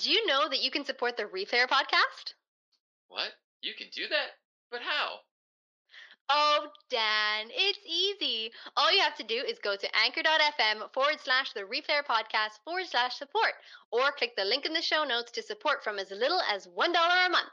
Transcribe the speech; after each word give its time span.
Did 0.00 0.12
you 0.12 0.26
know 0.26 0.48
that 0.48 0.62
you 0.62 0.70
can 0.70 0.86
support 0.86 1.18
the 1.18 1.24
Replayer 1.24 1.68
podcast? 1.68 2.32
What? 3.08 3.32
You 3.60 3.74
can 3.76 3.88
do 3.92 4.08
that? 4.08 4.40
But 4.70 4.80
how? 4.80 5.16
Oh, 6.30 6.68
Dan, 6.88 7.48
it's 7.50 7.78
easy. 7.84 8.50
All 8.78 8.90
you 8.90 9.02
have 9.02 9.16
to 9.16 9.24
do 9.24 9.34
is 9.34 9.58
go 9.62 9.76
to 9.76 9.96
anchor.fm 10.02 10.90
forward 10.94 11.20
slash 11.22 11.52
the 11.52 11.68
Replayer 11.68 12.02
podcast 12.08 12.64
forward 12.64 12.86
slash 12.86 13.18
support, 13.18 13.52
or 13.92 14.10
click 14.16 14.32
the 14.38 14.44
link 14.46 14.64
in 14.64 14.72
the 14.72 14.80
show 14.80 15.04
notes 15.04 15.32
to 15.32 15.42
support 15.42 15.84
from 15.84 15.98
as 15.98 16.10
little 16.10 16.40
as 16.50 16.66
$1 16.66 16.72
a 16.72 17.28
month. 17.28 17.52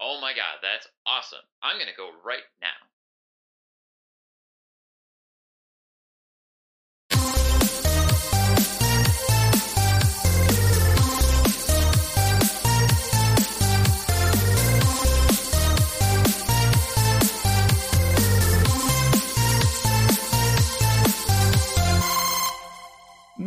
Oh 0.00 0.22
my 0.22 0.32
god, 0.32 0.56
that's 0.62 0.88
awesome. 1.04 1.44
I'm 1.62 1.78
gonna 1.78 1.90
go 1.94 2.12
right 2.24 2.48
now. 2.62 2.80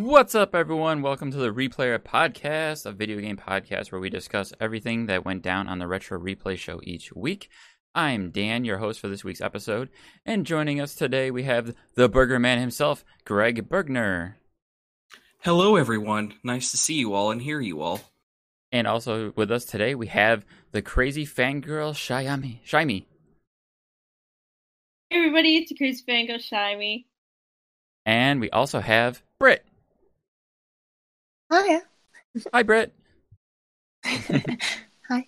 What's 0.06 0.36
up, 0.36 0.54
everyone? 0.54 1.02
Welcome 1.02 1.32
to 1.32 1.38
the 1.38 1.52
Replayer 1.52 1.98
Podcast, 1.98 2.86
a 2.86 2.92
video 2.92 3.20
game 3.20 3.38
podcast 3.38 3.92
where 3.92 4.00
we 4.00 4.12
discuss 4.12 4.54
everything 4.62 5.08
that 5.08 5.26
went 5.26 5.42
down 5.42 5.68
on 5.68 5.80
the 5.80 5.88
Retro 5.88 6.20
Replay 6.20 6.60
Show 6.60 6.80
each 6.84 7.12
week. 7.14 7.50
I'm 7.96 8.30
Dan, 8.30 8.66
your 8.66 8.78
host 8.78 9.00
for 9.00 9.08
this 9.08 9.24
week's 9.24 9.42
episode, 9.42 9.90
and 10.24 10.46
joining 10.46 10.80
us 10.80 10.94
today 10.94 11.32
we 11.32 11.42
have 11.46 11.74
the 11.96 12.08
Burger 12.08 12.38
Man 12.38 12.60
himself, 12.60 13.04
Greg 13.26 13.68
Bergner. 13.68 14.36
Hello, 15.40 15.76
everyone. 15.76 16.36
Nice 16.44 16.70
to 16.70 16.78
see 16.78 16.94
you 16.94 17.16
all 17.16 17.32
and 17.32 17.42
hear 17.42 17.60
you 17.60 17.82
all. 17.82 18.00
And 18.72 18.86
also 18.86 19.34
with 19.36 19.50
us 19.50 19.66
today 19.66 19.96
we 19.96 20.06
have 20.06 20.46
the 20.72 20.84
crazy 20.84 21.26
fangirl 21.26 21.96
Shyami. 21.96 22.60
Shyami. 22.64 23.06
Hey 25.10 25.18
everybody, 25.18 25.58
it's 25.58 25.70
the 25.70 25.76
Crazy 25.76 26.04
Fangirl 26.08 26.48
Shyami. 26.48 27.06
And 28.06 28.40
we 28.40 28.52
also 28.52 28.82
have 28.82 29.24
Britt. 29.40 29.66
Hiya. 31.52 31.82
Hi, 32.54 32.64
Britt. 32.64 32.94
Hi. 34.06 35.28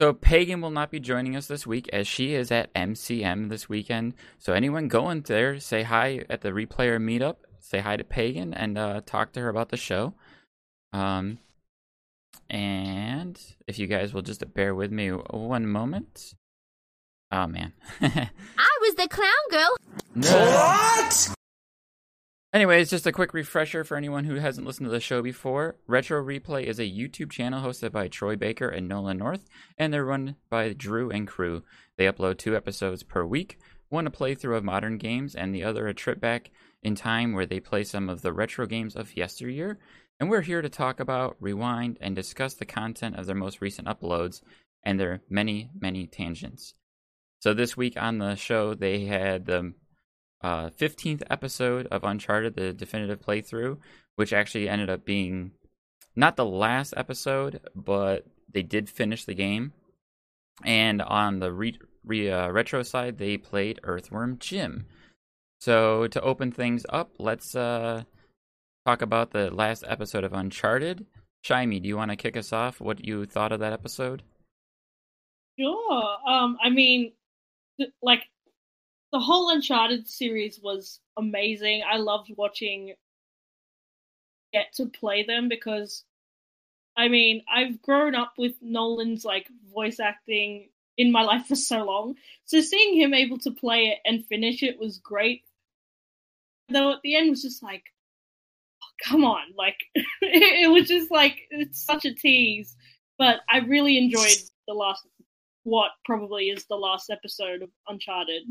So 0.00 0.14
Pagan 0.14 0.60
will 0.60 0.70
not 0.70 0.90
be 0.90 0.98
joining 0.98 1.36
us 1.36 1.46
this 1.46 1.66
week 1.66 1.88
as 1.92 2.08
she 2.08 2.34
is 2.34 2.50
at 2.50 2.72
MCM 2.74 3.50
this 3.50 3.68
weekend. 3.68 4.14
So 4.38 4.54
anyone 4.54 4.88
going 4.88 5.20
there, 5.22 5.60
say 5.60 5.82
hi 5.82 6.24
at 6.30 6.40
the 6.40 6.50
replayer 6.50 6.98
meetup. 6.98 7.36
Say 7.58 7.80
hi 7.80 7.96
to 7.96 8.04
Pagan 8.04 8.54
and 8.54 8.78
uh, 8.78 9.02
talk 9.04 9.32
to 9.32 9.40
her 9.40 9.50
about 9.50 9.68
the 9.68 9.76
show. 9.76 10.14
Um, 10.94 11.38
and 12.48 13.38
if 13.66 13.78
you 13.78 13.86
guys 13.86 14.14
will 14.14 14.22
just 14.22 14.42
bear 14.54 14.74
with 14.74 14.90
me 14.90 15.10
one 15.10 15.66
moment. 15.66 16.34
Oh 17.30 17.46
man. 17.46 17.74
I 18.00 18.78
was 18.80 18.94
the 18.94 19.06
clown 19.08 19.30
girl. 19.50 19.76
what? 20.14 21.34
Anyways, 22.52 22.90
just 22.90 23.06
a 23.06 23.12
quick 23.12 23.32
refresher 23.32 23.84
for 23.84 23.96
anyone 23.96 24.24
who 24.24 24.34
hasn't 24.34 24.66
listened 24.66 24.86
to 24.86 24.90
the 24.90 24.98
show 24.98 25.22
before. 25.22 25.76
Retro 25.86 26.20
Replay 26.20 26.64
is 26.64 26.80
a 26.80 26.82
YouTube 26.82 27.30
channel 27.30 27.62
hosted 27.62 27.92
by 27.92 28.08
Troy 28.08 28.34
Baker 28.34 28.68
and 28.68 28.88
Nolan 28.88 29.18
North, 29.18 29.44
and 29.78 29.92
they're 29.92 30.04
run 30.04 30.34
by 30.48 30.72
Drew 30.72 31.10
and 31.10 31.28
crew. 31.28 31.62
They 31.96 32.06
upload 32.06 32.38
two 32.38 32.56
episodes 32.56 33.04
per 33.04 33.24
week 33.24 33.58
one 33.90 34.06
a 34.06 34.10
playthrough 34.10 34.56
of 34.56 34.64
modern 34.64 34.96
games, 34.98 35.34
and 35.34 35.54
the 35.54 35.64
other 35.64 35.86
a 35.86 35.94
trip 35.94 36.20
back 36.20 36.50
in 36.82 36.94
time 36.94 37.34
where 37.34 37.46
they 37.46 37.60
play 37.60 37.84
some 37.84 38.08
of 38.08 38.22
the 38.22 38.32
retro 38.32 38.66
games 38.66 38.96
of 38.96 39.16
yesteryear. 39.16 39.78
And 40.18 40.30
we're 40.30 40.42
here 40.42 40.62
to 40.62 40.68
talk 40.68 41.00
about, 41.00 41.36
rewind, 41.40 41.98
and 42.00 42.14
discuss 42.14 42.54
the 42.54 42.64
content 42.64 43.16
of 43.16 43.26
their 43.26 43.34
most 43.34 43.60
recent 43.60 43.88
uploads 43.88 44.42
and 44.82 44.98
their 44.98 45.22
many, 45.28 45.70
many 45.78 46.06
tangents. 46.06 46.74
So 47.40 47.52
this 47.52 47.76
week 47.76 47.94
on 47.96 48.18
the 48.18 48.34
show, 48.36 48.74
they 48.74 49.06
had 49.06 49.46
the 49.46 49.74
uh, 50.42 50.70
15th 50.70 51.22
episode 51.30 51.86
of 51.90 52.04
Uncharted, 52.04 52.56
the 52.56 52.72
definitive 52.72 53.20
playthrough, 53.20 53.78
which 54.16 54.32
actually 54.32 54.68
ended 54.68 54.90
up 54.90 55.04
being 55.04 55.52
not 56.16 56.36
the 56.36 56.44
last 56.44 56.94
episode, 56.96 57.60
but 57.74 58.26
they 58.52 58.62
did 58.62 58.88
finish 58.88 59.24
the 59.24 59.34
game. 59.34 59.72
And 60.64 61.00
on 61.00 61.40
the 61.40 61.52
re- 61.52 61.78
re- 62.04 62.30
uh, 62.30 62.48
retro 62.50 62.82
side, 62.82 63.18
they 63.18 63.36
played 63.36 63.80
Earthworm 63.84 64.38
Jim. 64.38 64.86
So 65.60 66.06
to 66.08 66.20
open 66.22 66.52
things 66.52 66.84
up, 66.88 67.12
let's 67.18 67.54
uh, 67.54 68.04
talk 68.86 69.02
about 69.02 69.30
the 69.30 69.50
last 69.50 69.84
episode 69.86 70.24
of 70.24 70.32
Uncharted. 70.32 71.06
Shyami, 71.44 71.82
do 71.82 71.88
you 71.88 71.96
want 71.96 72.10
to 72.10 72.16
kick 72.16 72.36
us 72.36 72.52
off? 72.52 72.80
What 72.80 73.04
you 73.04 73.24
thought 73.24 73.52
of 73.52 73.60
that 73.60 73.72
episode? 73.72 74.22
Sure. 75.58 76.16
Um, 76.28 76.56
I 76.62 76.70
mean, 76.70 77.12
like 78.02 78.22
the 79.12 79.20
whole 79.20 79.50
Uncharted 79.50 80.08
series 80.08 80.60
was 80.62 81.00
amazing. 81.16 81.82
I 81.88 81.96
loved 81.96 82.30
watching 82.36 82.94
get 84.52 84.72
to 84.74 84.86
play 84.86 85.24
them 85.24 85.48
because 85.48 86.04
I 86.96 87.08
mean, 87.08 87.42
I've 87.50 87.80
grown 87.82 88.14
up 88.14 88.34
with 88.36 88.54
Nolan's 88.60 89.24
like 89.24 89.48
voice 89.72 90.00
acting 90.00 90.70
in 90.96 91.12
my 91.12 91.22
life 91.30 91.46
for 91.46 91.56
so 91.56 91.84
long. 91.84 92.16
So 92.44 92.60
seeing 92.60 93.00
him 93.00 93.14
able 93.14 93.38
to 93.38 93.50
play 93.50 93.88
it 93.88 93.98
and 94.04 94.26
finish 94.26 94.62
it 94.62 94.78
was 94.78 94.98
great. 94.98 95.42
Though 96.68 96.92
at 96.92 96.98
the 97.02 97.16
end 97.16 97.30
was 97.30 97.42
just 97.42 97.62
like 97.62 97.84
oh, 98.82 99.08
come 99.08 99.24
on, 99.24 99.54
like 99.56 99.78
it 100.22 100.70
was 100.70 100.88
just 100.88 101.10
like 101.10 101.36
it's 101.50 101.84
such 101.84 102.04
a 102.04 102.14
tease. 102.14 102.76
But 103.18 103.40
I 103.50 103.58
really 103.58 103.98
enjoyed 103.98 104.38
the 104.66 104.74
last 104.74 105.06
what 105.64 105.90
probably 106.04 106.46
is 106.46 106.64
the 106.66 106.76
last 106.76 107.10
episode 107.10 107.62
of 107.62 107.70
Uncharted 107.88 108.44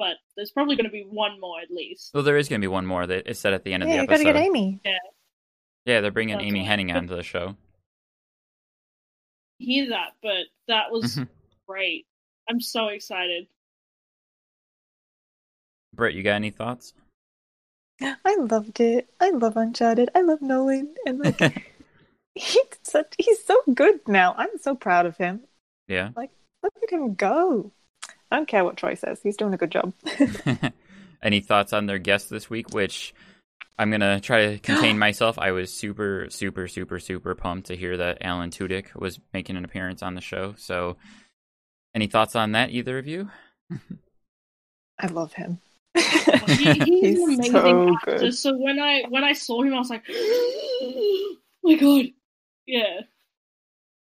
but 0.00 0.16
there's 0.34 0.50
probably 0.50 0.74
going 0.76 0.86
to 0.86 0.90
be 0.90 1.02
one 1.08 1.38
more 1.38 1.60
at 1.60 1.70
least. 1.70 2.10
Well, 2.14 2.22
there 2.22 2.38
is 2.38 2.48
going 2.48 2.58
to 2.60 2.64
be 2.64 2.68
one 2.72 2.86
more 2.86 3.06
that 3.06 3.28
is 3.28 3.38
said 3.38 3.52
at 3.52 3.64
the 3.64 3.74
end 3.74 3.82
of 3.82 3.88
Yeah, 3.90 3.96
the 3.96 4.00
you 4.02 4.08
gotta 4.08 4.24
get 4.24 4.34
Amy. 4.36 4.80
Yeah, 4.82 4.96
Yeah, 5.84 6.00
they're 6.00 6.10
bringing 6.10 6.36
That's 6.38 6.46
Amy 6.46 6.66
right. 6.66 6.78
Hennig 6.80 6.94
onto 6.94 7.14
the 7.14 7.22
show. 7.22 7.54
hear 9.58 9.90
that, 9.90 10.12
but 10.22 10.46
that 10.68 10.90
was 10.90 11.16
Mhm. 11.16 11.28
great. 11.68 12.06
I'm 12.48 12.60
so 12.62 12.88
excited. 12.88 13.46
Britt, 15.92 16.14
you 16.14 16.22
got 16.22 16.36
any 16.36 16.50
thoughts? 16.50 16.94
I 18.00 18.36
loved 18.36 18.80
it. 18.80 19.12
I 19.20 19.30
love 19.30 19.56
Uncharted. 19.58 20.08
I 20.14 20.22
love 20.22 20.40
Nolan, 20.40 20.94
and 21.04 21.18
like 21.18 21.38
he's 22.34 22.56
such 22.82 23.14
he's 23.18 23.44
so 23.44 23.60
good 23.74 24.00
now. 24.08 24.34
I'm 24.38 24.56
so 24.62 24.74
proud 24.74 25.04
of 25.04 25.18
him. 25.18 25.42
yeah. 25.88 26.10
Like 26.16 26.30
look 26.62 26.72
at 26.82 26.90
him 26.90 27.14
go. 27.14 27.72
I 28.30 28.36
don't 28.36 28.48
care 28.48 28.64
what 28.64 28.76
Troy 28.76 28.94
says. 28.94 29.20
He's 29.22 29.36
doing 29.36 29.54
a 29.54 29.56
good 29.56 29.70
job. 29.70 29.92
Any 31.22 31.40
thoughts 31.40 31.72
on 31.72 31.86
their 31.86 31.98
guest 31.98 32.30
this 32.30 32.48
week? 32.48 32.72
Which 32.72 33.14
I'm 33.78 33.90
gonna 33.90 34.20
try 34.20 34.46
to 34.46 34.58
contain 34.62 34.98
myself. 34.98 35.38
I 35.38 35.52
was 35.52 35.72
super, 35.72 36.26
super, 36.28 36.68
super, 36.68 36.98
super 36.98 37.34
pumped 37.34 37.68
to 37.68 37.76
hear 37.76 37.96
that 37.96 38.18
Alan 38.20 38.50
Tudyk 38.50 38.94
was 38.94 39.18
making 39.32 39.56
an 39.56 39.64
appearance 39.64 40.02
on 40.02 40.14
the 40.14 40.20
show. 40.20 40.54
So, 40.58 40.96
any 41.94 42.06
thoughts 42.06 42.36
on 42.36 42.52
that, 42.52 42.70
either 42.70 42.98
of 42.98 43.06
you? 43.06 43.30
I 44.98 45.06
love 45.06 45.32
him. 45.32 45.60
He, 45.94 46.72
he's, 46.74 47.18
an 47.18 47.24
amazing 47.24 47.52
so 47.52 47.94
actor. 47.94 48.18
good. 48.18 48.34
So 48.34 48.56
when 48.56 48.78
I 48.78 49.04
when 49.08 49.24
I 49.24 49.32
saw 49.32 49.62
him, 49.62 49.74
I 49.74 49.78
was 49.78 49.90
like, 49.90 50.04
oh 50.10 51.36
my 51.62 51.74
god, 51.74 52.06
yeah. 52.66 53.00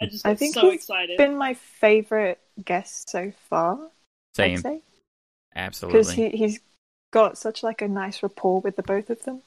I 0.02 0.06
just 0.06 0.26
I 0.26 0.34
think 0.34 0.54
so 0.54 0.62
he's 0.62 0.74
excited. 0.74 1.16
Been 1.16 1.36
my 1.36 1.54
favorite 1.54 2.40
guest 2.64 3.10
so 3.10 3.32
far. 3.48 3.78
Same, 4.34 4.56
I'd 4.56 4.58
say 4.58 4.82
because 5.86 6.12
he 6.12 6.30
he's 6.30 6.60
got 7.10 7.38
such 7.38 7.62
like 7.62 7.82
a 7.82 7.88
nice 7.88 8.22
rapport 8.22 8.60
with 8.60 8.76
the 8.76 8.82
both 8.82 9.10
of 9.10 9.22
them. 9.24 9.42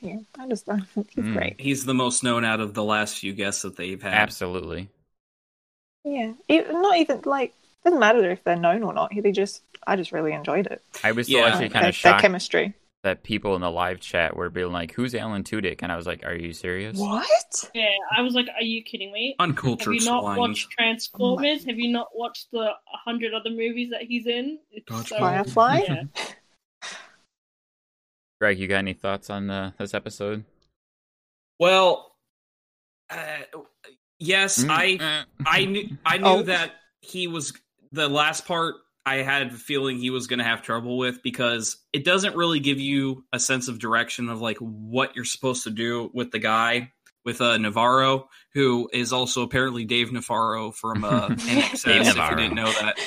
Yeah, 0.00 0.18
I 0.38 0.46
just 0.48 0.68
he's 1.10 1.24
Mm. 1.24 1.32
great. 1.32 1.60
He's 1.60 1.84
the 1.84 1.94
most 1.94 2.22
known 2.22 2.44
out 2.44 2.60
of 2.60 2.74
the 2.74 2.84
last 2.84 3.18
few 3.18 3.32
guests 3.32 3.62
that 3.62 3.76
they've 3.76 4.00
had. 4.02 4.14
Absolutely. 4.14 4.88
Yeah, 6.04 6.32
even, 6.48 6.80
not 6.82 6.96
even 6.98 7.22
like 7.24 7.54
doesn't 7.84 8.00
matter 8.00 8.30
if 8.30 8.42
they're 8.44 8.56
known 8.56 8.82
or 8.82 8.92
not. 8.92 9.12
They 9.14 9.32
just 9.32 9.62
I 9.86 9.96
just 9.96 10.12
really 10.12 10.32
enjoyed 10.32 10.66
it. 10.66 10.82
I 11.02 11.12
was 11.12 11.26
still 11.28 11.40
Yeah. 11.40 11.48
actually 11.48 11.68
kind 11.70 11.84
their, 11.84 11.90
of 11.90 12.02
their 12.02 12.14
chemistry. 12.14 12.74
That 13.04 13.22
people 13.22 13.54
in 13.54 13.60
the 13.60 13.70
live 13.70 14.00
chat 14.00 14.36
were 14.36 14.50
being 14.50 14.72
like, 14.72 14.92
"Who's 14.92 15.14
Alan 15.14 15.44
Tudyk?" 15.44 15.80
And 15.82 15.92
I 15.92 15.96
was 15.96 16.06
like, 16.06 16.24
"Are 16.26 16.34
you 16.34 16.52
serious?" 16.52 16.98
What? 16.98 17.26
Yeah, 17.74 17.86
I 18.16 18.22
was 18.22 18.34
like, 18.34 18.46
are 18.56 18.62
you 18.62 18.82
kidding 18.82 19.12
me? 19.12 19.36
Uncultured. 19.38 19.94
Have 19.94 19.94
Uncultured 19.94 20.02
you 20.04 20.10
not 20.10 20.20
swine. 20.22 20.38
watched 20.38 20.70
Transformers? 20.70 21.64
Have 21.64 21.78
you 21.78 21.92
not 21.92 22.08
watched 22.14 22.48
the 22.52 22.70
hundred 23.04 23.34
other 23.34 23.50
movies 23.50 23.90
that 23.90 24.02
he's 24.02 24.26
in? 24.26 24.58
It's 24.72 25.08
so- 25.08 25.18
Firefly? 25.18 25.80
Yeah. 25.88 26.02
Greg, 28.40 28.58
you 28.58 28.68
got 28.68 28.76
any 28.78 28.92
thoughts 28.94 29.30
on 29.30 29.48
the, 29.48 29.74
this 29.78 29.94
episode? 29.94 30.44
Well, 31.58 32.14
uh, 33.10 33.38
yes, 34.20 34.62
Mm, 34.62 34.70
I 34.70 35.04
uh, 35.04 35.24
I 35.46 35.64
knew 35.64 35.88
I 36.06 36.18
knew 36.18 36.24
Oh. 36.26 36.42
that 36.42 36.72
he 37.00 37.26
was 37.26 37.52
the 37.90 38.08
last 38.08 38.46
part. 38.46 38.76
I 39.08 39.22
had 39.22 39.46
a 39.46 39.50
feeling 39.50 39.98
he 39.98 40.10
was 40.10 40.26
going 40.26 40.38
to 40.38 40.44
have 40.44 40.60
trouble 40.60 40.98
with 40.98 41.22
because 41.22 41.78
it 41.94 42.04
doesn't 42.04 42.36
really 42.36 42.60
give 42.60 42.78
you 42.78 43.24
a 43.32 43.40
sense 43.40 43.68
of 43.68 43.78
direction 43.78 44.28
of 44.28 44.42
like 44.42 44.58
what 44.58 45.16
you're 45.16 45.24
supposed 45.24 45.64
to 45.64 45.70
do 45.70 46.10
with 46.12 46.30
the 46.30 46.38
guy 46.38 46.92
with 47.24 47.40
uh, 47.40 47.56
Navarro, 47.56 48.28
who 48.52 48.90
is 48.92 49.14
also 49.14 49.42
apparently 49.42 49.86
Dave 49.86 50.12
Navarro 50.12 50.72
from 50.72 51.04
uh, 51.04 51.28
INXS. 51.28 51.84
Dave 51.84 52.00
if 52.02 52.06
Navarro. 52.08 52.30
you 52.30 52.36
didn't 52.36 52.54
know 52.54 52.70
that, 52.70 52.98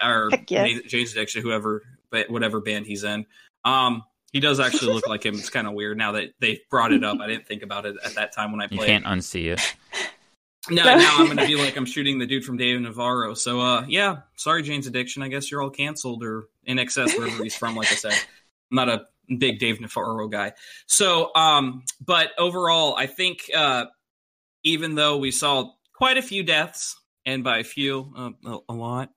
or 0.04 0.30
yes. 0.48 0.80
Jane's 0.88 1.12
Addiction, 1.12 1.42
whoever, 1.42 1.82
but 2.10 2.28
whatever 2.30 2.60
band 2.60 2.86
he's 2.86 3.04
in. 3.04 3.24
Um, 3.64 4.02
he 4.32 4.40
does 4.40 4.58
actually 4.58 4.92
look 4.92 5.06
like 5.06 5.24
him. 5.24 5.36
It's 5.36 5.50
kind 5.50 5.68
of 5.68 5.74
weird 5.74 5.96
now 5.96 6.12
that 6.12 6.30
they 6.40 6.62
brought 6.68 6.92
it 6.92 7.04
up. 7.04 7.20
I 7.20 7.28
didn't 7.28 7.46
think 7.46 7.62
about 7.62 7.86
it 7.86 7.94
at 8.04 8.16
that 8.16 8.34
time 8.34 8.50
when 8.50 8.60
I 8.60 8.66
played. 8.66 8.80
you 8.80 8.86
can't 8.86 9.04
unsee 9.04 9.52
it. 9.52 9.60
No, 10.70 10.82
now 10.82 11.16
I'm 11.18 11.26
gonna 11.26 11.46
be 11.46 11.56
like 11.56 11.76
I'm 11.76 11.86
shooting 11.86 12.18
the 12.18 12.26
dude 12.26 12.44
from 12.44 12.56
Dave 12.56 12.80
Navarro. 12.80 13.34
So 13.34 13.60
uh 13.60 13.84
yeah, 13.88 14.18
sorry 14.36 14.62
Jane's 14.62 14.86
addiction. 14.86 15.22
I 15.22 15.28
guess 15.28 15.50
you're 15.50 15.62
all 15.62 15.70
canceled 15.70 16.22
or 16.22 16.44
in 16.64 16.78
excess 16.78 17.16
wherever 17.16 17.42
he's 17.42 17.56
from, 17.56 17.76
like 17.76 17.90
I 17.90 17.96
said. 17.96 18.12
I'm 18.12 18.76
not 18.76 18.88
a 18.88 19.06
big 19.38 19.58
Dave 19.58 19.80
Navarro 19.80 20.28
guy. 20.28 20.52
So 20.86 21.30
um 21.34 21.84
but 22.04 22.30
overall 22.38 22.96
I 22.96 23.06
think 23.06 23.50
uh 23.54 23.86
even 24.62 24.94
though 24.94 25.18
we 25.18 25.30
saw 25.30 25.72
quite 25.92 26.16
a 26.18 26.22
few 26.22 26.42
deaths, 26.42 26.96
and 27.26 27.42
by 27.44 27.58
a 27.58 27.64
few 27.64 28.12
uh, 28.16 28.30
a, 28.46 28.58
a 28.70 28.74
lot. 28.74 29.10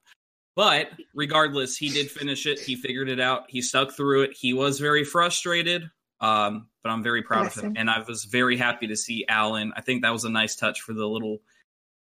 But 0.55 0.89
regardless, 1.13 1.77
he 1.77 1.89
did 1.89 2.09
finish 2.09 2.45
it. 2.45 2.59
He 2.59 2.75
figured 2.75 3.09
it 3.09 3.19
out. 3.19 3.43
He 3.47 3.61
stuck 3.61 3.91
through 3.91 4.23
it. 4.23 4.31
He 4.33 4.53
was 4.53 4.79
very 4.79 5.03
frustrated, 5.03 5.89
um, 6.19 6.67
but 6.83 6.89
I'm 6.89 7.03
very 7.03 7.21
proud 7.21 7.41
Bless 7.41 7.57
of 7.57 7.63
him. 7.63 7.69
him. 7.71 7.77
And 7.77 7.89
I 7.89 8.03
was 8.07 8.23
very 8.25 8.57
happy 8.57 8.87
to 8.87 8.95
see 8.95 9.25
Alan. 9.27 9.73
I 9.75 9.81
think 9.81 10.01
that 10.01 10.13
was 10.13 10.23
a 10.23 10.29
nice 10.29 10.55
touch 10.55 10.81
for 10.81 10.93
the 10.93 11.05
little, 11.05 11.39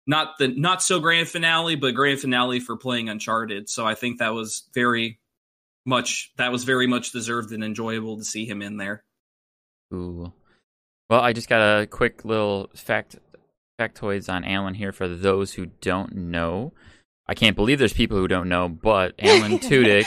not 0.05 0.37
the 0.37 0.47
not 0.47 0.83
so 0.83 0.99
grand 0.99 1.27
finale, 1.27 1.75
but 1.75 1.95
grand 1.95 2.19
finale 2.19 2.59
for 2.59 2.77
playing 2.77 3.09
Uncharted. 3.09 3.69
So 3.69 3.85
I 3.85 3.95
think 3.95 4.19
that 4.19 4.33
was 4.33 4.69
very 4.73 5.19
much 5.85 6.31
that 6.37 6.51
was 6.51 6.63
very 6.63 6.87
much 6.87 7.11
deserved 7.11 7.51
and 7.51 7.63
enjoyable 7.63 8.17
to 8.17 8.23
see 8.23 8.45
him 8.45 8.61
in 8.61 8.77
there. 8.77 9.03
Ooh. 9.93 10.33
Well, 11.09 11.21
I 11.21 11.33
just 11.33 11.49
got 11.49 11.81
a 11.81 11.85
quick 11.85 12.25
little 12.25 12.69
fact 12.75 13.17
factoids 13.79 14.31
on 14.31 14.43
Alan 14.43 14.73
here 14.73 14.91
for 14.91 15.07
those 15.07 15.53
who 15.53 15.67
don't 15.81 16.15
know. 16.15 16.73
I 17.27 17.33
can't 17.33 17.55
believe 17.55 17.79
there's 17.79 17.93
people 17.93 18.17
who 18.17 18.27
don't 18.27 18.49
know, 18.49 18.69
but 18.69 19.13
Alan 19.19 19.59
Tudyk 19.59 20.05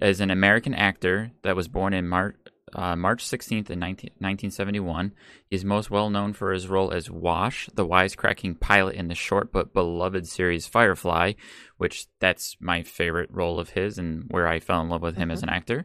is 0.00 0.20
an 0.20 0.30
American 0.30 0.74
actor 0.74 1.30
that 1.42 1.56
was 1.56 1.68
born 1.68 1.92
in 1.92 2.08
Mar- 2.08 2.36
uh, 2.74 2.96
March 2.96 3.24
16th 3.24 3.70
in 3.70 3.80
19- 3.80 4.10
1971. 4.20 5.12
He's 5.48 5.64
most 5.64 5.90
well 5.90 6.10
known 6.10 6.32
for 6.32 6.52
his 6.52 6.68
role 6.68 6.92
as 6.92 7.10
Wash, 7.10 7.68
the 7.74 7.86
wisecracking 7.86 8.60
pilot 8.60 8.94
in 8.94 9.08
the 9.08 9.14
short 9.14 9.52
but 9.52 9.72
beloved 9.72 10.26
series 10.26 10.66
Firefly, 10.66 11.32
which 11.76 12.06
that's 12.20 12.56
my 12.60 12.82
favorite 12.82 13.30
role 13.32 13.58
of 13.58 13.70
his 13.70 13.98
and 13.98 14.24
where 14.30 14.46
I 14.46 14.60
fell 14.60 14.80
in 14.80 14.88
love 14.88 15.02
with 15.02 15.16
him 15.16 15.30
as 15.30 15.42
an 15.42 15.48
actor. 15.48 15.84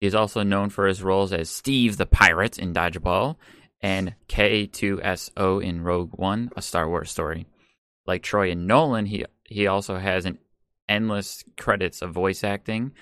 He's 0.00 0.14
also 0.14 0.42
known 0.42 0.70
for 0.70 0.86
his 0.86 1.02
roles 1.02 1.32
as 1.32 1.48
Steve 1.48 1.96
the 1.96 2.06
Pirate 2.06 2.58
in 2.58 2.74
Dodgeball 2.74 3.36
and 3.80 4.14
K2SO 4.28 5.62
in 5.62 5.82
Rogue 5.82 6.12
One, 6.14 6.50
a 6.56 6.62
Star 6.62 6.88
Wars 6.88 7.10
story. 7.10 7.46
Like 8.06 8.22
Troy 8.22 8.50
and 8.50 8.66
Nolan, 8.66 9.06
he 9.06 9.24
he 9.44 9.66
also 9.66 9.96
has 9.96 10.24
an 10.26 10.38
endless 10.88 11.44
credits 11.56 12.02
of 12.02 12.12
voice 12.12 12.44
acting, 12.44 12.92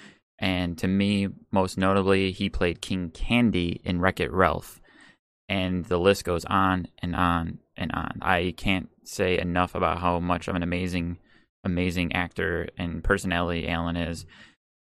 and 0.43 0.77
to 0.79 0.89
me, 0.89 1.29
most 1.53 1.79
notably, 1.79 2.33
he 2.33 2.51
played 2.51 2.83
King 2.83 3.11
Candy 3.11 3.81
in 3.85 4.01
Wreck 4.01 4.19
It 4.19 4.33
Ralph, 4.33 4.81
and 5.49 5.85
the 5.85 5.99
list 5.99 6.25
goes 6.25 6.45
on 6.45 6.89
and 6.99 7.15
on 7.15 7.61
and 7.77 7.93
on. 7.93 8.19
I 8.21 8.53
can't 8.57 8.89
say 9.05 9.39
enough 9.39 9.77
about 9.77 10.01
how 10.01 10.19
much 10.19 10.49
of 10.49 10.57
an 10.57 10.65
amazing, 10.65 11.19
amazing 11.63 12.15
actor 12.15 12.69
and 12.77 13.05
personality 13.05 13.69
Alan 13.69 13.97
is. 13.97 14.27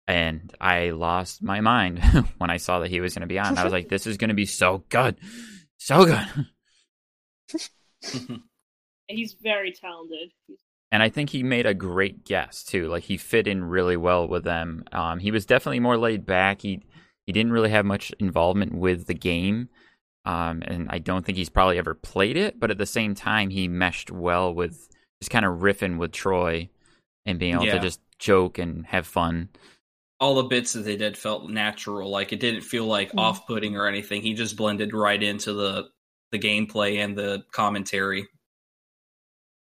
And 0.08 0.54
I 0.58 0.90
lost 0.90 1.42
my 1.42 1.60
mind 1.60 2.02
when 2.38 2.48
I 2.48 2.56
saw 2.56 2.78
that 2.78 2.90
he 2.90 3.02
was 3.02 3.12
going 3.12 3.20
to 3.20 3.26
be 3.26 3.38
on. 3.38 3.58
I 3.58 3.64
was 3.64 3.74
like, 3.74 3.90
"This 3.90 4.06
is 4.06 4.16
going 4.16 4.28
to 4.28 4.34
be 4.34 4.46
so 4.46 4.84
good, 4.88 5.18
so 5.76 6.06
good." 6.06 6.46
He's 9.06 9.36
very 9.40 9.72
talented. 9.72 10.30
And 10.92 11.02
I 11.02 11.08
think 11.08 11.30
he 11.30 11.42
made 11.42 11.66
a 11.66 11.74
great 11.74 12.24
guess 12.24 12.62
too. 12.62 12.86
Like 12.86 13.02
he 13.04 13.16
fit 13.16 13.48
in 13.48 13.64
really 13.64 13.96
well 13.96 14.28
with 14.28 14.44
them. 14.44 14.84
Um, 14.92 15.18
he 15.18 15.32
was 15.32 15.44
definitely 15.46 15.80
more 15.80 15.96
laid 15.96 16.24
back. 16.24 16.62
He 16.62 16.82
he 17.26 17.32
didn't 17.32 17.52
really 17.52 17.70
have 17.70 17.84
much 17.84 18.12
involvement 18.20 18.74
with 18.74 19.06
the 19.06 19.14
game, 19.14 19.68
um, 20.24 20.62
and 20.66 20.88
I 20.90 20.98
don't 20.98 21.24
think 21.24 21.38
he's 21.38 21.48
probably 21.50 21.78
ever 21.78 21.94
played 21.94 22.36
it. 22.36 22.60
But 22.60 22.70
at 22.70 22.78
the 22.78 22.86
same 22.86 23.14
time, 23.14 23.50
he 23.50 23.66
meshed 23.66 24.10
well 24.12 24.54
with 24.54 24.88
just 25.20 25.30
kind 25.30 25.44
of 25.44 25.60
riffing 25.60 25.98
with 25.98 26.12
Troy 26.12 26.68
and 27.26 27.38
being 27.38 27.54
able 27.54 27.66
Yeah. 27.66 27.74
to 27.74 27.80
just 27.80 28.00
joke 28.18 28.58
and 28.58 28.86
have 28.86 29.06
fun. 29.06 29.48
All 30.20 30.34
the 30.36 30.42
bits 30.44 30.72
that 30.74 30.80
they 30.82 30.96
did 30.96 31.16
felt 31.16 31.48
natural. 31.50 32.08
Like 32.10 32.32
it 32.32 32.38
didn't 32.40 32.60
feel 32.62 32.86
like 32.86 33.10
Mm. 33.12 33.18
off 33.20 33.46
putting 33.46 33.76
or 33.76 33.86
anything. 33.88 34.22
He 34.22 34.34
just 34.34 34.56
blended 34.56 34.92
right 34.94 35.20
into 35.22 35.52
the 35.52 35.88
the 36.32 36.38
gameplay 36.38 36.96
and 37.04 37.16
the 37.16 37.44
commentary. 37.52 38.26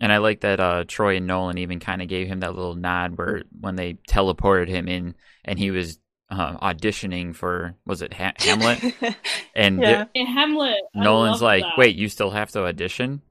And 0.00 0.12
I 0.12 0.18
like 0.18 0.40
that 0.42 0.60
uh, 0.60 0.84
Troy 0.86 1.16
and 1.16 1.26
Nolan 1.26 1.58
even 1.58 1.80
kind 1.80 2.00
of 2.02 2.08
gave 2.08 2.28
him 2.28 2.40
that 2.40 2.54
little 2.54 2.76
nod 2.76 3.18
where 3.18 3.42
when 3.60 3.74
they 3.76 3.94
teleported 4.08 4.68
him 4.68 4.86
in 4.88 5.14
and 5.44 5.58
he 5.58 5.70
was 5.72 5.98
uh, 6.30 6.56
auditioning 6.58 7.34
for 7.34 7.74
was 7.86 8.02
it 8.02 8.12
ha- 8.12 8.34
Hamlet 8.38 8.94
and 9.56 9.80
yeah. 9.80 10.04
In 10.14 10.26
Hamlet, 10.26 10.76
I 10.94 11.02
Nolan's 11.02 11.42
like, 11.42 11.62
that. 11.64 11.78
"Wait, 11.78 11.96
you 11.96 12.08
still 12.08 12.30
have 12.30 12.50
to 12.52 12.64
audition?" 12.64 13.22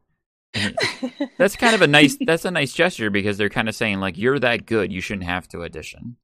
That's 1.37 1.55
kind 1.55 1.75
of 1.75 1.81
a 1.83 1.87
nice. 1.87 2.17
That's 2.25 2.43
a 2.45 2.51
nice 2.51 2.73
gesture 2.73 3.09
because 3.11 3.37
they're 3.37 3.49
kind 3.49 3.69
of 3.69 3.75
saying 3.75 3.99
like, 3.99 4.17
"You're 4.17 4.39
that 4.39 4.65
good, 4.65 4.91
you 4.91 5.01
shouldn't 5.01 5.27
have 5.27 5.47
to 5.49 5.63
audition." 5.63 6.17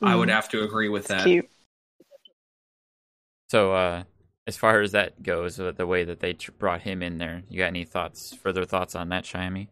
I 0.00 0.14
would 0.14 0.28
Mm. 0.28 0.32
have 0.32 0.48
to 0.50 0.62
agree 0.62 0.88
with 0.88 1.02
It's 1.02 1.08
that. 1.08 1.24
cute. 1.24 1.48
So, 3.48 3.72
uh, 3.72 4.04
as 4.48 4.56
far 4.56 4.80
as 4.80 4.92
that 4.92 5.22
goes, 5.22 5.60
uh, 5.60 5.72
the 5.72 5.86
way 5.86 6.04
that 6.04 6.20
they 6.20 6.32
tr- 6.32 6.52
brought 6.52 6.80
him 6.80 7.02
in 7.02 7.18
there, 7.18 7.42
you 7.50 7.58
got 7.58 7.66
any 7.66 7.84
thoughts? 7.84 8.34
Further 8.42 8.64
thoughts 8.64 8.94
on 8.94 9.10
that, 9.10 9.24
Shyami? 9.24 9.68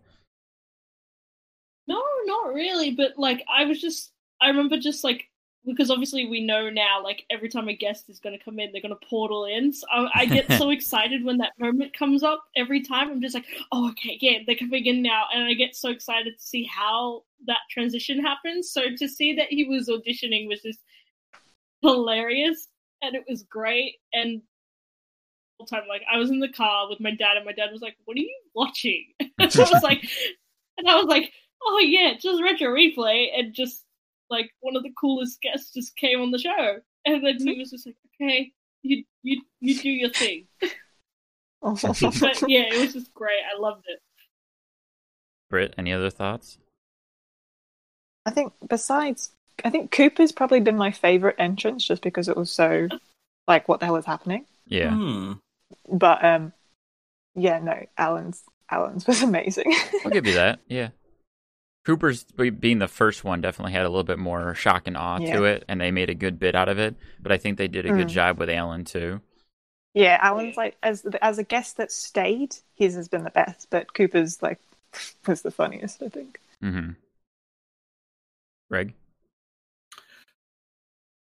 No, 1.88 2.02
not 2.26 2.52
really. 2.52 2.90
But 2.90 3.12
like, 3.16 3.42
I 3.49 3.64
was 3.64 3.80
just, 3.80 4.12
I 4.40 4.49
remember 4.49 4.76
just 4.76 5.02
like 5.02 5.25
because 5.64 5.90
obviously 5.90 6.26
we 6.26 6.45
know 6.45 6.71
now, 6.71 7.02
like 7.02 7.25
every 7.28 7.49
time 7.49 7.68
a 7.68 7.75
guest 7.75 8.09
is 8.09 8.21
going 8.21 8.38
to 8.38 8.45
come 8.45 8.61
in, 8.61 8.71
they're 8.71 8.83
going 8.83 8.95
to 8.95 9.06
portal 9.09 9.47
in. 9.47 9.73
So 9.73 9.87
I, 9.90 10.09
I 10.14 10.26
get 10.26 10.52
so 10.52 10.71
excited 10.71 11.25
when 11.25 11.38
that 11.38 11.52
moment 11.59 11.97
comes 11.97 12.23
up 12.23 12.45
every 12.54 12.83
time. 12.83 13.11
I'm 13.11 13.21
just 13.21 13.35
like, 13.35 13.47
oh, 13.73 13.90
okay, 13.90 14.16
yeah, 14.21 14.40
they're 14.47 14.56
coming 14.56 14.87
in 14.87 15.02
now, 15.02 15.25
and 15.35 15.42
I 15.42 15.54
get 15.54 15.75
so 15.75 15.90
excited 15.90 16.35
to 16.38 16.42
see 16.42 16.64
how 16.64 17.23
that 17.47 17.59
transition 17.71 18.21
happens. 18.21 18.71
So 18.71 18.83
to 18.97 19.09
see 19.09 19.35
that 19.35 19.49
he 19.49 19.64
was 19.64 19.88
auditioning 19.88 20.49
was 20.49 20.62
just 20.62 20.80
hilarious, 21.83 22.68
and 23.02 23.16
it 23.16 23.25
was 23.28 23.42
great. 23.42 23.97
And 24.12 24.42
time, 25.64 25.84
like 25.88 26.02
I 26.12 26.18
was 26.18 26.30
in 26.30 26.40
the 26.40 26.52
car 26.52 26.88
with 26.88 27.00
my 27.00 27.12
dad, 27.12 27.36
and 27.36 27.46
my 27.46 27.52
dad 27.52 27.72
was 27.72 27.80
like, 27.80 27.96
"What 28.04 28.16
are 28.16 28.20
you 28.20 28.38
watching?" 28.54 29.06
and 29.20 29.30
I 29.38 29.44
was 29.72 29.82
like, 29.82 30.06
and 30.76 30.88
I 30.88 30.96
was 30.96 31.06
like, 31.06 31.32
"Oh 31.62 31.78
yeah, 31.78 32.14
just 32.20 32.42
retro 32.42 32.68
replay," 32.68 33.28
and 33.34 33.54
just 33.54 33.84
like 34.28 34.50
one 34.60 34.76
of 34.76 34.82
the 34.82 34.92
coolest 35.00 35.40
guests 35.40 35.72
just 35.72 35.96
came 35.96 36.20
on 36.20 36.30
the 36.30 36.38
show, 36.38 36.80
and 37.06 37.25
then 37.25 37.38
he 37.38 37.58
was 37.58 37.70
just 37.70 37.86
like, 37.86 37.96
"Okay, 38.20 38.52
you 38.82 39.04
you 39.22 39.40
you 39.60 39.78
do 39.78 39.90
your 39.90 40.10
thing." 40.10 40.46
But 41.62 42.48
yeah, 42.48 42.64
it 42.72 42.80
was 42.80 42.92
just 42.92 43.12
great. 43.12 43.40
I 43.52 43.58
loved 43.58 43.86
it. 43.88 44.00
Britt, 45.50 45.75
any 45.76 45.92
other 45.92 46.10
thoughts? 46.10 46.58
I 48.25 48.30
think 48.30 48.52
besides, 48.68 49.30
I 49.64 49.70
think 49.70 49.90
Cooper's 49.90 50.32
probably 50.32 50.60
been 50.60 50.76
my 50.76 50.90
favorite 50.92 51.36
entrance 51.38 51.84
just 51.84 52.02
because 52.02 52.28
it 52.28 52.36
was 52.36 52.52
so 52.52 52.88
like 53.48 53.68
what 53.68 53.80
the 53.80 53.86
hell 53.86 53.96
is 53.96 54.04
happening. 54.04 54.44
Yeah, 54.66 54.90
Hmm. 54.94 55.32
But 55.88 56.25
um, 56.25 56.52
yeah, 57.35 57.58
no, 57.58 57.85
Alan's 57.99 58.42
Alan's 58.70 59.06
was 59.06 59.23
amazing. 59.30 59.75
I'll 60.04 60.11
give 60.11 60.26
you 60.26 60.35
that. 60.35 60.61
Yeah. 60.68 60.88
Cooper's 61.85 62.25
being 62.25 62.80
the 62.80 62.88
first 62.88 63.23
one 63.23 63.40
definitely 63.40 63.73
had 63.73 63.82
a 63.87 63.88
little 63.88 64.02
bit 64.02 64.18
more 64.18 64.54
shock 64.56 64.88
and 64.88 64.96
awe 64.96 65.18
Yeah. 65.20 65.37
to 65.37 65.44
it, 65.44 65.64
and 65.68 65.80
they 65.80 65.92
made 65.92 66.11
a 66.11 66.14
good 66.16 66.38
bit 66.38 66.56
out 66.56 66.68
of 66.68 66.78
it. 66.80 66.96
But 67.23 67.30
I 67.30 67.37
think 67.38 67.58
they 67.58 67.68
did 67.68 67.87
a 67.87 67.90
good 67.90 68.08
Mm. 68.08 68.11
job 68.11 68.38
with 68.38 68.50
Alan 68.50 68.85
too. 68.85 69.20
yeah, 69.94 70.18
Alan's 70.20 70.56
like 70.56 70.76
as 70.82 71.06
as 71.23 71.38
a 71.38 71.44
guest 71.44 71.76
that 71.78 71.92
stayed, 71.92 72.56
his 72.75 72.94
has 72.96 73.08
been 73.08 73.23
the 73.25 73.30
best, 73.30 73.68
but 73.70 73.94
Cooper's 73.94 74.42
like 74.42 74.58
was 75.26 75.42
the 75.42 75.50
funniest, 75.52 76.02
I 76.02 76.08
think. 76.08 76.40
Mm-hmm. 76.62 76.90
Greg? 78.68 78.94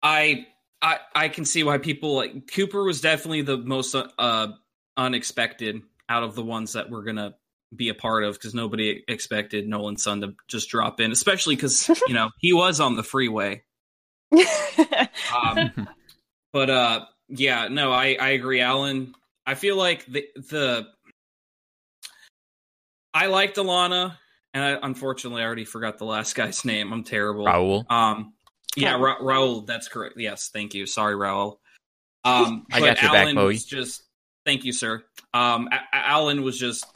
I 0.02 0.46
I 0.82 0.98
I 1.14 1.28
can 1.28 1.44
see 1.44 1.62
why 1.62 1.78
people 1.78 2.14
like 2.14 2.50
Cooper 2.52 2.84
was 2.84 3.00
definitely 3.00 3.42
the 3.42 3.58
most 3.58 3.94
uh 3.94 4.48
unexpected 4.96 5.82
out 6.08 6.22
of 6.22 6.34
the 6.34 6.42
ones 6.42 6.72
that 6.72 6.90
we're 6.90 7.02
gonna 7.02 7.34
be 7.74 7.88
a 7.88 7.94
part 7.94 8.24
of 8.24 8.34
because 8.34 8.54
nobody 8.54 9.02
expected 9.08 9.68
Nolan's 9.68 10.02
son 10.02 10.20
to 10.22 10.34
just 10.46 10.68
drop 10.68 11.00
in, 11.00 11.12
especially 11.12 11.56
because 11.56 11.88
you 12.06 12.14
know 12.14 12.30
he 12.38 12.52
was 12.52 12.80
on 12.80 12.96
the 12.96 13.02
freeway. 13.02 13.62
Um, 15.34 15.88
but 16.52 16.70
uh, 16.70 17.06
yeah, 17.28 17.68
no, 17.68 17.92
I 17.92 18.16
I 18.20 18.30
agree, 18.30 18.60
Alan. 18.60 19.14
I 19.46 19.54
feel 19.54 19.76
like 19.76 20.06
the 20.06 20.26
the 20.36 20.86
I 23.14 23.26
liked 23.26 23.56
Alana, 23.56 24.16
and 24.54 24.64
I, 24.64 24.86
unfortunately, 24.86 25.42
I 25.42 25.46
already 25.46 25.64
forgot 25.64 25.98
the 25.98 26.04
last 26.04 26.34
guy's 26.34 26.64
name. 26.64 26.92
I'm 26.92 27.04
terrible. 27.04 27.44
Raul. 27.44 27.90
Um, 27.90 28.34
yeah, 28.80 28.96
Ra- 28.96 29.18
Raul. 29.20 29.66
That's 29.66 29.88
correct. 29.88 30.14
Yes, 30.18 30.50
thank 30.52 30.74
you. 30.74 30.86
Sorry, 30.86 31.14
Raul. 31.14 31.58
Um, 32.24 32.66
I 32.72 32.80
got 32.80 33.02
your 33.02 33.12
back, 33.12 33.22
Alan 33.24 33.34
Bowie. 33.36 33.54
was 33.54 33.64
just 33.64 34.02
thank 34.44 34.64
you, 34.64 34.72
sir. 34.72 35.02
Um, 35.34 35.68
A- 35.72 35.96
A- 35.96 36.06
Alan 36.08 36.42
was 36.42 36.58
just 36.58 36.86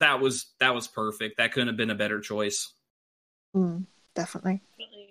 that 0.00 0.20
was 0.20 0.46
that 0.60 0.74
was 0.74 0.88
perfect. 0.88 1.38
That 1.38 1.52
couldn't 1.52 1.68
have 1.68 1.76
been 1.76 1.90
a 1.90 1.94
better 1.94 2.20
choice. 2.20 2.72
Mm, 3.56 3.86
definitely. 4.14 4.62
Definitely. 4.78 5.04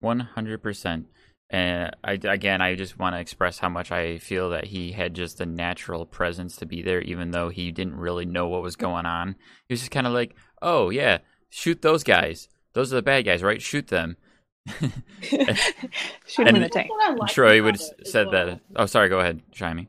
One 0.00 0.20
hundred 0.20 0.62
percent. 0.62 1.06
And 1.50 1.94
I 2.02 2.12
again, 2.12 2.62
I 2.62 2.74
just 2.76 2.98
want 2.98 3.14
to 3.14 3.20
express 3.20 3.58
how 3.58 3.68
much 3.68 3.92
I 3.92 4.18
feel 4.18 4.50
that 4.50 4.64
he 4.64 4.92
had 4.92 5.14
just 5.14 5.40
a 5.40 5.46
natural 5.46 6.06
presence 6.06 6.56
to 6.56 6.66
be 6.66 6.80
there, 6.82 7.02
even 7.02 7.30
though 7.30 7.50
he 7.50 7.70
didn't 7.70 7.96
really 7.96 8.24
know 8.24 8.48
what 8.48 8.62
was 8.62 8.74
going 8.74 9.04
on. 9.04 9.36
He 9.68 9.74
was 9.74 9.80
just 9.80 9.92
kind 9.92 10.06
of 10.06 10.14
like, 10.14 10.34
"Oh 10.62 10.88
yeah, 10.88 11.18
shoot 11.50 11.82
those 11.82 12.04
guys. 12.04 12.48
Those 12.72 12.90
are 12.92 12.96
the 12.96 13.02
bad 13.02 13.26
guys, 13.26 13.42
right? 13.42 13.60
Shoot 13.60 13.88
them." 13.88 14.16
Shoot 14.68 16.46
him 16.48 16.56
in 16.56 16.62
the 16.62 16.68
tank. 16.68 16.90
I 17.02 17.14
liked 17.14 17.34
Troy 17.34 17.58
about 17.58 17.64
would 17.64 17.80
have 17.80 18.06
said 18.06 18.28
well- 18.28 18.46
that. 18.46 18.60
Oh, 18.76 18.86
sorry. 18.86 19.08
Go 19.08 19.20
ahead, 19.20 19.42
Shimey. 19.54 19.88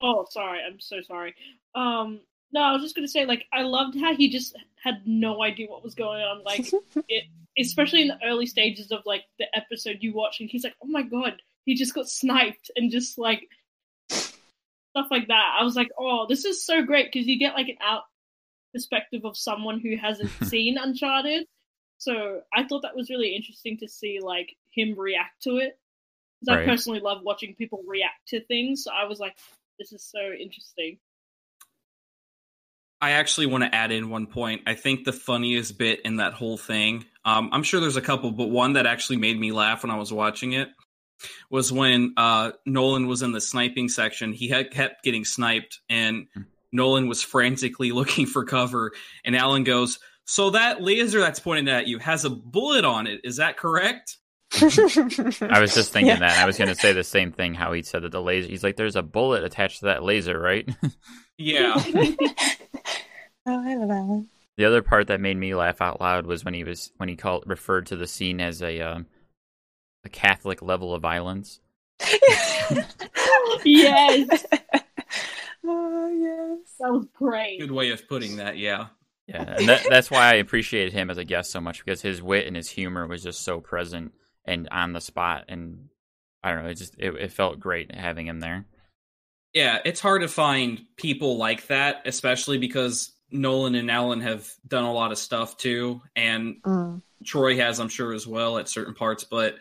Oh, 0.00 0.26
sorry. 0.30 0.60
I'm 0.66 0.80
so 0.80 1.00
sorry. 1.02 1.34
Um, 1.74 2.20
no, 2.52 2.62
I 2.62 2.72
was 2.72 2.82
just 2.82 2.94
gonna 2.94 3.08
say, 3.08 3.26
like, 3.26 3.44
I 3.52 3.62
loved 3.62 3.98
how 3.98 4.14
he 4.14 4.28
just 4.30 4.56
had 4.82 5.02
no 5.06 5.42
idea 5.42 5.68
what 5.68 5.84
was 5.84 5.94
going 5.94 6.22
on. 6.22 6.42
Like, 6.42 6.70
it, 7.08 7.24
especially 7.58 8.02
in 8.02 8.08
the 8.08 8.18
early 8.24 8.46
stages 8.46 8.90
of 8.90 9.00
like 9.06 9.24
the 9.38 9.46
episode 9.54 9.98
you 10.00 10.12
watch, 10.14 10.40
and 10.40 10.48
he's 10.50 10.64
like, 10.64 10.74
"Oh 10.82 10.86
my 10.88 11.02
god, 11.02 11.40
he 11.64 11.74
just 11.74 11.94
got 11.94 12.08
sniped," 12.08 12.70
and 12.76 12.90
just 12.90 13.18
like 13.18 13.48
stuff 14.08 15.06
like 15.10 15.28
that. 15.28 15.56
I 15.60 15.62
was 15.64 15.76
like, 15.76 15.90
"Oh, 15.98 16.26
this 16.28 16.44
is 16.44 16.64
so 16.64 16.82
great" 16.82 17.12
because 17.12 17.26
you 17.26 17.38
get 17.38 17.54
like 17.54 17.68
an 17.68 17.76
out 17.80 18.02
perspective 18.72 19.24
of 19.24 19.36
someone 19.36 19.80
who 19.80 19.96
hasn't 19.96 20.30
seen 20.44 20.78
Uncharted. 20.78 21.46
So 22.00 22.40
I 22.52 22.64
thought 22.64 22.82
that 22.82 22.96
was 22.96 23.10
really 23.10 23.36
interesting 23.36 23.76
to 23.78 23.88
see 23.88 24.20
like 24.22 24.56
him 24.74 24.98
react 24.98 25.42
to 25.42 25.58
it. 25.58 25.78
Because 26.40 26.56
Right. 26.56 26.66
I 26.66 26.70
personally 26.70 27.00
love 27.00 27.18
watching 27.22 27.54
people 27.54 27.82
react 27.86 28.28
to 28.28 28.40
things. 28.42 28.84
So 28.84 28.90
I 28.90 29.04
was 29.04 29.20
like, 29.20 29.36
this 29.78 29.92
is 29.92 30.02
so 30.02 30.18
interesting. 30.18 30.98
I 33.02 33.12
actually 33.12 33.46
want 33.46 33.64
to 33.64 33.74
add 33.74 33.92
in 33.92 34.08
one 34.08 34.26
point. 34.26 34.62
I 34.66 34.74
think 34.74 35.04
the 35.04 35.12
funniest 35.12 35.76
bit 35.78 36.00
in 36.06 36.16
that 36.16 36.32
whole 36.32 36.56
thing, 36.56 37.04
um, 37.24 37.50
I'm 37.52 37.62
sure 37.62 37.80
there's 37.80 37.96
a 37.96 38.02
couple, 38.02 38.30
but 38.30 38.48
one 38.48 38.74
that 38.74 38.86
actually 38.86 39.18
made 39.18 39.38
me 39.38 39.52
laugh 39.52 39.82
when 39.82 39.90
I 39.90 39.96
was 39.96 40.12
watching 40.12 40.52
it 40.52 40.68
was 41.50 41.70
when 41.70 42.14
uh, 42.16 42.52
Nolan 42.64 43.06
was 43.06 43.20
in 43.20 43.32
the 43.32 43.40
sniping 43.42 43.90
section. 43.90 44.32
He 44.32 44.48
had 44.48 44.70
kept 44.70 45.04
getting 45.04 45.26
sniped, 45.26 45.80
and 45.90 46.28
Nolan 46.72 47.08
was 47.08 47.22
frantically 47.22 47.92
looking 47.92 48.24
for 48.24 48.44
cover. 48.44 48.92
And 49.22 49.36
Alan 49.36 49.64
goes, 49.64 49.98
"So 50.30 50.50
that 50.50 50.80
laser 50.80 51.18
that's 51.18 51.40
pointed 51.40 51.68
at 51.68 51.88
you 51.88 51.98
has 51.98 52.24
a 52.24 52.30
bullet 52.30 52.84
on 52.84 53.06
it. 53.08 53.20
Is 53.24 53.36
that 53.36 53.56
correct?" 53.56 54.18
I 54.60 55.58
was 55.60 55.74
just 55.74 55.92
thinking 55.92 56.08
Yeah. 56.08 56.20
that. 56.20 56.38
I 56.38 56.46
was 56.46 56.56
going 56.56 56.68
to 56.68 56.74
say 56.74 56.92
the 56.92 57.04
same 57.04 57.32
thing. 57.32 57.54
How 57.54 57.72
he 57.72 57.82
said 57.82 58.02
that 58.02 58.12
the 58.12 58.22
laser. 58.22 58.48
He's 58.48 58.62
like, 58.64 58.76
"There's 58.76 58.96
a 58.96 59.02
bullet 59.02 59.42
attached 59.44 59.80
to 59.80 59.86
that 59.86 60.02
laser, 60.04 60.38
right?" 60.38 60.68
Yeah. 61.42 61.72
oh, 61.86 62.14
I 63.46 63.74
love 63.74 63.90
Alan. 63.90 64.28
the 64.58 64.66
other 64.66 64.82
part 64.82 65.06
that 65.06 65.22
made 65.22 65.38
me 65.38 65.54
laugh 65.54 65.80
out 65.80 65.98
loud 65.98 66.26
was 66.26 66.44
when 66.44 66.52
he 66.52 66.64
was 66.64 66.92
when 66.98 67.08
he 67.08 67.16
called 67.16 67.44
referred 67.46 67.86
to 67.86 67.96
the 67.96 68.06
scene 68.06 68.40
as 68.42 68.60
a 68.62 68.78
um, 68.82 69.06
a 70.04 70.10
Catholic 70.10 70.60
level 70.60 70.94
of 70.94 71.00
violence. 71.00 71.60
Yes, 73.64 74.44
oh 75.64 76.08
yes. 76.14 76.74
that 76.78 76.92
was 76.92 77.06
great. 77.14 77.58
Good 77.60 77.70
way 77.72 77.90
of 77.90 78.06
putting 78.08 78.36
that. 78.36 78.58
Yeah. 78.58 78.88
Yeah, 79.30 79.54
and 79.58 79.68
that, 79.68 79.86
that's 79.88 80.10
why 80.10 80.30
I 80.30 80.34
appreciated 80.34 80.92
him 80.92 81.08
as 81.08 81.18
a 81.18 81.24
guest 81.24 81.52
so 81.52 81.60
much 81.60 81.84
because 81.84 82.02
his 82.02 82.20
wit 82.20 82.46
and 82.46 82.56
his 82.56 82.68
humor 82.68 83.06
was 83.06 83.22
just 83.22 83.42
so 83.42 83.60
present 83.60 84.12
and 84.44 84.68
on 84.70 84.92
the 84.92 85.00
spot, 85.00 85.44
and 85.48 85.88
I 86.42 86.52
don't 86.52 86.64
know, 86.64 86.70
it 86.70 86.74
just 86.74 86.96
it, 86.98 87.14
it 87.14 87.32
felt 87.32 87.60
great 87.60 87.94
having 87.94 88.26
him 88.26 88.40
there. 88.40 88.66
Yeah, 89.54 89.78
it's 89.84 90.00
hard 90.00 90.22
to 90.22 90.28
find 90.28 90.80
people 90.96 91.36
like 91.36 91.66
that, 91.68 92.02
especially 92.06 92.58
because 92.58 93.12
Nolan 93.30 93.74
and 93.74 93.90
Alan 93.90 94.20
have 94.20 94.48
done 94.66 94.84
a 94.84 94.92
lot 94.92 95.12
of 95.12 95.18
stuff 95.18 95.56
too, 95.56 96.02
and 96.16 96.56
Mm. 96.64 97.02
Troy 97.24 97.56
has, 97.56 97.78
I'm 97.78 97.88
sure, 97.88 98.14
as 98.14 98.26
well 98.26 98.58
at 98.58 98.68
certain 98.68 98.94
parts. 98.94 99.24
But 99.24 99.56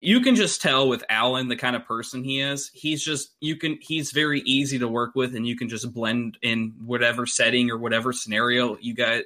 you 0.00 0.20
can 0.20 0.36
just 0.36 0.62
tell 0.62 0.88
with 0.88 1.04
Alan 1.08 1.48
the 1.48 1.56
kind 1.56 1.74
of 1.74 1.84
person 1.84 2.22
he 2.22 2.40
is. 2.40 2.70
He's 2.72 3.02
just 3.02 3.34
you 3.40 3.56
can 3.56 3.78
he's 3.80 4.12
very 4.12 4.40
easy 4.40 4.78
to 4.78 4.88
work 4.88 5.14
with, 5.14 5.34
and 5.34 5.46
you 5.46 5.56
can 5.56 5.68
just 5.68 5.92
blend 5.92 6.38
in 6.42 6.74
whatever 6.84 7.26
setting 7.26 7.70
or 7.70 7.78
whatever 7.78 8.12
scenario 8.12 8.76
you 8.80 8.94
got. 8.94 9.24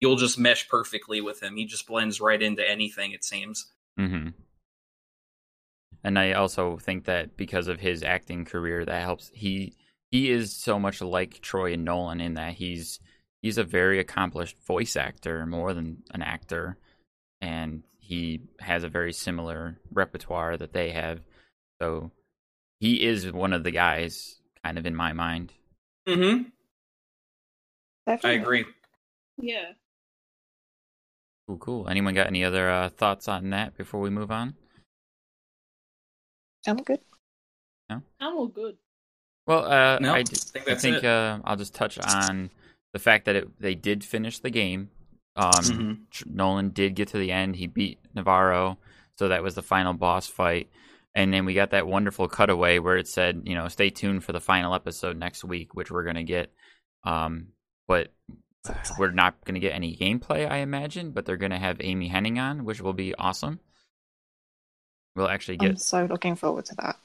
You'll 0.00 0.16
just 0.16 0.38
mesh 0.38 0.68
perfectly 0.68 1.20
with 1.20 1.42
him. 1.42 1.56
He 1.56 1.64
just 1.64 1.86
blends 1.86 2.20
right 2.20 2.40
into 2.40 2.68
anything. 2.68 3.12
It 3.12 3.24
seems. 3.24 3.66
Mm-hmm. 3.98 4.28
And 6.04 6.18
I 6.18 6.32
also 6.32 6.76
think 6.78 7.04
that 7.04 7.36
because 7.36 7.68
of 7.68 7.80
his 7.80 8.02
acting 8.02 8.44
career, 8.44 8.84
that 8.84 9.02
helps. 9.02 9.30
He 9.34 9.74
he 10.10 10.30
is 10.30 10.54
so 10.54 10.78
much 10.78 11.00
like 11.00 11.40
Troy 11.40 11.72
and 11.72 11.84
Nolan 11.84 12.20
in 12.20 12.34
that 12.34 12.54
he's 12.54 13.00
he's 13.40 13.58
a 13.58 13.64
very 13.64 13.98
accomplished 13.98 14.56
voice 14.66 14.94
actor 14.96 15.46
more 15.46 15.74
than 15.74 16.02
an 16.12 16.22
actor, 16.22 16.78
and 17.40 17.82
he 18.12 18.40
has 18.60 18.84
a 18.84 18.90
very 18.90 19.10
similar 19.14 19.78
repertoire 19.90 20.58
that 20.58 20.74
they 20.74 20.90
have. 20.90 21.20
So 21.80 22.10
he 22.78 23.02
is 23.02 23.32
one 23.32 23.54
of 23.54 23.64
the 23.64 23.70
guys, 23.70 24.38
kind 24.62 24.76
of 24.76 24.84
in 24.84 24.94
my 24.94 25.14
mind. 25.14 25.50
Mm-hmm. 26.06 26.42
I 28.06 28.32
agree. 28.32 28.66
Yeah. 29.38 29.72
Cool, 31.48 31.56
cool. 31.56 31.88
Anyone 31.88 32.12
got 32.12 32.26
any 32.26 32.44
other 32.44 32.68
uh, 32.68 32.90
thoughts 32.90 33.28
on 33.28 33.48
that 33.50 33.78
before 33.78 34.00
we 34.02 34.10
move 34.10 34.30
on? 34.30 34.56
I'm 36.66 36.76
good. 36.76 37.00
I'm 37.88 38.02
all 38.20 38.46
good. 38.46 38.76
Well, 39.46 39.64
uh, 39.64 39.98
No, 40.00 40.12
I, 40.12 40.18
I 40.18 40.22
d- 40.22 40.36
think 40.36 40.68
I 40.68 40.74
think 40.74 41.02
uh, 41.02 41.38
I'll 41.44 41.56
just 41.56 41.74
touch 41.74 41.98
on 41.98 42.50
the 42.92 42.98
fact 42.98 43.24
that 43.24 43.36
it, 43.36 43.48
they 43.58 43.74
did 43.74 44.04
finish 44.04 44.38
the 44.38 44.50
game. 44.50 44.90
Um, 45.36 45.52
Mhm. 45.52 46.26
Nolan 46.26 46.70
did 46.70 46.94
get 46.94 47.08
to 47.08 47.18
the 47.18 47.32
end. 47.32 47.56
He 47.56 47.66
beat 47.66 47.98
Navarro, 48.14 48.78
so 49.16 49.28
that 49.28 49.42
was 49.42 49.54
the 49.54 49.62
final 49.62 49.94
boss 49.94 50.26
fight. 50.28 50.70
And 51.14 51.32
then 51.32 51.44
we 51.44 51.54
got 51.54 51.70
that 51.70 51.86
wonderful 51.86 52.28
cutaway 52.28 52.78
where 52.78 52.96
it 52.96 53.06
said, 53.08 53.42
you 53.44 53.54
know, 53.54 53.68
stay 53.68 53.90
tuned 53.90 54.24
for 54.24 54.32
the 54.32 54.40
final 54.40 54.74
episode 54.74 55.16
next 55.16 55.44
week, 55.44 55.74
which 55.74 55.90
we're 55.90 56.04
gonna 56.04 56.22
get. 56.24 56.52
Um, 57.04 57.48
but 57.88 58.12
we're 58.98 59.10
not 59.10 59.42
gonna 59.44 59.58
get 59.60 59.74
any 59.74 59.96
gameplay, 59.96 60.50
I 60.50 60.58
imagine. 60.58 61.10
But 61.12 61.26
they're 61.26 61.36
gonna 61.36 61.58
have 61.58 61.78
Amy 61.80 62.08
Hennig 62.10 62.38
on, 62.38 62.64
which 62.64 62.80
will 62.80 62.92
be 62.94 63.14
awesome. 63.14 63.60
We'll 65.16 65.28
actually 65.28 65.58
get. 65.58 65.70
I'm 65.70 65.76
so 65.76 66.04
looking 66.06 66.36
forward 66.36 66.64
to 66.66 66.74
that. 66.76 66.96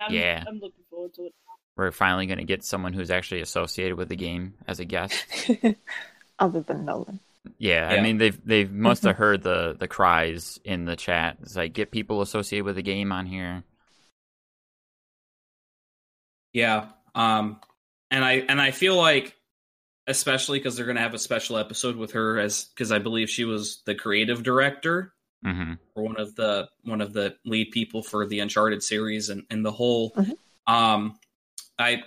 I'm, 0.00 0.12
Yeah. 0.14 0.44
I'm 0.46 0.54
looking 0.58 0.84
forward 0.90 1.14
to 1.14 1.22
it. 1.26 1.34
We're 1.76 1.92
finally 1.92 2.26
gonna 2.26 2.44
get 2.44 2.64
someone 2.64 2.92
who's 2.92 3.10
actually 3.10 3.40
associated 3.40 3.96
with 3.96 4.08
the 4.08 4.16
game 4.16 4.54
as 4.66 4.80
a 4.80 4.84
guest. 4.84 5.24
Other 6.40 6.60
than 6.60 6.84
Nolan. 6.84 7.20
Yeah, 7.58 7.88
I 7.88 8.00
mean 8.00 8.18
they've 8.18 8.38
they've 8.44 8.70
must 8.70 9.02
have 9.04 9.16
heard 9.16 9.42
the 9.42 9.76
the 9.78 9.88
cries 9.88 10.60
in 10.64 10.84
the 10.84 10.96
chat. 10.96 11.38
It's 11.42 11.56
like 11.56 11.72
get 11.72 11.90
people 11.90 12.20
associated 12.22 12.64
with 12.64 12.76
the 12.76 12.82
game 12.82 13.12
on 13.12 13.26
here. 13.26 13.64
Yeah. 16.52 16.86
Um 17.14 17.60
and 18.10 18.24
I 18.24 18.32
and 18.48 18.60
I 18.60 18.70
feel 18.70 18.96
like 18.96 19.34
especially 20.06 20.60
cuz 20.60 20.76
they're 20.76 20.86
going 20.86 20.96
to 20.96 21.02
have 21.02 21.14
a 21.14 21.18
special 21.18 21.58
episode 21.58 21.96
with 21.96 22.12
her 22.12 22.38
as 22.38 22.70
cuz 22.76 22.90
I 22.90 22.98
believe 22.98 23.28
she 23.28 23.44
was 23.44 23.82
the 23.84 23.94
creative 23.94 24.42
director 24.42 25.12
hmm 25.44 25.74
or 25.94 26.02
one 26.02 26.18
of 26.18 26.34
the 26.34 26.68
one 26.82 27.00
of 27.00 27.12
the 27.12 27.36
lead 27.44 27.70
people 27.70 28.02
for 28.02 28.26
the 28.26 28.40
Uncharted 28.40 28.82
series 28.82 29.28
and 29.28 29.44
and 29.50 29.64
the 29.64 29.72
whole 29.72 30.12
Mhm. 30.12 30.36
um 30.66 31.18
I 31.78 32.02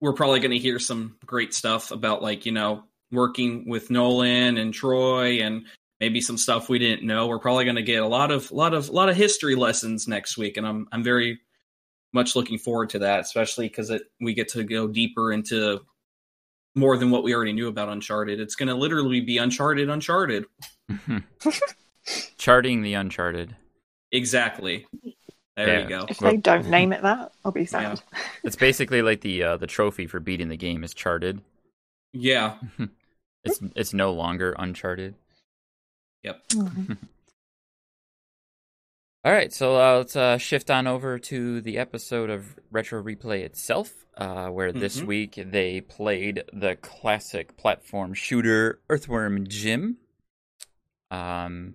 we're 0.00 0.12
probably 0.12 0.40
going 0.40 0.50
to 0.50 0.58
hear 0.58 0.78
some 0.78 1.16
great 1.24 1.54
stuff 1.54 1.90
about 1.90 2.20
like, 2.22 2.44
you 2.44 2.52
know, 2.52 2.84
working 3.14 3.68
with 3.68 3.90
Nolan 3.90 4.58
and 4.58 4.74
Troy 4.74 5.40
and 5.40 5.64
maybe 6.00 6.20
some 6.20 6.36
stuff 6.36 6.68
we 6.68 6.78
didn't 6.78 7.06
know. 7.06 7.26
We're 7.28 7.38
probably 7.38 7.64
going 7.64 7.76
to 7.76 7.82
get 7.82 8.02
a 8.02 8.06
lot 8.06 8.30
of 8.30 8.50
lot 8.52 8.74
of 8.74 8.88
lot 8.90 9.08
of 9.08 9.16
history 9.16 9.54
lessons 9.54 10.06
next 10.08 10.36
week 10.36 10.56
and 10.56 10.66
I'm 10.66 10.86
I'm 10.92 11.02
very 11.02 11.38
much 12.12 12.36
looking 12.36 12.58
forward 12.58 12.90
to 12.90 12.98
that, 13.00 13.20
especially 13.20 13.66
because 13.68 13.90
we 14.20 14.34
get 14.34 14.48
to 14.48 14.62
go 14.64 14.86
deeper 14.86 15.32
into 15.32 15.80
more 16.76 16.96
than 16.96 17.10
what 17.10 17.22
we 17.24 17.34
already 17.34 17.52
knew 17.52 17.68
about 17.68 17.88
Uncharted. 17.88 18.38
It's 18.40 18.54
going 18.56 18.68
to 18.68 18.74
literally 18.74 19.20
be 19.20 19.38
Uncharted, 19.38 19.88
Uncharted. 19.88 20.44
Charting 22.38 22.82
the 22.82 22.94
Uncharted. 22.94 23.56
Exactly. 24.12 24.86
There 25.56 25.68
Yeah. 25.68 25.82
you 25.82 25.88
go. 25.88 26.06
If 26.08 26.18
they 26.18 26.36
don't 26.36 26.68
name 26.68 26.92
it 26.92 27.02
that, 27.02 27.32
I'll 27.44 27.52
be 27.52 27.64
sad. 27.64 28.00
It's 28.42 28.56
basically 28.56 29.02
like 29.02 29.20
the 29.20 29.42
uh, 29.42 29.56
the 29.56 29.66
trophy 29.66 30.06
for 30.06 30.20
beating 30.20 30.48
the 30.48 30.56
game 30.56 30.84
is 30.84 30.94
charted. 30.94 31.40
Yeah. 32.12 32.56
It's 33.44 33.60
it's 33.76 33.92
no 33.94 34.12
longer 34.12 34.54
uncharted. 34.58 35.14
Yep. 36.22 36.48
Mhm. 36.48 36.96
All 39.24 39.32
right, 39.32 39.50
so 39.52 39.76
uh, 39.80 39.96
let's 39.98 40.16
uh, 40.16 40.36
shift 40.36 40.70
on 40.70 40.86
over 40.86 41.18
to 41.18 41.62
the 41.62 41.78
episode 41.78 42.28
of 42.28 42.58
Retro 42.70 43.02
Replay 43.02 43.40
itself, 43.40 44.04
uh, 44.18 44.48
where 44.48 44.70
this 44.70 45.00
Mhm. 45.00 45.06
week 45.06 45.42
they 45.46 45.80
played 45.80 46.44
the 46.52 46.76
classic 46.76 47.56
platform 47.56 48.12
shooter 48.12 48.80
Earthworm 48.90 49.46
Jim, 49.46 49.96
um, 51.10 51.74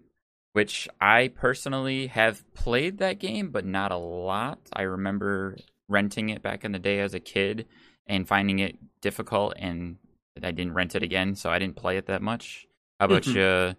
which 0.54 0.88
I 1.02 1.30
personally 1.30 2.08
have 2.08 2.44
played 2.54 3.00
that 3.00 3.18
game, 3.18 3.50
but 3.50 3.66
not 3.66 3.92
a 3.92 3.98
lot. 3.98 4.60
I 4.74 4.84
remember 4.84 5.58
renting 5.88 6.30
it 6.30 6.44
back 6.44 6.64
in 6.64 6.72
the 6.72 6.78
day 6.80 7.00
as 7.00 7.16
a 7.16 7.20
kid 7.20 7.68
and 8.06 8.28
finding 8.28 8.60
it 8.60 8.78
difficult, 9.02 9.54
and 9.58 9.98
I 10.46 10.52
didn't 10.52 10.74
rent 10.74 10.96
it 10.96 11.04
again, 11.04 11.36
so 11.36 11.50
I 11.50 11.60
didn't 11.60 11.76
play 11.76 11.98
it 11.98 12.08
that 12.08 12.22
much. 12.22 12.68
How 13.00 13.06
about 13.06 13.26
you? 13.28 13.76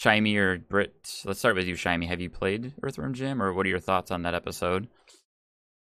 Shimey 0.00 0.36
or 0.36 0.58
Britt? 0.58 1.22
Let's 1.24 1.40
start 1.40 1.56
with 1.56 1.66
you, 1.66 1.74
Shimey. 1.74 2.06
Have 2.06 2.20
you 2.20 2.30
played 2.30 2.72
Earthworm 2.82 3.14
Jim, 3.14 3.42
or 3.42 3.52
what 3.52 3.66
are 3.66 3.68
your 3.68 3.80
thoughts 3.80 4.10
on 4.10 4.22
that 4.22 4.34
episode? 4.34 4.88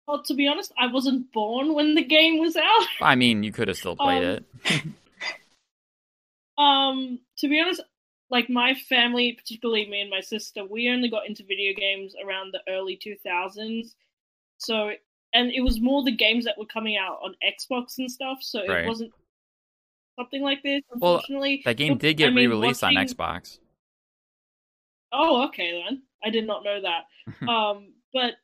Well, 0.09 0.23
to 0.25 0.35
be 0.35 0.49
honest, 0.49 0.73
I 0.76 0.88
wasn't 0.88 1.33
born 1.33 1.75
when 1.75 1.95
the 1.95 2.02
game 2.02 2.38
was 2.40 2.57
out. 2.57 2.87
I 3.00 3.14
mean, 3.14 3.45
you 3.45 3.52
could 3.52 3.69
have 3.69 3.76
still 3.76 3.95
played 3.97 4.25
Um, 4.25 4.45
it. 4.64 4.83
Um, 6.59 7.21
to 7.38 7.49
be 7.49 7.59
honest, 7.61 7.80
like 8.28 8.50
my 8.50 8.75
family, 8.75 9.33
particularly 9.33 9.88
me 9.88 10.02
and 10.02 10.11
my 10.11 10.21
sister, 10.21 10.64
we 10.64 10.90
only 10.90 11.09
got 11.09 11.26
into 11.26 11.42
video 11.45 11.73
games 11.75 12.14
around 12.23 12.52
the 12.52 12.61
early 12.71 12.99
2000s. 13.02 13.95
So, 14.59 14.90
and 15.33 15.50
it 15.52 15.62
was 15.62 15.80
more 15.80 16.04
the 16.04 16.14
games 16.14 16.45
that 16.45 16.59
were 16.59 16.66
coming 16.66 16.97
out 16.99 17.19
on 17.23 17.35
Xbox 17.42 17.97
and 17.99 18.11
stuff. 18.11 18.38
So 18.42 18.61
Right. 18.66 18.85
it 18.85 18.88
wasn't 18.88 19.12
something 20.20 20.42
like 20.42 20.62
this. 20.62 20.82
Well, 20.94 21.14
Unfortunately, 21.14 21.62
That 21.64 21.76
game 21.76 21.98
did 21.98 22.16
get 22.16 22.26
I 22.26 22.30
mean, 22.30 22.50
re-released 22.50 22.84
on 22.84 22.94
Xbox. 22.94 23.58
Oh, 25.12 25.46
okay 25.48 25.82
then. 25.84 26.02
I 26.24 26.30
did 26.30 26.46
not 26.46 26.64
know 26.64 26.80
that. 26.82 27.48
um, 27.48 27.92
but 28.12 28.34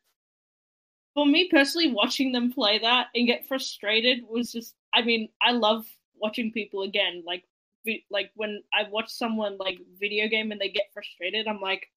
for 1.13 1.25
me 1.25 1.49
personally, 1.49 1.91
watching 1.91 2.31
them 2.31 2.51
play 2.51 2.79
that 2.79 3.07
and 3.15 3.27
get 3.27 3.47
frustrated 3.47 4.19
was 4.29 4.51
just. 4.51 4.73
I 4.93 5.01
mean, 5.01 5.29
I 5.41 5.51
love 5.51 5.85
watching 6.15 6.51
people 6.51 6.81
again. 6.81 7.23
Like, 7.25 7.43
vi- 7.85 8.05
like 8.09 8.31
when 8.35 8.63
I 8.73 8.89
watch 8.89 9.09
someone 9.09 9.57
like 9.57 9.79
video 9.99 10.27
game 10.27 10.51
and 10.51 10.59
they 10.59 10.69
get 10.69 10.85
frustrated, 10.93 11.47
I'm 11.47 11.61
like, 11.61 11.87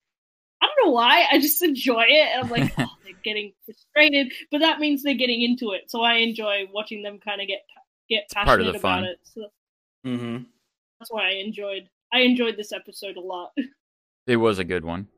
I 0.60 0.66
don't 0.66 0.86
know 0.86 0.92
why. 0.92 1.26
I 1.30 1.38
just 1.38 1.62
enjoy 1.62 2.04
it. 2.08 2.28
And 2.34 2.44
I'm 2.44 2.50
like, 2.50 2.72
oh, 2.78 2.86
they're 3.04 3.14
getting 3.24 3.52
frustrated, 3.64 4.32
but 4.50 4.58
that 4.58 4.80
means 4.80 5.02
they're 5.02 5.14
getting 5.14 5.42
into 5.42 5.72
it. 5.72 5.90
So 5.90 6.02
I 6.02 6.16
enjoy 6.16 6.68
watching 6.72 7.02
them 7.02 7.18
kind 7.18 7.40
of 7.40 7.46
get 7.46 7.60
get 8.08 8.28
passionate 8.30 8.46
part 8.46 8.60
of 8.60 8.66
the 8.66 8.70
about 8.72 8.82
fun. 8.82 9.04
it. 9.04 9.18
So 9.22 9.46
Mm-hmm. 10.06 10.44
that's 10.98 11.10
why 11.10 11.28
I 11.28 11.32
enjoyed. 11.34 11.88
I 12.12 12.20
enjoyed 12.20 12.56
this 12.56 12.72
episode 12.72 13.16
a 13.16 13.20
lot. 13.20 13.52
It 14.26 14.36
was 14.36 14.58
a 14.60 14.64
good 14.64 14.84
one. 14.84 15.08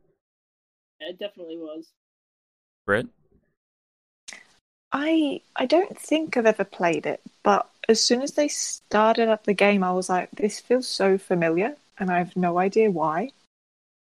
it 1.00 1.18
definitely 1.18 1.58
was. 1.58 1.90
Britt? 2.86 3.08
I 4.92 5.40
I 5.56 5.66
don't 5.66 5.98
think 5.98 6.36
I've 6.36 6.46
ever 6.46 6.64
played 6.64 7.04
it, 7.06 7.20
but 7.42 7.68
as 7.88 8.02
soon 8.02 8.22
as 8.22 8.32
they 8.32 8.48
started 8.48 9.28
up 9.28 9.44
the 9.44 9.54
game, 9.54 9.82
I 9.82 9.92
was 9.92 10.08
like, 10.08 10.30
this 10.30 10.60
feels 10.60 10.86
so 10.88 11.18
familiar, 11.18 11.76
and 11.98 12.10
I 12.10 12.18
have 12.18 12.36
no 12.36 12.58
idea 12.58 12.90
why. 12.90 13.30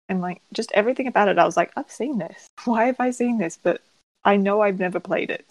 And 0.07 0.21
like 0.21 0.41
just 0.53 0.71
everything 0.73 1.07
about 1.07 1.29
it, 1.29 1.39
I 1.39 1.45
was 1.45 1.57
like, 1.57 1.71
I've 1.75 1.91
seen 1.91 2.19
this. 2.19 2.47
Why 2.65 2.85
have 2.85 2.99
I 2.99 3.09
seen 3.09 3.39
this? 3.39 3.57
But 3.61 3.81
I 4.23 4.37
know 4.37 4.61
I've 4.61 4.77
never 4.79 4.99
played 4.99 5.31
it. 5.31 5.45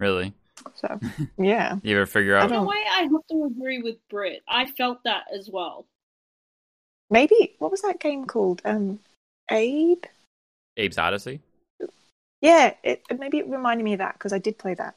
Really? 0.00 0.32
So 0.74 1.00
yeah, 1.38 1.76
You 1.82 1.96
ever 1.96 2.06
figure 2.06 2.36
out? 2.36 2.46
In 2.46 2.52
a 2.52 2.54
don't- 2.56 2.66
way, 2.66 2.82
I 2.90 3.02
have 3.02 3.26
to 3.30 3.44
agree 3.44 3.80
with 3.82 3.96
Brit. 4.08 4.42
I 4.48 4.66
felt 4.66 5.02
that 5.04 5.24
as 5.34 5.48
well. 5.50 5.84
maybe 7.10 7.54
what 7.58 7.70
was 7.70 7.82
that 7.82 8.00
game 8.00 8.24
called? 8.26 8.62
Um, 8.64 9.00
Abe. 9.50 10.04
Abe's 10.78 10.96
Oddysee? 10.96 11.40
Yeah, 12.40 12.74
it 12.82 13.02
maybe 13.18 13.38
it 13.38 13.48
reminded 13.48 13.84
me 13.84 13.92
of 13.94 13.98
that 13.98 14.14
because 14.14 14.32
I 14.32 14.38
did 14.38 14.56
play 14.58 14.74
that. 14.74 14.94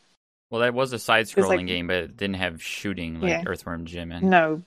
Well, 0.50 0.62
that 0.62 0.74
was 0.74 0.94
a 0.94 1.00
side-scrolling 1.00 1.58
like- 1.58 1.66
game, 1.68 1.88
but 1.88 1.96
it 1.98 2.18
didn't 2.18 2.36
have 2.36 2.62
shooting 2.62 3.20
like 3.20 3.30
Yeah. 3.30 3.44
Earthworm 3.46 3.86
Jim. 3.86 4.12
And 4.12 4.30
No, 4.30 4.62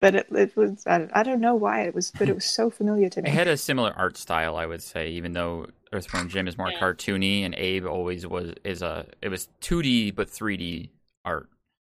but 0.00 0.14
it 0.14 0.26
it 0.32 0.56
was 0.56 0.86
I, 0.86 1.08
I 1.12 1.22
don't 1.22 1.40
know 1.40 1.54
why 1.54 1.82
it 1.82 1.94
was, 1.94 2.10
but 2.10 2.28
it 2.28 2.34
was 2.40 2.44
so 2.54 2.70
familiar 2.70 3.08
to 3.10 3.22
me. 3.22 3.28
it 3.28 3.34
had 3.34 3.48
a 3.48 3.56
similar 3.56 3.92
art 3.96 4.16
style, 4.16 4.56
I 4.56 4.66
would 4.66 4.82
say, 4.82 5.10
even 5.10 5.32
though 5.32 5.66
Earthworm 5.92 6.28
Jim 6.28 6.48
is 6.48 6.56
more 6.58 6.70
Yeah. 6.70 6.80
cartoony, 6.80 7.44
and 7.44 7.54
Abe 7.54 7.86
always 7.86 8.26
was 8.26 8.54
is 8.64 8.82
a 8.82 9.06
it 9.22 9.28
was 9.28 9.48
2D 9.60 10.14
but 10.14 10.28
3D 10.28 10.90
art. 11.24 11.48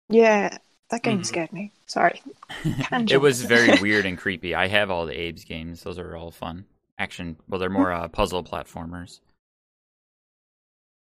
Yeah, 0.08 0.56
that 0.90 1.02
game 1.02 1.20
Mhm. 1.20 1.26
scared 1.26 1.52
me. 1.52 1.72
Sorry. 1.86 2.22
it 3.10 3.20
was 3.20 3.42
very 3.42 3.78
weird 3.80 4.06
and 4.06 4.16
creepy. 4.16 4.54
I 4.54 4.68
have 4.68 4.90
all 4.90 5.06
the 5.06 5.14
Abe's 5.28 5.44
games; 5.44 5.82
those 5.82 5.98
are 5.98 6.16
all 6.16 6.30
fun. 6.30 6.64
Action, 6.98 7.36
well, 7.48 7.58
they're 7.58 7.68
more 7.68 7.92
uh, 7.92 8.08
puzzle 8.08 8.42
platformers. 8.44 9.20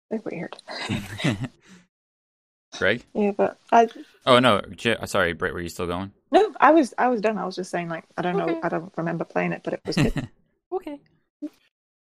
They're 0.10 0.22
weird. 0.26 0.58
Greg? 2.78 3.04
Yeah, 3.14 3.32
but 3.32 3.58
I 3.72 3.88
Oh 4.26 4.40
no, 4.40 4.62
J- 4.76 4.98
sorry, 5.06 5.34
Britt. 5.34 5.54
Were 5.54 5.62
you 5.62 5.70
still 5.70 5.88
going? 5.88 6.12
No, 6.36 6.54
I 6.60 6.72
was 6.72 6.94
I 6.98 7.08
was 7.08 7.22
done. 7.22 7.38
I 7.38 7.46
was 7.46 7.56
just 7.56 7.72
saying 7.72 7.90
like 7.90 8.04
I 8.18 8.22
don't 8.22 8.38
know, 8.38 8.60
I 8.62 8.70
don't 8.70 8.92
remember 8.98 9.24
playing 9.24 9.54
it, 9.54 9.62
but 9.64 9.74
it 9.74 9.82
was 9.86 9.96
good. 9.96 10.30
okay. 10.72 11.00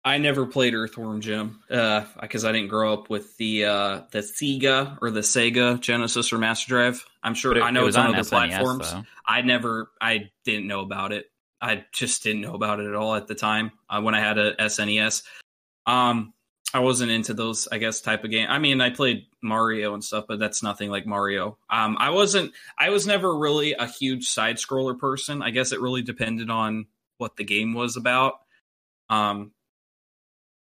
I 0.04 0.18
never 0.20 0.46
played 0.46 0.74
Earthworm 0.74 1.20
Jim 1.20 1.60
uh, 1.70 2.06
because 2.22 2.46
I 2.46 2.54
didn't 2.54 2.70
grow 2.70 2.94
up 2.94 3.10
with 3.10 3.36
the 3.38 3.66
uh, 3.66 4.02
the 4.12 4.20
Sega 4.20 4.98
or 5.02 5.12
the 5.12 5.20
Sega 5.20 5.80
Genesis 5.80 6.32
or 6.32 6.38
Master 6.38 6.70
Drive. 6.70 7.06
I'm 7.22 7.36
sure 7.36 7.56
it, 7.58 7.62
I 7.62 7.72
know 7.72 7.84
it 7.84 7.90
it's 7.90 7.98
was 7.98 8.06
on, 8.06 8.16
other 8.16 8.24
SNES, 8.24 8.30
platforms. 8.30 8.92
though. 8.92 9.04
I 9.26 9.42
never, 9.42 9.92
I 10.00 10.30
didn't 10.46 10.68
know 10.68 10.80
about 10.80 11.12
it. 11.12 11.26
I 11.62 11.84
just 11.92 12.24
didn't 12.24 12.42
know 12.42 12.54
about 12.54 12.80
it 12.80 12.88
at 12.88 12.96
all 12.96 13.16
at 13.16 13.28
the 13.28 13.36
time 13.36 13.72
uh, 13.90 14.02
when 14.02 14.16
I 14.16 14.22
had 14.22 14.38
a 14.38 14.56
SNES. 14.56 15.24
Um, 15.86 16.34
I 16.74 16.80
wasn't 16.80 17.12
into 17.12 17.34
those, 17.34 17.68
I 17.72 17.78
guess, 17.78 18.02
type 18.02 18.24
of 18.24 18.32
game. 18.32 18.48
I 18.50 18.60
mean, 18.60 18.82
I 18.82 18.90
played 18.90 19.28
Mario 19.42 19.94
and 19.94 20.04
stuff, 20.04 20.26
but 20.28 20.38
that's 20.38 20.62
nothing 20.62 20.90
like 20.90 21.06
Mario. 21.06 21.58
Um, 21.70 21.96
I 21.98 22.10
wasn't, 22.10 22.54
I 22.78 22.90
was 22.90 23.08
never 23.08 23.38
really 23.38 23.74
a 23.74 23.88
huge 23.88 24.28
side 24.28 24.58
scroller 24.58 24.98
person. 24.98 25.42
I 25.42 25.52
guess 25.52 25.72
it 25.72 25.80
really 25.80 26.02
depended 26.02 26.50
on 26.50 26.88
what 27.18 27.38
the 27.38 27.46
game 27.46 27.74
was 27.74 27.96
about. 27.96 28.34
Um, 29.10 29.54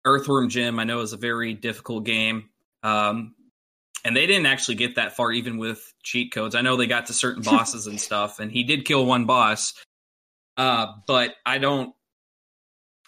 Earthworm 0.04 0.50
Jim, 0.50 0.78
I 0.78 0.84
know, 0.84 1.00
is 1.00 1.14
a 1.14 1.18
very 1.18 1.54
difficult 1.54 2.04
game. 2.04 2.50
Um, 2.82 3.34
and 4.04 4.14
they 4.14 4.26
didn't 4.26 4.46
actually 4.46 4.74
get 4.74 4.96
that 4.96 5.16
far, 5.16 5.32
even 5.32 5.56
with 5.56 5.94
cheat 6.02 6.32
codes. 6.32 6.54
I 6.54 6.60
know 6.60 6.76
they 6.76 6.86
got 6.86 7.06
to 7.06 7.14
certain 7.14 7.42
bosses 7.44 7.86
and 7.86 7.98
stuff, 7.98 8.40
and 8.40 8.52
he 8.52 8.62
did 8.62 8.84
kill 8.84 9.06
one 9.06 9.24
boss. 9.24 9.72
Uh, 10.56 10.92
but 11.06 11.34
I 11.46 11.58
don't, 11.58 11.94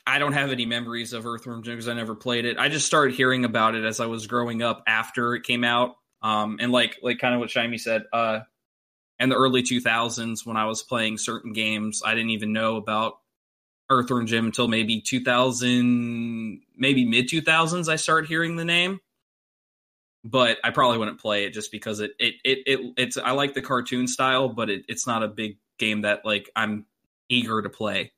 I 0.06 0.18
don't 0.18 0.32
have 0.32 0.52
any 0.52 0.66
memories 0.66 1.12
of 1.12 1.26
Earthworm 1.26 1.62
Jim 1.62 1.74
because 1.74 1.88
I 1.88 1.94
never 1.94 2.14
played 2.14 2.44
it. 2.44 2.58
I 2.58 2.68
just 2.68 2.86
started 2.86 3.14
hearing 3.14 3.44
about 3.44 3.74
it 3.74 3.84
as 3.84 3.98
I 3.98 4.06
was 4.06 4.26
growing 4.26 4.62
up 4.62 4.84
after 4.86 5.34
it 5.34 5.42
came 5.42 5.64
out. 5.64 5.96
Um, 6.22 6.58
and 6.60 6.70
like, 6.70 6.98
like 7.02 7.18
kind 7.18 7.34
of 7.34 7.40
what 7.40 7.50
Shimey 7.50 7.80
said, 7.80 8.04
uh, 8.12 8.40
in 9.18 9.28
the 9.28 9.36
early 9.36 9.62
2000s 9.62 10.46
when 10.46 10.56
I 10.56 10.66
was 10.66 10.82
playing 10.82 11.18
certain 11.18 11.52
games, 11.52 12.02
I 12.04 12.14
didn't 12.14 12.30
even 12.30 12.52
know 12.52 12.76
about 12.76 13.18
Earthworm 13.90 14.26
Jim 14.26 14.46
until 14.46 14.68
maybe 14.68 15.00
2000, 15.00 16.60
maybe 16.76 17.04
mid 17.04 17.28
2000s. 17.28 17.88
I 17.88 17.96
started 17.96 18.28
hearing 18.28 18.56
the 18.56 18.64
name, 18.64 19.00
but 20.24 20.58
I 20.64 20.70
probably 20.70 20.98
wouldn't 20.98 21.20
play 21.20 21.44
it 21.44 21.50
just 21.50 21.70
because 21.70 22.00
it 22.00 22.12
it 22.18 22.34
it, 22.44 22.58
it 22.66 22.80
it's 22.96 23.16
I 23.16 23.30
like 23.30 23.54
the 23.54 23.62
cartoon 23.62 24.06
style, 24.06 24.48
but 24.48 24.70
it, 24.70 24.84
it's 24.88 25.06
not 25.06 25.22
a 25.22 25.28
big 25.28 25.58
game 25.78 26.02
that 26.02 26.24
like 26.24 26.50
I'm 26.56 26.86
eager 27.28 27.62
to 27.62 27.70
play. 27.70 28.12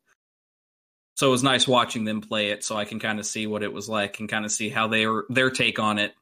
So 1.18 1.26
it 1.26 1.31
was 1.31 1.42
nice 1.42 1.66
watching 1.66 2.04
them 2.04 2.20
play 2.20 2.50
it, 2.50 2.62
so 2.62 2.76
I 2.76 2.85
can 2.85 3.00
kind 3.00 3.18
of 3.18 3.26
see 3.26 3.48
what 3.48 3.64
it 3.64 3.72
was 3.72 3.88
like 3.88 4.20
and 4.20 4.28
kind 4.28 4.44
of 4.44 4.52
see 4.52 4.68
how 4.68 4.87
they 4.87 5.04
were 5.04 5.26
their 5.28 5.50
take 5.50 5.81
on 5.81 5.98
it. 5.98 6.14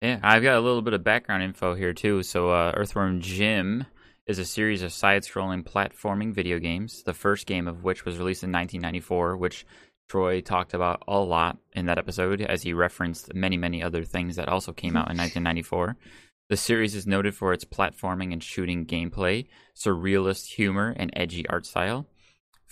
Yeah, 0.00 0.20
I've 0.22 0.42
got 0.42 0.56
a 0.56 0.60
little 0.60 0.80
bit 0.80 0.94
of 0.94 1.04
background 1.04 1.42
info 1.42 1.74
here 1.74 1.92
too. 1.92 2.22
So, 2.22 2.48
uh, 2.48 2.72
Earthworm 2.74 3.20
Jim 3.20 3.84
is 4.26 4.38
a 4.38 4.46
series 4.46 4.80
of 4.80 4.90
side-scrolling 4.90 5.64
platforming 5.64 6.32
video 6.32 6.58
games. 6.58 7.02
The 7.02 7.12
first 7.12 7.44
game 7.44 7.68
of 7.68 7.84
which 7.84 8.06
was 8.06 8.16
released 8.16 8.42
in 8.42 8.52
1994, 8.52 9.36
which 9.36 9.66
Troy 10.08 10.40
talked 10.40 10.72
about 10.72 11.02
a 11.06 11.18
lot 11.18 11.58
in 11.74 11.84
that 11.86 11.98
episode, 11.98 12.40
as 12.40 12.62
he 12.62 12.72
referenced 12.72 13.34
many, 13.34 13.58
many 13.58 13.82
other 13.82 14.02
things 14.02 14.36
that 14.36 14.48
also 14.48 14.72
came 14.72 14.96
out 14.96 15.10
in 15.10 15.18
1994. 15.18 15.94
The 16.48 16.56
series 16.56 16.94
is 16.94 17.06
noted 17.06 17.34
for 17.34 17.52
its 17.52 17.66
platforming 17.66 18.32
and 18.32 18.42
shooting 18.42 18.86
gameplay, 18.86 19.46
surrealist 19.76 20.54
humor, 20.54 20.94
and 20.96 21.12
edgy 21.14 21.46
art 21.50 21.66
style. 21.66 22.06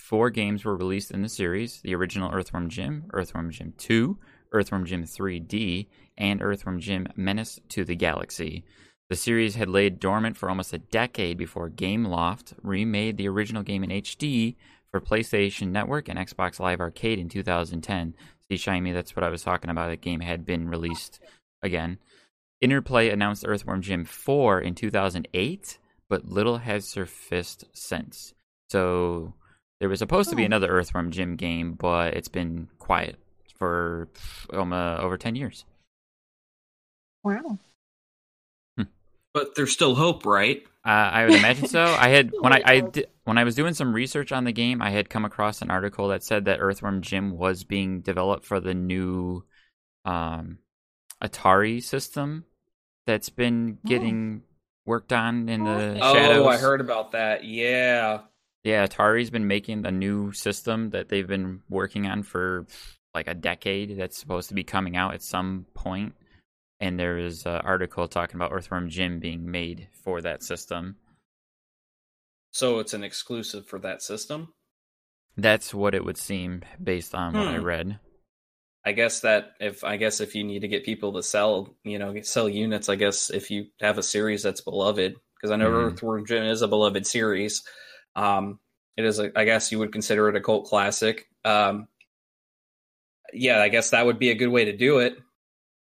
Four 0.09 0.31
games 0.31 0.65
were 0.65 0.75
released 0.75 1.11
in 1.11 1.21
the 1.21 1.29
series 1.29 1.81
the 1.81 1.93
original 1.93 2.31
Earthworm 2.33 2.67
Jim, 2.67 3.05
Earthworm 3.13 3.51
Jim 3.51 3.75
2, 3.77 4.17
Earthworm 4.51 4.83
Jim 4.83 5.03
3D, 5.03 5.85
and 6.17 6.41
Earthworm 6.41 6.79
Jim 6.79 7.05
Menace 7.15 7.59
to 7.69 7.85
the 7.85 7.95
Galaxy. 7.95 8.65
The 9.11 9.15
series 9.15 9.53
had 9.53 9.69
laid 9.69 9.99
dormant 9.99 10.35
for 10.35 10.49
almost 10.49 10.73
a 10.73 10.79
decade 10.79 11.37
before 11.37 11.69
Gameloft 11.69 12.55
remade 12.63 13.17
the 13.17 13.29
original 13.29 13.61
game 13.61 13.83
in 13.83 13.91
HD 13.91 14.55
for 14.89 14.99
PlayStation 14.99 15.67
Network 15.67 16.09
and 16.09 16.17
Xbox 16.17 16.59
Live 16.59 16.79
Arcade 16.79 17.19
in 17.19 17.29
2010. 17.29 18.15
See, 18.49 18.57
Shiny, 18.57 18.91
that's 18.91 19.15
what 19.15 19.23
I 19.23 19.29
was 19.29 19.43
talking 19.43 19.69
about. 19.69 19.91
The 19.91 19.97
game 19.97 20.21
had 20.21 20.43
been 20.43 20.69
released 20.69 21.19
again. 21.61 21.99
Interplay 22.61 23.11
announced 23.11 23.45
Earthworm 23.47 23.83
Jim 23.83 24.05
4 24.05 24.59
in 24.59 24.73
2008, 24.73 25.77
but 26.09 26.25
little 26.25 26.57
has 26.57 26.87
surfaced 26.87 27.65
since. 27.73 28.33
So 28.71 29.35
there 29.79 29.89
was 29.89 29.99
supposed 29.99 30.29
to 30.29 30.35
be 30.35 30.43
Oh. 30.43 30.45
another 30.47 30.67
Earthworm 30.67 31.11
Jim 31.11 31.35
game, 31.35 31.73
but 31.73 32.13
it's 32.15 32.27
been 32.27 32.67
quiet 32.79 33.17
for 33.57 34.07
um, 34.53 34.73
uh, 34.73 34.97
over 34.97 35.17
10 35.17 35.35
years. 35.35 35.65
Wow. 37.23 37.57
But 39.31 39.53
there's 39.55 39.71
still 39.71 39.93
hope, 39.93 40.25
right? 40.25 40.63
Uh, 40.83 40.89
I 40.89 41.25
would 41.25 41.35
imagine 41.35 41.67
so. 41.67 41.83
I 41.83 42.09
had 42.09 42.31
when 42.39 42.51
I, 42.51 42.61
I 42.65 42.79
di- 42.79 43.05
when 43.25 43.37
I 43.37 43.43
was 43.43 43.53
doing 43.53 43.75
some 43.75 43.93
research 43.93 44.31
on 44.31 44.43
the 44.43 44.51
game, 44.51 44.81
I 44.81 44.89
had 44.89 45.07
come 45.09 45.23
across 45.23 45.61
an 45.61 45.69
article 45.69 46.07
that 46.07 46.23
said 46.23 46.45
that 46.45 46.57
Earthworm 46.59 47.01
Jim 47.03 47.37
was 47.37 47.63
being 47.63 48.01
developed 48.01 48.43
for 48.43 48.59
the 48.59 48.73
new 48.73 49.43
um, 50.03 50.57
Atari 51.23 51.81
system 51.83 52.45
that's 53.05 53.29
been 53.29 53.77
getting 53.85 54.41
worked 54.87 55.13
on 55.13 55.47
in 55.47 55.63
the 55.63 55.99
Oh, 56.01 56.13
shadows. 56.15 56.47
I 56.47 56.57
heard 56.57 56.81
about 56.81 57.11
that. 57.11 57.43
Yeah. 57.43 58.21
Yeah, 58.69 58.85
Atari's 58.85 59.31
been 59.31 59.47
making 59.47 59.87
a 59.87 59.91
new 59.91 60.31
system 60.31 60.91
that 60.91 61.09
they've 61.09 61.25
been 61.27 61.61
working 61.69 62.05
on 62.05 62.21
for 62.21 62.67
like 63.15 63.27
a 63.27 63.33
decade. 63.33 63.97
That's 63.97 64.15
supposed 64.15 64.49
to 64.49 64.53
be 64.53 64.63
coming 64.63 64.95
out 64.95 65.15
at 65.15 65.23
some 65.23 65.65
point. 65.73 66.13
And 66.79 66.99
there 66.99 67.17
is 67.17 67.47
an 67.47 67.61
article 67.63 68.07
talking 68.07 68.35
about 68.35 68.51
Earthworm 68.51 68.87
Jim 68.89 69.19
being 69.19 69.49
made 69.49 69.87
for 70.03 70.21
that 70.21 70.43
system. 70.43 70.97
So 72.51 72.77
it's 72.77 72.93
an 72.93 73.03
exclusive 73.03 73.65
for 73.65 73.79
that 73.79 74.03
system. 74.03 74.53
That's 75.35 75.73
what 75.73 75.95
it 75.95 76.05
would 76.05 76.17
seem 76.17 76.61
based 76.81 77.15
on 77.15 77.33
what 77.33 77.47
I 77.47 77.57
Hmm. 77.57 77.65
read. 77.65 77.99
I 78.85 78.91
guess 78.91 79.21
that 79.21 79.55
if 79.59 79.83
I 79.83 79.97
guess 79.97 80.21
if 80.21 80.35
you 80.35 80.43
need 80.43 80.59
to 80.59 80.67
get 80.67 80.85
people 80.85 81.13
to 81.13 81.23
sell, 81.23 81.75
you 81.83 81.97
know, 81.97 82.21
sell 82.21 82.47
units, 82.47 82.87
I 82.87 82.97
guess 82.97 83.31
if 83.31 83.49
you 83.49 83.65
have 83.79 83.97
a 83.97 84.03
series 84.03 84.43
that's 84.43 84.61
beloved, 84.61 85.15
because 85.35 85.49
I 85.49 85.55
know 85.55 85.71
Mhm. 85.71 85.93
Earthworm 85.93 86.27
Jim 86.27 86.43
is 86.43 86.61
a 86.61 86.67
beloved 86.67 87.07
series. 87.07 87.63
Um, 88.19 88.59
it 88.97 89.05
is, 89.05 89.19
a, 89.19 89.31
I 89.37 89.45
guess 89.45 89.71
you 89.71 89.79
would 89.79 89.93
consider 89.93 90.27
it 90.29 90.35
a 90.35 90.41
cult 90.41 90.65
classic. 90.65 91.27
Um, 91.45 91.87
yeah, 93.31 93.61
I 93.61 93.69
guess 93.69 93.91
that 93.91 94.05
would 94.05 94.19
be 94.19 94.31
a 94.31 94.35
good 94.35 94.49
way 94.49 94.65
to 94.65 94.75
do 94.75 94.99
it. 94.99 95.17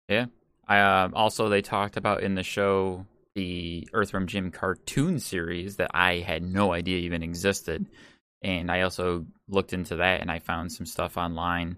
Yeah. 0.10 0.26
I 0.68 0.80
uh, 0.80 1.10
also 1.14 1.50
they 1.50 1.62
talked 1.62 1.98
about 1.98 2.24
in 2.24 2.36
the 2.36 2.44
show 2.44 3.06
the 3.36 3.88
Earthworm 3.94 4.28
Jim 4.28 4.50
cartoon 4.50 5.20
series 5.20 5.76
that 5.76 5.92
I 5.94 6.20
had 6.20 6.42
no 6.42 6.74
idea 6.74 7.00
even 7.00 7.22
existed, 7.22 7.86
and 8.42 8.72
I 8.72 8.82
also 8.82 9.26
looked 9.48 9.74
into 9.74 9.98
that 9.98 10.22
and 10.22 10.32
I 10.32 10.40
found 10.40 10.72
some 10.72 10.86
stuff 10.86 11.18
online. 11.18 11.78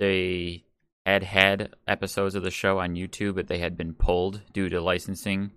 They 0.00 0.64
had 1.04 1.22
had 1.22 1.74
episodes 1.86 2.34
of 2.34 2.42
the 2.42 2.50
show 2.50 2.80
on 2.80 2.96
YouTube, 2.96 3.36
but 3.36 3.46
they 3.46 3.58
had 3.58 3.76
been 3.76 3.94
pulled 3.94 4.40
due 4.52 4.68
to 4.70 4.80
licensing. 4.80 5.52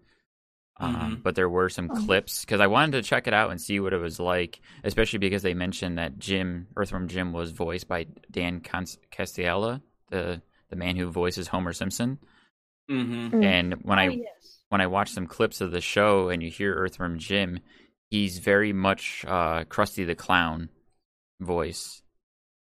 Um, 0.81 0.95
Mhm. 0.95 1.23
but 1.23 1.35
there 1.35 1.49
were 1.49 1.69
some 1.69 1.89
Oh. 1.91 2.05
clips 2.05 2.45
because 2.45 2.61
I 2.61 2.67
wanted 2.67 2.93
to 2.93 3.01
check 3.03 3.27
it 3.27 3.33
out 3.33 3.51
and 3.51 3.59
see 3.59 3.79
what 3.81 3.91
it 3.93 3.97
was 3.97 4.19
like, 4.19 4.61
especially 4.83 5.19
because 5.19 5.41
they 5.43 5.53
mentioned 5.53 5.97
that 5.97 6.17
Jim 6.19 6.67
Earthworm 6.77 7.07
Jim 7.09 7.33
was 7.33 7.51
voiced 7.51 7.87
by 7.87 8.05
Dan 8.31 8.61
Cons- 8.61 8.97
Castiella, 9.11 9.81
the 10.09 10.41
the 10.69 10.75
man 10.75 10.95
who 10.95 11.09
voices 11.11 11.47
Homer 11.49 11.73
Simpson. 11.73 12.19
Mm-hmm. 12.89 13.35
Mm. 13.35 13.43
And 13.43 13.73
when 13.83 13.99
oh, 13.99 14.01
I 14.01 14.09
yes. 14.09 14.59
when 14.69 14.81
I 14.81 14.87
watch 14.87 15.09
some 15.11 15.27
clips 15.27 15.61
of 15.61 15.71
the 15.71 15.81
show 15.81 16.29
and 16.29 16.41
you 16.41 16.49
hear 16.49 16.73
Earthworm 16.75 17.19
Jim, 17.19 17.59
he's 18.09 18.39
very 18.39 18.71
much 18.71 19.25
uh, 19.27 19.65
Krusty 19.65 20.05
the 20.05 20.15
Clown 20.15 20.69
voice. 21.41 22.01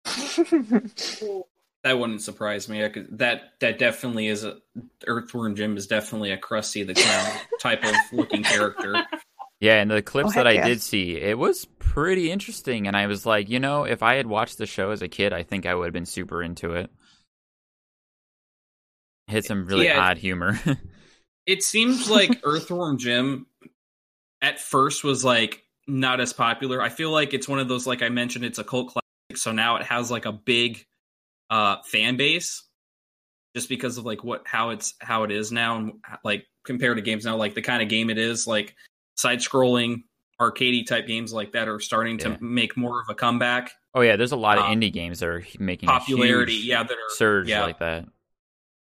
Cool. 0.06 1.48
That 1.84 2.00
wouldn't 2.00 2.22
surprise 2.22 2.70
me. 2.70 2.84
I 2.86 2.90
could, 2.90 3.18
that 3.18 3.54
that 3.60 3.78
definitely 3.78 4.28
is 4.28 4.44
a 4.46 4.58
Earthworm 5.06 5.56
Jim 5.56 5.76
is 5.76 5.86
definitely 5.88 6.32
a 6.32 6.38
Krusty 6.38 6.88
the 6.88 6.94
Clown 6.94 7.40
type 7.60 7.84
of 7.84 7.94
looking 8.14 8.44
character. 8.44 8.96
Yeah, 9.60 9.82
and 9.82 9.92
the 9.92 10.02
clips 10.02 10.30
Oh, 10.32 10.44
that 10.44 10.46
heck 10.46 10.64
I 10.64 10.68
did 10.68 10.82
see, 10.82 11.18
it 11.18 11.38
was 11.38 11.66
pretty 11.80 12.32
interesting. 12.32 12.88
And 12.88 12.96
I 12.98 13.08
was 13.08 13.26
like, 13.26 13.50
you 13.50 13.60
know, 13.60 13.84
if 13.84 14.02
I 14.04 14.16
had 14.16 14.28
watched 14.28 14.58
the 14.58 14.66
show 14.66 14.92
as 14.92 15.02
a 15.02 15.08
kid, 15.08 15.34
I 15.34 15.44
think 15.44 15.66
I 15.66 15.76
would 15.76 15.86
have 15.86 15.94
been 15.94 16.06
super 16.06 16.42
into 16.44 16.74
it. 16.74 16.90
Hit 19.28 19.46
some 19.46 19.66
really 19.66 19.86
Yeah. 19.86 20.00
odd 20.00 20.18
humor. 20.18 20.60
It 21.46 21.62
seems 21.62 22.10
like 22.10 22.40
Earthworm 22.46 22.98
Jim 22.98 23.48
at 24.42 24.62
first 24.62 25.04
was 25.04 25.26
like 25.26 25.62
not 25.88 26.22
as 26.22 26.32
popular. 26.32 26.82
I 26.82 26.88
feel 26.88 27.12
like 27.12 27.34
it's 27.34 27.50
one 27.50 27.60
of 27.60 27.68
those 27.68 27.86
like 27.86 28.02
I 28.02 28.08
mentioned 28.08 28.46
it's 28.46 28.60
a 28.60 28.64
cult 28.64 28.88
classic 28.88 29.36
so 29.38 29.52
now 29.52 29.76
it 29.76 29.84
has 29.84 30.10
like 30.10 30.26
a 30.26 30.32
big 30.32 30.86
uh 31.54 31.76
fan 31.86 32.18
base 32.18 32.64
just 33.56 33.70
because 33.70 34.00
of 34.00 34.06
like 34.06 34.24
what 34.24 34.42
how 34.48 34.72
it's 34.72 34.96
how 35.00 35.24
it 35.24 35.32
is 35.32 35.52
now 35.52 35.78
and 35.78 35.94
like 36.24 36.46
compared 36.66 36.98
to 36.98 37.02
games 37.04 37.26
now 37.26 37.36
like 37.36 37.54
the 37.54 37.62
kind 37.62 37.84
of 37.84 37.90
game 37.90 38.10
it 38.10 38.18
is 38.18 38.48
like 38.48 38.76
side 39.16 39.38
scrolling 39.38 39.98
arcadey 40.42 40.84
type 40.86 41.06
games 41.06 41.32
like 41.32 41.52
that 41.52 41.68
are 41.68 41.80
starting 41.80 42.18
to 42.18 42.30
Yeah. 42.32 42.38
make 42.42 42.76
more 42.76 43.00
of 43.02 43.06
a 43.10 43.14
comeback 43.14 43.72
oh 43.94 44.02
yeah, 44.02 44.16
there's 44.16 44.32
a 44.32 44.36
lot 44.36 44.58
of 44.58 44.64
Um, 44.64 44.72
indie 44.82 44.92
games 44.92 45.20
that 45.20 45.30
are 45.30 45.46
making 45.60 45.88
popularity 45.88 46.56
yeah 46.56 46.82
that 46.82 46.92
are 46.92 47.10
surge 47.10 47.48
yeah. 47.50 47.62
like 47.64 47.78
that. 47.80 48.06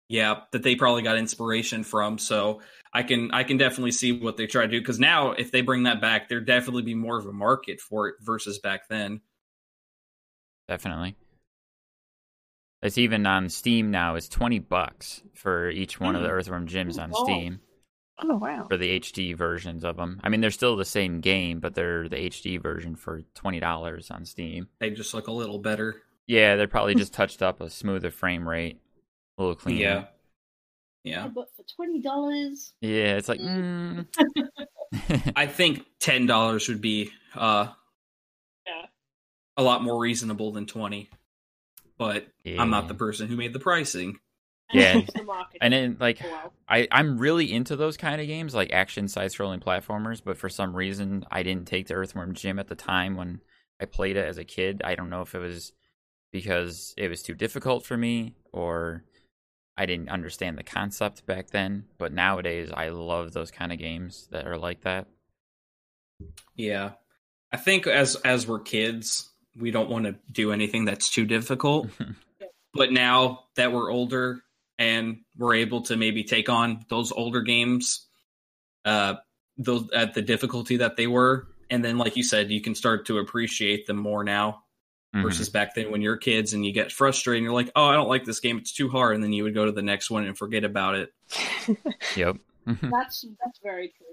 yeah 0.09 0.39
that 0.51 0.63
they 0.63 0.75
probably 0.75 1.03
got 1.03 1.17
inspiration 1.19 1.83
from 1.83 2.17
so 2.17 2.59
i 2.93 3.03
can 3.03 3.29
i 3.31 3.43
can 3.43 3.57
definitely 3.57 3.91
see 3.91 4.11
what 4.13 4.35
they 4.37 4.47
try 4.47 4.63
to 4.63 4.71
do 4.71 4.79
because 4.81 4.99
now 4.99 5.31
if 5.33 5.51
they 5.51 5.61
bring 5.61 5.83
that 5.83 6.01
back 6.01 6.27
there 6.29 6.41
definitely 6.41 6.81
be 6.81 6.95
more 6.95 7.19
of 7.19 7.27
a 7.27 7.31
market 7.33 7.79
for 7.79 8.07
it 8.07 8.15
versus 8.21 8.57
back 8.57 8.87
then 8.89 9.21
Definitely. 10.67 11.15
It's 12.83 12.97
even 12.97 13.25
on 13.25 13.49
Steam 13.49 13.89
now. 13.91 14.15
It's 14.15 14.27
twenty 14.29 14.59
bucks 14.59 15.23
for 15.33 15.69
each 15.69 15.99
one 15.99 16.15
of 16.15 16.21
the 16.21 16.27
Mm. 16.27 16.31
Earthworm 16.33 16.67
Jims 16.67 16.97
on 16.97 17.11
Oh. 17.15 17.23
Steam 17.23 17.59
oh 18.21 18.35
wow. 18.37 18.65
for 18.69 18.77
the 18.77 18.99
HD 18.99 19.35
versions 19.35 19.83
of 19.83 19.95
them. 19.97 20.19
I 20.23 20.29
mean, 20.29 20.41
they're 20.41 20.51
still 20.51 20.75
the 20.75 20.85
same 20.85 21.19
game, 21.21 21.59
but 21.59 21.73
they're 21.75 22.07
the 22.09 22.17
HD 22.29 22.61
version 22.61 22.95
for 22.95 23.21
twenty 23.33 23.59
dollars 23.59 24.11
on 24.11 24.25
Steam. 24.25 24.67
they 24.79 24.89
just 24.91 25.13
look 25.13 25.27
a 25.27 25.31
little 25.31 25.59
better 25.59 26.01
Yeah, 26.27 26.55
they're 26.57 26.67
probably 26.67 26.95
just 26.95 27.13
touched 27.19 27.41
up 27.41 27.61
a 27.61 27.69
smoother 27.69 28.11
frame 28.11 28.47
rate, 28.47 28.79
a 29.37 29.41
little 29.41 29.55
cleaner. 29.55 29.79
yeah 29.81 30.03
yeah 31.05 31.27
But 31.27 31.47
for 31.55 31.63
twenty 31.75 32.01
dollars, 32.01 32.73
Yeah, 32.81 33.15
it's 33.17 33.27
like, 33.29 33.39
mm. 33.39 34.05
i 35.35 35.47
think 35.47 35.85
ten 35.99 36.25
dollars 36.27 36.67
would 36.69 36.79
be 36.81 37.09
uh 37.35 37.67
yeah. 38.67 38.85
a 39.57 39.63
lot 39.63 39.83
more 39.83 39.97
reasonable 39.99 40.51
than 40.51 40.65
20 40.67 41.09
but 42.03 42.27
i'm 42.59 42.69
not 42.69 42.87
the 42.87 42.93
person 42.93 43.27
who 43.27 43.35
made 43.37 43.53
the 43.53 43.59
pricing 43.59 44.17
Yeah. 44.73 44.97
It's 44.97 45.13
the 45.13 45.23
market. 45.23 45.57
and 45.61 45.71
then 45.71 45.97
like 45.99 46.19
oh, 46.23 46.27
for. 46.27 46.51
I, 46.67 46.87
I'm 46.91 47.19
really 47.19 47.53
into 47.53 47.75
those 47.75 47.95
kind 47.95 48.19
of 48.19 48.25
games, 48.25 48.55
like 48.55 48.73
action 48.73 49.07
side 49.07 49.29
scrolling 49.29 49.61
platformers, 49.61 50.19
but 50.23 50.37
for 50.37 50.49
some 50.49 50.75
reason 50.75 51.25
I 51.29 51.43
didn't 51.43 51.67
take 51.67 51.85
the 51.87 51.93
Earthworm 51.93 52.33
Jim 52.33 52.57
at 52.57 52.69
the 52.69 52.75
time 52.75 53.15
when 53.15 53.41
I 53.79 53.85
played 53.85 54.17
it 54.17 54.25
as 54.25 54.39
a 54.39 54.43
kid. 54.43 54.81
I 54.83 54.95
don't 54.95 55.11
know 55.11 55.21
if 55.21 55.35
it 55.35 55.39
was 55.39 55.73
because 56.31 56.95
it 56.97 57.07
was 57.07 57.21
too 57.21 57.35
difficult 57.35 57.85
for 57.85 57.95
me 57.95 58.33
or 58.51 59.03
I 59.77 59.85
didn't 59.85 60.09
understand 60.09 60.57
the 60.57 60.63
concept 60.63 61.23
back 61.27 61.51
then. 61.51 61.83
But 61.99 62.11
nowadays 62.13 62.71
I 62.73 62.89
love 62.89 63.31
those 63.31 63.51
kind 63.51 63.71
of 63.71 63.77
games 63.77 64.27
that 64.31 64.47
are 64.47 64.57
like 64.57 64.81
that. 64.83 65.05
yeah 66.55 66.91
i 67.51 67.57
think 67.57 67.85
as 67.85 68.15
as 68.25 68.47
we're 68.47 68.59
kids 68.59 69.29
we 69.59 69.71
don't 69.71 69.89
want 69.89 70.05
to 70.05 70.15
do 70.31 70.51
anything 70.51 70.85
that's 70.85 71.09
too 71.09 71.25
difficult 71.25 71.87
but 72.73 72.91
now 72.91 73.43
that 73.55 73.71
we're 73.71 73.91
older 73.91 74.41
and 74.79 75.19
we're 75.37 75.55
able 75.55 75.81
to 75.81 75.95
maybe 75.95 76.23
take 76.23 76.49
on 76.49 76.83
those 76.89 77.11
older 77.11 77.41
games 77.41 78.07
uh 78.85 79.15
those 79.57 79.87
at 79.93 80.13
the 80.15 80.21
difficulty 80.21 80.77
that 80.77 80.97
they 80.97 81.07
were 81.07 81.47
and 81.69 81.83
then 81.85 81.97
like 81.97 82.17
you 82.17 82.23
said 82.23 82.49
you 82.51 82.61
can 82.61 82.73
start 82.75 83.05
to 83.05 83.19
appreciate 83.19 83.85
them 83.87 83.97
more 83.97 84.23
now 84.23 84.59
Mhm. 85.15 85.21
versus 85.21 85.47
back 85.49 85.75
then 85.75 85.91
when 85.91 86.01
you're 86.01 86.17
kids 86.17 86.53
and 86.53 86.65
you 86.65 86.71
get 86.73 86.91
frustrated 86.91 87.37
and 87.37 87.43
you're 87.45 87.53
like 87.53 87.71
oh 87.75 87.85
i 87.85 87.93
don't 87.93 88.09
like 88.09 88.25
this 88.25 88.39
game 88.39 88.57
it's 88.57 88.73
too 88.73 88.89
hard 88.89 89.13
and 89.13 89.23
then 89.23 89.31
you 89.31 89.43
would 89.43 89.53
go 89.53 89.63
to 89.65 89.71
the 89.71 89.83
next 89.83 90.09
one 90.09 90.25
and 90.25 90.35
forget 90.35 90.63
about 90.63 90.95
it 90.95 91.13
Yep. 92.15 92.37
That's 92.65 93.25
that's 93.43 93.59
very 93.61 93.93
true. 93.95 94.07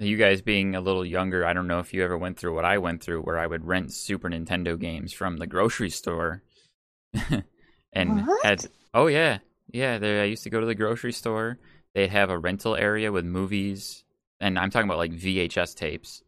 You 0.00 0.16
guys 0.16 0.42
being 0.42 0.74
a 0.74 0.80
little 0.80 1.04
younger, 1.04 1.44
I 1.44 1.52
don't 1.52 1.66
know 1.66 1.80
if 1.80 1.92
you 1.92 2.04
ever 2.04 2.16
went 2.16 2.38
through 2.38 2.54
what 2.54 2.64
I 2.64 2.78
went 2.78 3.02
through, 3.02 3.22
where 3.22 3.38
I 3.38 3.46
would 3.46 3.64
rent 3.66 3.92
Super 3.92 4.28
Nintendo 4.30 4.78
games 4.78 5.12
from 5.12 5.38
the 5.38 5.46
grocery 5.46 5.90
store, 5.90 6.42
and 7.92 8.26
What? 8.26 8.44
had 8.44 8.66
oh 8.94 9.06
yeah, 9.06 9.38
yeah. 9.72 9.98
There, 9.98 10.22
I 10.22 10.26
used 10.26 10.44
to 10.44 10.50
go 10.50 10.60
to 10.60 10.66
the 10.66 10.74
grocery 10.74 11.12
store. 11.12 11.58
They'd 11.94 12.10
have 12.10 12.30
a 12.30 12.38
rental 12.38 12.76
area 12.76 13.10
with 13.10 13.24
movies, 13.24 14.04
and 14.40 14.58
I'm 14.58 14.70
talking 14.70 14.88
about 14.88 14.98
like 14.98 15.12
VHS 15.12 15.74
tapes, 15.74 16.22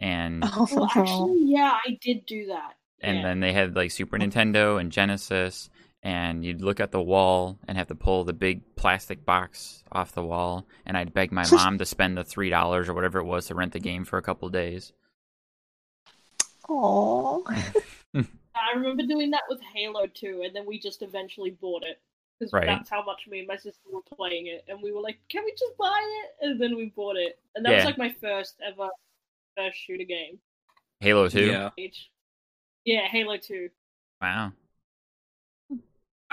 and 0.00 0.42
Oh, 0.56 0.88
actually, 0.96 1.42
yeah, 1.44 1.78
I 1.86 1.98
did 2.00 2.26
do 2.26 2.46
that. 2.46 2.74
and 3.00 3.18
yeah. 3.18 3.22
then 3.22 3.40
they 3.40 3.52
had 3.52 3.76
like 3.76 3.90
Super 3.90 4.18
Nintendo 4.18 4.80
and 4.80 4.90
Genesis, 4.90 5.70
and 6.04 6.44
you'd 6.44 6.62
look 6.62 6.78
at 6.78 6.92
the 6.92 7.00
wall 7.02 7.58
and 7.66 7.76
have 7.76 7.88
to 7.88 7.94
pull 7.96 8.22
the 8.22 8.32
big 8.32 8.76
plastic 8.76 9.24
box 9.24 9.82
off 9.90 10.12
the 10.12 10.22
wall, 10.22 10.66
and 10.86 10.96
I'd 10.96 11.12
beg 11.14 11.32
my 11.32 11.44
mom 11.50 11.78
to 11.78 11.86
spend 11.86 12.16
the 12.16 12.22
three 12.24 12.50
dollars 12.50 12.88
or 12.88 12.94
whatever 12.94 13.18
it 13.18 13.24
was 13.24 13.46
to 13.46 13.54
rent 13.56 13.72
the 13.72 13.80
game 13.80 14.04
for 14.04 14.18
a 14.18 14.22
couple 14.22 14.48
days. 14.50 14.92
oh 16.68 17.44
I 18.14 18.76
remember 18.76 19.02
doing 19.02 19.30
that 19.32 19.42
with 19.48 19.60
Halo 19.74 20.06
2, 20.06 20.42
and 20.44 20.54
then 20.54 20.64
we 20.64 20.78
just 20.78 21.02
eventually 21.02 21.50
bought 21.50 21.82
it. 21.84 22.00
Because 22.38 22.52
Right. 22.52 22.66
that's 22.66 22.88
how 22.88 23.04
much 23.04 23.26
me 23.26 23.40
and 23.40 23.48
my 23.48 23.56
sister 23.56 23.80
were 23.92 24.00
playing 24.02 24.46
it. 24.46 24.64
And 24.68 24.80
we 24.80 24.92
were 24.92 25.00
like, 25.00 25.18
can 25.28 25.44
we 25.44 25.50
just 25.52 25.76
buy 25.76 26.00
it? 26.22 26.46
And 26.46 26.60
then 26.60 26.76
we 26.76 26.86
bought 26.94 27.16
it. 27.16 27.38
And 27.56 27.64
that 27.64 27.74
was 27.74 27.84
like 27.84 27.98
my 27.98 28.14
first 28.20 28.54
ever 28.64 28.88
first 29.56 29.76
shooter 29.78 30.04
game. 30.04 30.38
Halo 31.00 31.28
Two. 31.28 31.46
Yeah. 31.46 31.70
Yeah, 32.84 33.08
Halo 33.08 33.36
2. 33.38 33.68
Wow. 34.22 34.52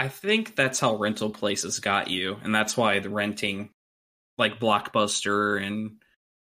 I 0.01 0.07
think 0.07 0.55
that's 0.55 0.79
how 0.79 0.95
rental 0.95 1.29
places 1.29 1.79
got 1.79 2.09
you, 2.09 2.35
and 2.43 2.55
that's 2.55 2.75
why 2.75 2.97
the 2.97 3.11
renting, 3.11 3.69
like 4.35 4.59
Blockbuster 4.59 5.63
and, 5.63 6.01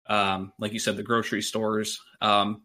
um, 0.07 0.53
like 0.61 0.73
you 0.73 0.79
said, 0.79 0.97
the 0.97 1.03
grocery 1.03 1.43
stores. 1.43 2.01
Um, 2.21 2.63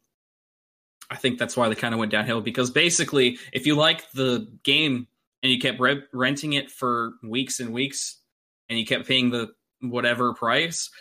I 1.09 1.15
think 1.15 1.39
that's 1.39 1.57
why 1.57 1.67
they 1.67 1.73
kind 1.73 1.95
of 1.95 1.99
went 1.99 2.11
downhill 2.11 2.41
because 2.41 2.69
basically, 2.69 3.39
if 3.51 3.65
you 3.65 3.73
like 3.73 4.11
the 4.11 4.55
game 4.63 5.07
and 5.41 5.51
you 5.51 5.57
kept 5.57 5.79
re- 5.79 6.03
renting 6.13 6.53
it 6.53 6.69
for 6.69 7.13
weeks 7.23 7.59
and 7.59 7.73
weeks, 7.73 8.21
and 8.69 8.77
you 8.77 8.85
kept 8.85 9.07
paying 9.07 9.31
the 9.31 9.47
whatever 9.81 10.35
price, 10.35 10.91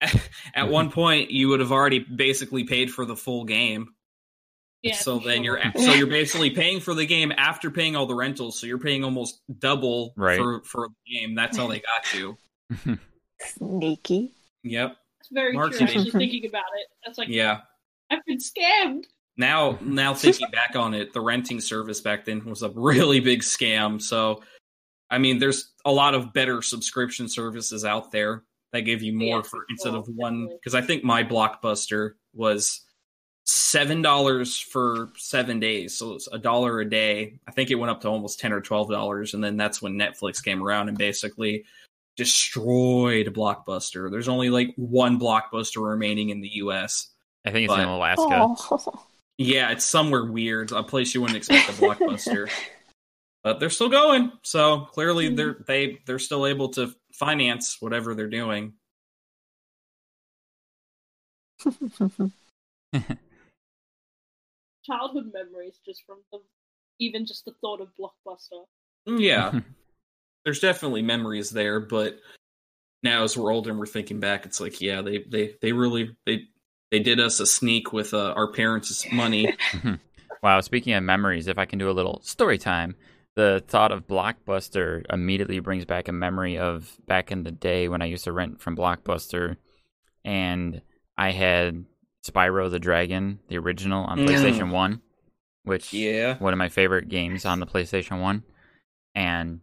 at 0.54 0.68
one 0.68 0.90
point 0.92 1.32
you 1.32 1.48
would 1.48 1.58
have 1.58 1.72
already 1.72 1.98
basically 1.98 2.62
paid 2.62 2.92
for 2.92 3.04
the 3.04 3.16
full 3.16 3.42
game. 3.42 3.88
Yeah, 4.88 4.96
so 4.96 5.18
for 5.20 5.28
then 5.28 5.44
you're 5.44 5.60
so 5.76 5.92
you're 5.94 6.06
basically 6.06 6.50
paying 6.50 6.80
for 6.80 6.94
the 6.94 7.06
game 7.06 7.32
after 7.36 7.70
paying 7.70 7.96
all 7.96 8.06
the 8.06 8.14
rentals. 8.14 8.58
So 8.58 8.66
you're 8.66 8.78
paying 8.78 9.04
almost 9.04 9.40
double 9.58 10.12
Right. 10.16 10.38
for 10.38 10.62
for 10.64 10.88
the 10.88 11.18
game. 11.18 11.34
That's 11.34 11.56
how 11.56 11.66
they 11.66 11.80
got 11.80 12.14
you. 12.14 12.36
Sneaky. 13.40 14.32
Yep. 14.62 14.96
That's 15.18 15.28
very 15.32 15.52
Marketing. 15.52 15.86
true. 15.86 15.96
Actually 15.96 16.10
thinking 16.10 16.46
about 16.48 16.64
it, 16.78 16.86
that's 17.04 17.18
like, 17.18 17.28
Yeah. 17.28 17.60
I've 18.10 18.24
been 18.26 18.38
scammed. 18.38 19.04
Now 19.36 19.78
now 19.82 20.14
thinking 20.14 20.48
back 20.50 20.76
on 20.76 20.94
it, 20.94 21.12
the 21.12 21.20
renting 21.20 21.60
service 21.60 22.00
back 22.00 22.24
then 22.24 22.44
was 22.44 22.62
a 22.62 22.70
really 22.70 23.20
big 23.20 23.40
scam. 23.42 24.00
So 24.00 24.42
I 25.10 25.18
mean, 25.18 25.38
there's 25.38 25.72
a 25.84 25.92
lot 25.92 26.14
of 26.14 26.32
better 26.32 26.62
subscription 26.62 27.28
services 27.28 27.84
out 27.84 28.10
there 28.10 28.42
that 28.72 28.80
give 28.82 29.02
you 29.02 29.12
more 29.12 29.36
Yeah, 29.38 29.42
for 29.42 29.48
for 29.50 29.66
instead 29.70 29.90
sure, 29.90 29.98
of 30.00 30.08
one 30.08 30.48
because 30.48 30.74
I 30.74 30.80
think 30.80 31.04
my 31.04 31.22
blockbuster 31.22 32.12
was 32.34 32.80
seven 33.46 34.02
dollars 34.02 34.58
for 34.58 35.10
seven 35.16 35.60
days. 35.60 35.96
So 35.96 36.14
it's 36.14 36.28
a 36.32 36.38
dollar 36.38 36.80
a 36.80 36.88
day. 36.88 37.38
I 37.46 37.52
think 37.52 37.70
it 37.70 37.76
went 37.76 37.90
up 37.90 38.00
to 38.02 38.08
almost 38.08 38.40
10 38.40 38.52
or 38.52 38.60
12 38.60 38.90
dollars. 38.90 39.34
And 39.34 39.42
then 39.42 39.56
that's 39.56 39.80
when 39.80 39.94
netflix 39.94 40.44
came 40.44 40.62
around 40.62 40.88
and 40.88 40.98
basically 40.98 41.64
destroyed 42.16 43.32
blockbuster. 43.34 44.10
There's 44.10 44.28
only 44.28 44.50
like 44.50 44.74
one 44.76 45.18
blockbuster 45.18 45.88
remaining 45.88 46.30
in 46.30 46.40
the 46.40 46.48
us 46.48 47.08
I 47.44 47.52
think 47.52 47.70
it's 47.70 47.78
in 47.78 47.88
Alaska. 47.88 48.54
Yeah 49.38 49.70
it's 49.70 49.84
somewhere 49.84 50.24
weird 50.24 50.72
a 50.72 50.82
place 50.82 51.14
you 51.14 51.20
wouldn't 51.20 51.36
expect 51.36 51.68
a 51.68 51.72
blockbuster. 51.72 52.50
But 53.44 53.60
they're 53.60 53.70
still 53.70 53.90
going. 53.90 54.32
So 54.42 54.80
clearly 54.86 55.28
hmm. 55.28 55.36
they're 55.36 55.56
they 55.68 56.00
they're 56.04 56.18
still 56.18 56.46
able 56.46 56.70
to 56.70 56.92
finance 57.12 57.76
whatever 57.80 58.12
they're 58.16 58.26
doing 58.26 58.72
Childhood 64.86 65.32
memories 65.34 65.80
just 65.84 66.04
from 66.06 66.18
the, 66.32 66.38
even 67.00 67.26
just 67.26 67.44
the 67.44 67.52
thought 67.60 67.80
of 67.80 67.88
Blockbuster. 67.98 68.64
yeah 69.06 69.60
there's 70.44 70.60
definitely 70.60 71.02
memories 71.02 71.50
there 71.50 71.80
but 71.80 72.18
now 73.02 73.22
as 73.24 73.36
we're 73.36 73.52
older 73.52 73.70
and 73.70 73.78
we're 73.78 73.86
thinking 73.86 74.20
back 74.20 74.46
it's 74.46 74.60
like 74.60 74.80
yeah 74.80 75.02
they 75.02 75.24
they 75.28 75.54
they 75.60 75.72
really 75.72 76.16
they 76.24 76.42
they 76.90 76.98
did 77.00 77.20
us 77.20 77.40
a 77.40 77.46
sneak 77.46 77.92
with 77.92 78.14
uh, 78.14 78.32
our 78.36 78.50
parents' 78.52 79.04
money 79.12 79.54
Wow, 80.42 80.60
speaking 80.60 80.92
of 80.94 81.02
memories, 81.02 81.48
if 81.48 81.58
I 81.58 81.64
can 81.64 81.78
do 81.78 81.90
a 81.90 81.92
little 81.92 82.20
story 82.22 82.58
time, 82.58 82.94
the 83.34 83.64
thought 83.66 83.90
of 83.90 84.06
Blockbuster 84.06 85.02
immediately 85.12 85.58
brings 85.58 85.84
back 85.84 86.08
a 86.08 86.12
memory 86.12 86.56
of 86.58 86.96
back 87.06 87.32
in 87.32 87.42
the 87.42 87.50
day 87.50 87.88
when 87.88 88.02
I 88.02 88.06
used 88.06 88.24
to 88.24 88.32
rent 88.32 88.60
from 88.60 88.76
Blockbuster 88.76 89.56
and 90.24 90.82
I 91.18 91.32
had 91.32 91.84
Spyro 92.30 92.70
the 92.70 92.78
Dragon, 92.78 93.38
the 93.48 93.58
original 93.58 94.04
on 94.04 94.18
Mm. 94.20 94.28
PlayStation 94.28 94.70
1, 94.72 95.00
which 95.64 95.92
yeah 95.92 96.36
one 96.38 96.52
of 96.52 96.58
my 96.58 96.68
favorite 96.68 97.08
games 97.08 97.44
on 97.44 97.60
the 97.60 97.66
PlayStation 97.66 98.20
1. 98.20 98.42
And 99.14 99.60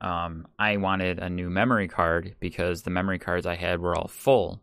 um, 0.00 0.46
I 0.58 0.76
wanted 0.78 1.18
a 1.18 1.30
new 1.30 1.48
memory 1.48 1.88
card 1.88 2.34
because 2.40 2.82
the 2.82 2.90
memory 2.90 3.18
cards 3.18 3.46
I 3.46 3.54
had 3.54 3.80
were 3.80 3.94
all 3.94 4.08
full, 4.08 4.60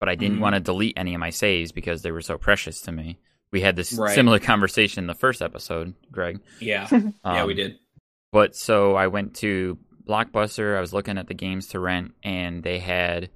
but 0.00 0.08
I 0.08 0.14
didn't 0.14 0.38
Mhm. 0.38 0.40
want 0.40 0.54
to 0.54 0.60
delete 0.60 0.96
any 0.96 1.14
of 1.14 1.20
my 1.20 1.30
saves 1.30 1.72
because 1.72 2.02
they 2.02 2.10
were 2.12 2.22
so 2.22 2.38
precious 2.38 2.80
to 2.82 2.92
me. 2.92 3.18
We 3.50 3.60
had 3.60 3.76
this 3.76 3.92
Right. 3.92 4.14
similar 4.14 4.38
conversation 4.38 5.04
in 5.04 5.08
the 5.08 5.14
first 5.14 5.42
episode, 5.42 5.94
Greg. 6.10 6.40
yeah 6.60 6.88
yeah 6.90 7.10
Um, 7.42 7.46
we 7.46 7.54
did 7.54 7.78
But 8.32 8.56
so 8.56 8.94
I 8.96 9.08
went 9.08 9.34
to 9.36 9.78
Blockbuster. 10.08 10.74
I 10.76 10.80
was 10.80 10.94
looking 10.94 11.18
at 11.18 11.28
the 11.28 11.34
games 11.34 11.68
to 11.68 11.78
rent, 11.78 12.14
and 12.22 12.62
they 12.62 12.78
had 12.78 13.28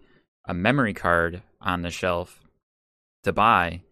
a 0.47 0.55
memory 0.55 0.95
card 0.95 1.43
on 1.61 1.83
the 1.83 1.91
shelf 1.91 2.41
to 3.27 3.33
buy, 3.33 3.83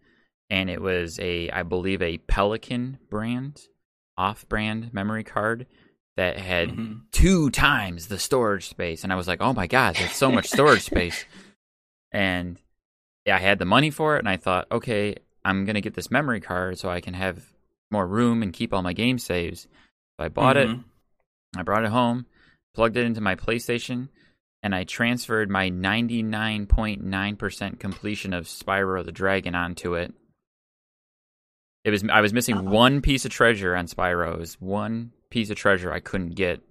and 0.49 0.69
it 0.69 0.81
was 0.81 1.19
a, 1.19 1.49
I 1.51 1.63
believe, 1.63 2.01
a 2.01 2.17
Pelican 2.17 2.97
brand, 3.09 3.61
off-brand 4.17 4.93
memory 4.93 5.23
card 5.23 5.67
that 6.17 6.37
had 6.37 6.69
Mhm. 6.69 7.01
two 7.11 7.49
times 7.51 8.07
the 8.07 8.17
storage 8.19 8.67
space, 8.67 9.03
and 9.03 9.11
I 9.13 9.15
was 9.15 9.27
like, 9.27 9.41
"Oh 9.41 9.53
my 9.53 9.67
god, 9.67 9.95
there's 9.95 10.13
so 10.15 10.31
much 10.31 10.47
storage 10.47 10.83
space!" 10.91 11.25
And 12.11 12.59
yeah, 13.25 13.35
I 13.35 13.39
had 13.39 13.59
the 13.59 13.65
money 13.65 13.89
for 13.89 14.15
it, 14.15 14.19
and 14.19 14.29
I 14.29 14.37
thought, 14.37 14.67
okay, 14.71 15.15
I'm 15.43 15.65
gonna 15.65 15.81
get 15.81 15.93
this 15.95 16.11
memory 16.11 16.39
card 16.39 16.77
so 16.79 16.89
I 16.89 17.01
can 17.01 17.13
have 17.13 17.51
more 17.91 18.07
room 18.07 18.41
and 18.41 18.53
keep 18.53 18.73
all 18.73 18.81
my 18.81 18.93
game 18.93 19.17
saves. 19.19 19.61
So 20.17 20.25
I 20.25 20.29
bought 20.29 20.57
it. 20.57 20.69
Mhm. 20.69 20.83
I 21.57 21.63
brought 21.63 21.83
it 21.83 21.91
home, 21.91 22.25
plugged 22.73 22.97
it 22.97 23.05
into 23.05 23.21
my 23.21 23.35
PlayStation, 23.35 24.09
and 24.65 24.73
I 24.73 24.83
transferred 24.83 25.47
my 25.47 25.69
99.9% 25.69 27.79
completion 27.79 28.33
of 28.33 28.45
Spyro 28.45 29.05
the 29.05 29.11
Dragon 29.11 29.53
onto 29.53 29.93
it. 29.93 30.11
It 31.83 31.91
was 31.91 32.03
I 32.11 32.21
was 32.21 32.33
missing 32.33 32.71
one 32.71 33.03
piece 33.03 33.25
of 33.25 33.31
treasure 33.31 33.75
on 33.75 33.85
Spyro. 33.85 34.33
It 34.33 34.39
was 34.39 34.59
one 34.59 35.11
piece 35.29 35.51
of 35.51 35.57
treasure 35.57 35.93
I 35.93 35.99
couldn't 35.99 36.31
get, 36.31 36.61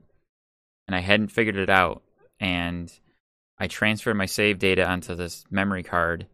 and 0.88 0.96
I 0.96 0.98
hadn't 0.98 1.28
figured 1.28 1.57
it 1.57 1.70
out. 1.70 2.02
And 2.40 2.92
I 3.61 3.68
transferred 3.68 4.14
my 4.14 4.26
save 4.26 4.59
data 4.59 4.85
onto 4.85 5.14
this 5.14 5.44
memory 5.48 5.85
card, 5.85 6.26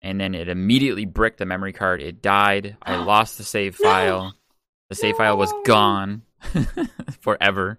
and 0.00 0.18
then 0.18 0.34
it 0.34 0.48
immediately 0.48 1.04
bricked 1.04 1.36
the 1.36 1.44
memory 1.44 1.74
card. 1.74 2.00
It 2.00 2.22
died. 2.22 2.78
I 2.80 2.96
lost 3.04 3.36
the 3.36 3.44
save 3.44 3.76
file. 3.76 4.34
The 4.88 4.94
save 4.94 5.16
file 5.16 5.36
was 5.36 5.52
gone 5.66 6.22
forever. 7.20 7.78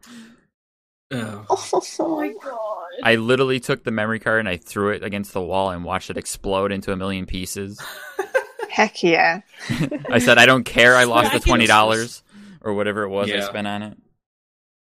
Ugh. 1.11 1.45
Oh 1.99 2.15
my 2.15 2.33
god. 2.43 2.85
I 3.03 3.15
literally 3.15 3.59
took 3.59 3.83
the 3.83 3.91
memory 3.91 4.19
card 4.19 4.39
and 4.39 4.49
I 4.49 4.57
threw 4.57 4.89
it 4.89 5.03
against 5.03 5.33
the 5.33 5.41
wall 5.41 5.69
and 5.71 5.83
watched 5.83 6.09
it 6.09 6.17
explode 6.17 6.71
into 6.71 6.91
a 6.91 6.95
million 6.95 7.25
pieces. 7.25 7.79
Heck 8.69 9.03
yeah. 9.03 9.41
I 10.09 10.19
said, 10.19 10.37
I 10.37 10.45
don't 10.45 10.63
care. 10.63 10.95
I 10.95 11.03
lost 11.03 11.33
the 11.33 11.39
twenty 11.39 11.67
dollars 11.67 12.23
or 12.61 12.73
whatever 12.73 13.03
it 13.03 13.09
was 13.09 13.31
I 13.31 13.41
spent 13.41 13.67
on 13.67 13.83
it. 13.83 13.97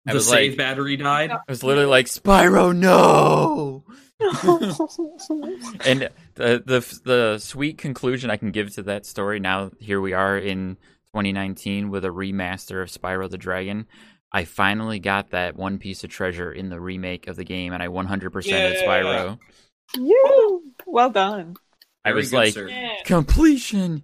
I 0.07 0.11
the 0.11 0.17
was 0.17 0.27
save 0.27 0.51
like, 0.51 0.57
battery 0.57 0.97
died 0.97 1.31
I 1.31 1.39
was 1.47 1.63
literally 1.63 1.87
like, 1.89 2.07
Spyro, 2.07 2.75
no. 2.75 3.83
and 5.85 6.09
the 6.35 6.63
the 6.65 6.99
the 7.03 7.37
sweet 7.39 7.77
conclusion 7.77 8.29
I 8.29 8.37
can 8.37 8.51
give 8.51 8.73
to 8.75 8.83
that 8.83 9.05
story 9.05 9.39
now 9.39 9.71
here 9.79 9.99
we 9.99 10.13
are 10.13 10.37
in 10.37 10.77
2019 11.13 11.89
with 11.89 12.05
a 12.05 12.09
remaster 12.09 12.81
of 12.81 12.89
Spyro 12.89 13.29
the 13.29 13.37
Dragon. 13.37 13.85
I 14.33 14.45
finally 14.45 14.99
got 14.99 15.29
that 15.29 15.55
one 15.55 15.77
piece 15.77 16.03
of 16.03 16.09
treasure 16.09 16.51
in 16.51 16.69
the 16.69 16.79
remake 16.79 17.27
of 17.27 17.35
the 17.35 17.43
game, 17.43 17.71
and 17.73 17.83
I 17.83 17.87
100% 17.87 18.45
Yeah. 18.45 18.73
Spyro. 18.81 19.39
you. 19.95 20.63
Well 20.87 21.11
done. 21.11 21.55
I 22.03 22.09
Very 22.09 22.21
was 22.21 22.31
good, 22.31 22.37
like, 22.37 22.53
sir. 22.53 22.67
Yeah. 22.67 22.95
completion. 23.05 24.03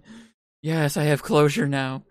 Yes, 0.62 0.96
I 0.96 1.04
have 1.04 1.22
closure 1.22 1.66
now. 1.66 2.04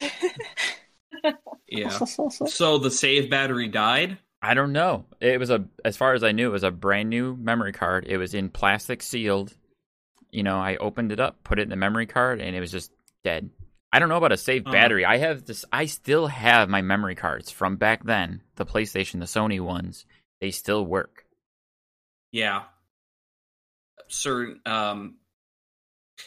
yeah 1.68 1.90
so 2.46 2.78
the 2.78 2.90
save 2.90 3.28
battery 3.30 3.68
died 3.68 4.16
I 4.42 4.54
don't 4.54 4.72
know. 4.72 5.04
It 5.20 5.38
was 5.38 5.50
a, 5.50 5.66
as 5.84 5.98
far 5.98 6.14
as 6.14 6.24
I 6.24 6.32
knew, 6.32 6.48
it 6.48 6.52
was 6.52 6.62
a 6.62 6.70
brand 6.70 7.10
new 7.10 7.36
memory 7.36 7.72
card. 7.72 8.06
It 8.08 8.16
was 8.16 8.32
in 8.32 8.48
plastic 8.48 9.02
sealed. 9.02 9.54
You 10.30 10.42
know, 10.42 10.56
I 10.58 10.76
opened 10.76 11.12
it 11.12 11.20
up, 11.20 11.44
put 11.44 11.58
it 11.58 11.64
in 11.64 11.68
the 11.68 11.76
memory 11.76 12.06
card, 12.06 12.40
and 12.40 12.56
it 12.56 12.60
was 12.60 12.70
just 12.72 12.90
dead. 13.22 13.50
I 13.92 13.98
don't 13.98 14.08
know 14.08 14.16
about 14.16 14.32
a 14.32 14.36
saved 14.36 14.68
Uh. 14.68 14.72
battery. 14.72 15.04
I 15.04 15.18
have 15.18 15.44
this. 15.46 15.64
I 15.72 15.86
still 15.86 16.26
have 16.28 16.68
my 16.68 16.80
memory 16.82 17.14
cards 17.14 17.50
from 17.50 17.76
back 17.76 18.04
then, 18.04 18.42
the 18.56 18.66
PlayStation, 18.66 19.18
the 19.20 19.26
Sony 19.26 19.60
ones. 19.60 20.06
They 20.40 20.50
still 20.50 20.84
work. 20.84 21.24
Yeah. 22.32 22.64
Certain 24.08 24.60
um 24.66 25.16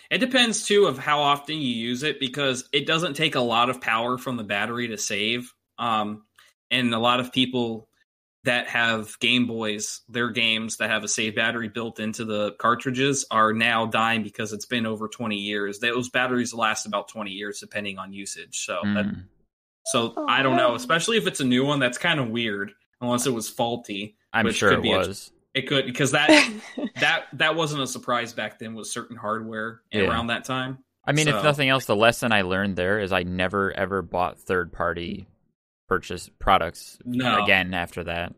It 0.10 0.18
depends 0.20 0.66
too 0.66 0.86
of 0.86 0.98
how 0.98 1.22
often 1.22 1.56
you 1.58 1.74
use 1.74 2.04
it 2.04 2.20
because 2.20 2.68
it 2.72 2.86
doesn't 2.86 3.16
take 3.16 3.36
a 3.36 3.40
lot 3.42 3.70
of 3.70 3.82
power 3.82 4.18
from 4.18 4.38
the 4.38 4.44
battery 4.44 4.88
to 4.90 4.98
save. 4.98 5.54
Um, 5.78 6.24
and 6.72 6.94
a 6.94 7.00
lot 7.00 7.20
of 7.20 7.32
people 7.32 7.88
that 8.46 8.68
have 8.68 9.18
Game 9.20 9.48
Boys, 9.48 10.02
their 10.10 10.30
games 10.30 10.78
that 10.78 10.90
have 10.90 11.04
a 11.04 11.08
save 11.08 11.36
battery 11.36 11.70
built 11.70 12.00
into 12.00 12.26
the 12.26 12.52
cartridges 12.60 13.26
are 13.32 13.54
now 13.54 13.86
dying 13.86 14.22
because 14.24 14.52
it's 14.52 14.66
been 14.66 14.86
over 14.86 15.08
20 15.08 15.38
years. 15.38 15.80
Those 15.80 16.10
batteries 16.10 16.54
last 16.54 16.86
about 16.86 17.08
20 17.08 17.32
years 17.32 17.60
depending 17.60 17.98
on 18.00 18.12
usage. 18.12 18.66
So 18.66 18.80
that, 18.84 19.06
Mm. 19.06 19.24
so 19.86 20.14
Oh, 20.18 20.26
I 20.28 20.44
don't 20.44 20.58
know, 20.58 20.76
especially 20.76 21.18
if 21.18 21.26
it's 21.28 21.40
a 21.40 21.46
new 21.46 21.66
one 21.66 21.80
that's 21.80 21.98
kind 21.98 22.20
of 22.20 22.30
weird 22.30 22.74
unless 23.00 23.26
it 23.26 23.34
was 23.34 23.50
faulty. 23.50 24.18
I'm 24.34 24.46
which 24.46 24.58
sure 24.58 24.70
could 24.72 24.80
it 24.80 24.84
be 24.84 24.92
a- 24.92 24.98
was. 24.98 25.32
It 25.54 25.68
could 25.68 25.86
because 25.86 26.12
that 26.12 26.28
that 27.00 27.26
that 27.34 27.56
wasn't 27.56 27.84
a 27.84 27.88
surprise 27.88 28.34
back 28.34 28.60
then 28.60 28.74
with 28.74 28.88
certain 28.88 29.16
hardware 29.16 29.82
Yeah. 29.92 30.02
around 30.10 30.28
that 30.28 30.44
time. 30.46 30.80
I 31.06 31.12
mean, 31.12 31.28
if 31.28 31.44
nothing 31.44 31.70
else, 31.70 31.86
the 31.86 31.96
lesson 31.96 32.32
I 32.32 32.42
learned 32.42 32.76
there 32.76 32.98
is 33.00 33.12
I 33.12 33.24
never 33.24 33.72
ever 33.72 34.02
bought 34.02 34.40
third 34.40 34.72
party 34.74 35.28
purchase 35.94 36.30
products 36.40 36.98
No. 37.06 37.44
again 37.44 37.74
after 37.74 38.04
that. 38.06 38.34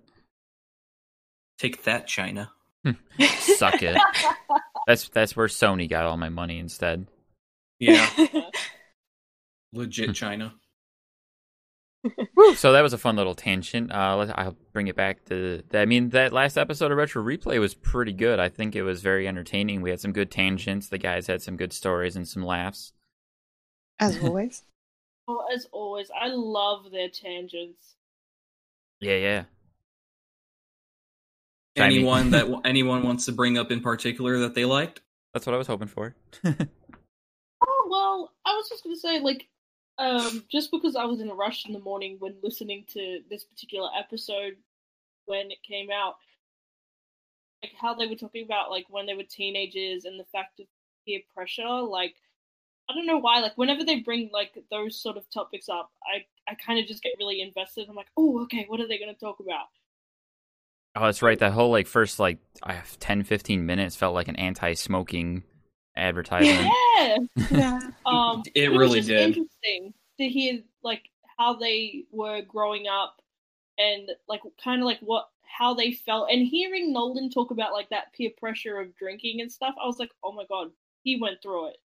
Take 1.58 1.84
that, 1.84 2.06
China. 2.08 2.52
Suck 3.40 3.82
it. 3.82 3.96
That's 4.88 5.10
that's 5.10 5.36
where 5.36 5.48
Sony 5.48 5.90
got 5.90 6.06
all 6.06 6.18
my 6.18 6.30
money 6.30 6.60
instead. 6.60 7.08
Yeah, 7.80 8.06
Hmm. 8.16 8.40
legit 9.74 10.14
China. 10.16 10.54
So 12.56 12.72
that 12.74 12.82
was 12.82 12.94
a 12.94 13.00
fun 13.00 13.16
little 13.16 13.34
tangent. 13.34 13.92
Uh, 13.92 14.16
let- 14.18 14.38
I'll 14.38 14.56
bring 14.74 14.88
it 14.88 14.96
back 14.96 15.26
to. 15.26 15.64
That. 15.72 15.82
I 15.82 15.86
mean, 15.86 16.10
that 16.10 16.32
last 16.34 16.56
episode 16.58 16.92
of 16.92 16.98
Retro 17.00 17.24
Replay 17.24 17.60
was 17.60 17.74
pretty 17.74 18.14
good. 18.14 18.40
I 18.40 18.48
think 18.50 18.76
it 18.76 18.84
was 18.84 19.02
very 19.02 19.28
entertaining. 19.28 19.82
We 19.82 19.90
had 19.90 20.00
some 20.00 20.12
good 20.14 20.30
tangents. 20.30 20.90
The 20.90 21.00
guys 21.00 21.26
had 21.26 21.42
some 21.42 21.58
good 21.58 21.74
stories 21.74 22.16
and 22.16 22.28
some 22.28 22.44
laughs. 22.46 22.94
As 24.00 24.22
always. 24.24 24.62
Oh, 25.28 25.46
as 25.54 25.66
always, 25.72 26.10
I 26.12 26.28
love 26.28 26.92
their 26.92 27.10
tangents. 27.10 27.96
Yeah, 29.00 29.16
yeah. 29.16 29.44
Anyone 31.76 32.32
that 32.32 32.62
anyone 32.66 33.04
wants 33.04 33.26
to 33.26 33.32
bring 33.32 33.58
up 33.58 33.72
in 33.72 33.82
particular 33.82 34.40
that 34.40 34.56
they 34.56 34.66
liked? 34.66 35.02
That's 35.34 35.46
what 35.46 35.54
I 35.56 35.58
was 35.58 35.68
hoping 35.68 35.88
for. 35.88 36.16
Oh 37.68 37.88
well, 37.90 38.34
I 38.46 38.56
was 38.56 38.70
just 38.70 38.84
gonna 38.84 38.96
say 38.96 39.20
like, 39.20 39.48
um, 39.98 40.44
just 40.52 40.72
because 40.72 40.96
I 40.96 41.06
was 41.06 41.22
in 41.22 41.30
a 41.30 41.34
rush 41.34 41.66
in 41.66 41.74
the 41.74 41.80
morning 41.80 42.18
when 42.20 42.36
listening 42.44 42.84
to 42.94 43.22
this 43.30 43.44
particular 43.44 43.90
episode 43.98 44.56
when 45.26 45.52
it 45.52 45.58
came 45.68 45.90
out, 45.92 46.16
like 47.64 47.74
how 47.80 47.94
they 47.94 48.08
were 48.08 48.16
talking 48.16 48.44
about 48.44 48.72
like 48.72 48.86
when 48.90 49.06
they 49.06 49.16
were 49.16 49.24
teenagers 49.24 50.06
and 50.06 50.20
the 50.20 50.26
fact 50.26 50.60
of 50.60 50.68
peer 51.06 51.22
pressure. 51.34 51.82
Like, 51.82 52.16
I 52.90 52.94
don't 52.94 53.08
know 53.08 53.18
why. 53.18 53.40
Like, 53.40 53.58
whenever 53.58 53.84
they 53.84 54.00
bring 54.00 54.30
like 54.32 54.58
those 54.72 55.02
sort 55.02 55.18
of 55.18 55.30
topics 55.30 55.70
up, 55.70 55.92
I 56.04 56.26
I 56.52 56.56
kind 56.56 56.80
of 56.80 56.86
just 56.86 57.04
get 57.04 57.14
really 57.20 57.42
invested. 57.42 57.88
I'm 57.90 57.96
like, 57.96 58.12
oh, 58.18 58.42
okay, 58.44 58.66
what 58.68 58.80
are 58.80 58.88
they 58.88 59.00
gonna 59.00 59.14
talk 59.14 59.40
about? 59.40 59.68
Oh, 60.96 61.06
that's 61.06 61.22
right. 61.22 61.38
That 61.40 61.52
whole 61.52 61.72
like 61.72 61.88
first 61.88 62.20
like 62.20 62.40
I 62.64 62.74
have 62.74 62.98
10, 63.00 63.24
15 63.24 63.66
minutes 63.66 63.96
felt 63.96 64.14
like 64.14 64.28
an 64.28 64.38
anti-smoking 64.38 65.44
advertisement. 65.96 66.60
Yeah. 66.60 67.18
Yeah. 67.52 67.80
Um, 68.06 68.44
It 68.56 68.70
was 68.70 68.80
really 68.80 69.00
just 69.00 69.10
did. 69.10 69.22
Interesting 69.22 69.94
to 70.18 70.30
hear 70.30 70.62
like 70.84 71.10
how 71.38 71.56
they 71.56 72.06
were 72.12 72.42
growing 72.42 72.88
up 72.88 73.22
and 73.78 74.10
like 74.30 74.42
kind 74.64 74.82
of 74.82 74.86
like 74.86 75.00
what 75.02 75.28
how 75.42 75.74
they 75.74 75.92
felt 75.92 76.30
and 76.32 76.48
hearing 76.48 76.94
Nolan 76.94 77.30
talk 77.30 77.52
about 77.52 77.74
like 77.74 77.90
that 77.90 78.14
peer 78.14 78.32
pressure 78.38 78.80
of 78.80 78.96
drinking 78.96 79.42
and 79.42 79.52
stuff. 79.52 79.76
I 79.82 79.86
was 79.86 80.00
like, 80.00 80.12
oh 80.24 80.32
my 80.32 80.46
god, 80.46 80.72
he 81.04 81.20
went 81.20 81.42
through 81.42 81.70
it. 81.70 81.78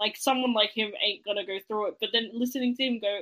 Like 0.00 0.16
someone 0.16 0.52
like 0.52 0.70
him 0.74 0.92
ain't 1.04 1.24
gonna 1.24 1.46
go 1.46 1.58
through 1.66 1.88
it. 1.88 1.94
But 2.00 2.10
then 2.12 2.30
listening 2.32 2.76
to 2.76 2.82
him 2.82 2.98
go 3.00 3.20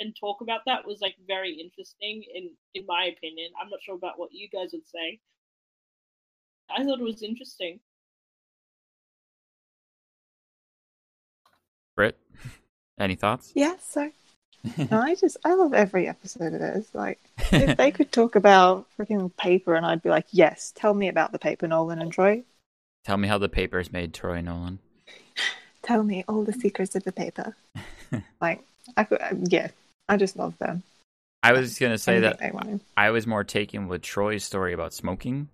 and 0.00 0.16
talk 0.18 0.40
about 0.40 0.62
that 0.66 0.86
was 0.86 1.00
like 1.00 1.14
very 1.26 1.52
interesting 1.52 2.24
in 2.34 2.50
in 2.74 2.86
my 2.86 3.04
opinion. 3.16 3.50
I'm 3.60 3.70
not 3.70 3.82
sure 3.82 3.94
about 3.94 4.18
what 4.18 4.32
you 4.32 4.48
guys 4.48 4.70
would 4.72 4.86
say. 4.88 5.20
I 6.70 6.84
thought 6.84 7.00
it 7.00 7.04
was 7.04 7.22
interesting. 7.22 7.80
Britt, 11.96 12.18
any 12.98 13.16
thoughts? 13.16 13.52
Yeah, 13.54 13.74
so 13.80 14.10
no, 14.76 14.86
I 15.00 15.14
just 15.14 15.36
I 15.44 15.54
love 15.54 15.74
every 15.74 16.08
episode 16.08 16.54
of 16.54 16.60
this. 16.60 16.94
Like 16.94 17.18
if 17.52 17.76
they 17.76 17.90
could 17.90 18.12
talk 18.12 18.36
about 18.36 18.86
freaking 18.98 19.34
paper 19.36 19.74
and 19.74 19.84
I'd 19.84 20.02
be 20.02 20.10
like, 20.10 20.26
Yes, 20.30 20.72
tell 20.74 20.94
me 20.94 21.08
about 21.08 21.32
the 21.32 21.38
paper, 21.38 21.66
Nolan 21.66 22.00
and 22.00 22.12
Troy. 22.12 22.44
Tell 23.04 23.16
me 23.16 23.28
how 23.28 23.38
the 23.38 23.48
papers 23.48 23.92
made 23.92 24.14
Troy 24.14 24.40
Nolan. 24.40 24.78
Tell 25.82 26.02
me 26.02 26.24
all 26.28 26.44
the 26.44 26.52
secrets 26.52 26.94
of 26.94 27.04
the 27.04 27.12
paper. 27.12 27.56
like 28.40 28.62
I 28.96 29.04
could 29.04 29.20
um, 29.22 29.44
yeah, 29.48 29.68
I 30.08 30.16
just 30.16 30.36
love 30.36 30.56
them. 30.58 30.82
I 31.42 31.52
was 31.52 31.78
gonna 31.78 31.98
say 31.98 32.20
that. 32.20 32.40
I 32.96 33.10
was 33.10 33.26
more 33.26 33.44
taken 33.44 33.88
with 33.88 34.02
Troy's 34.02 34.44
story 34.44 34.72
about 34.72 34.92
smoking 34.92 35.48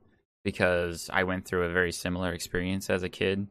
because 0.45 1.09
I 1.13 1.25
went 1.25 1.45
through 1.45 1.65
a 1.65 1.73
very 1.73 1.93
similar 1.93 2.33
experience 2.33 2.91
as 2.91 3.03
a 3.03 3.09
kid 3.09 3.47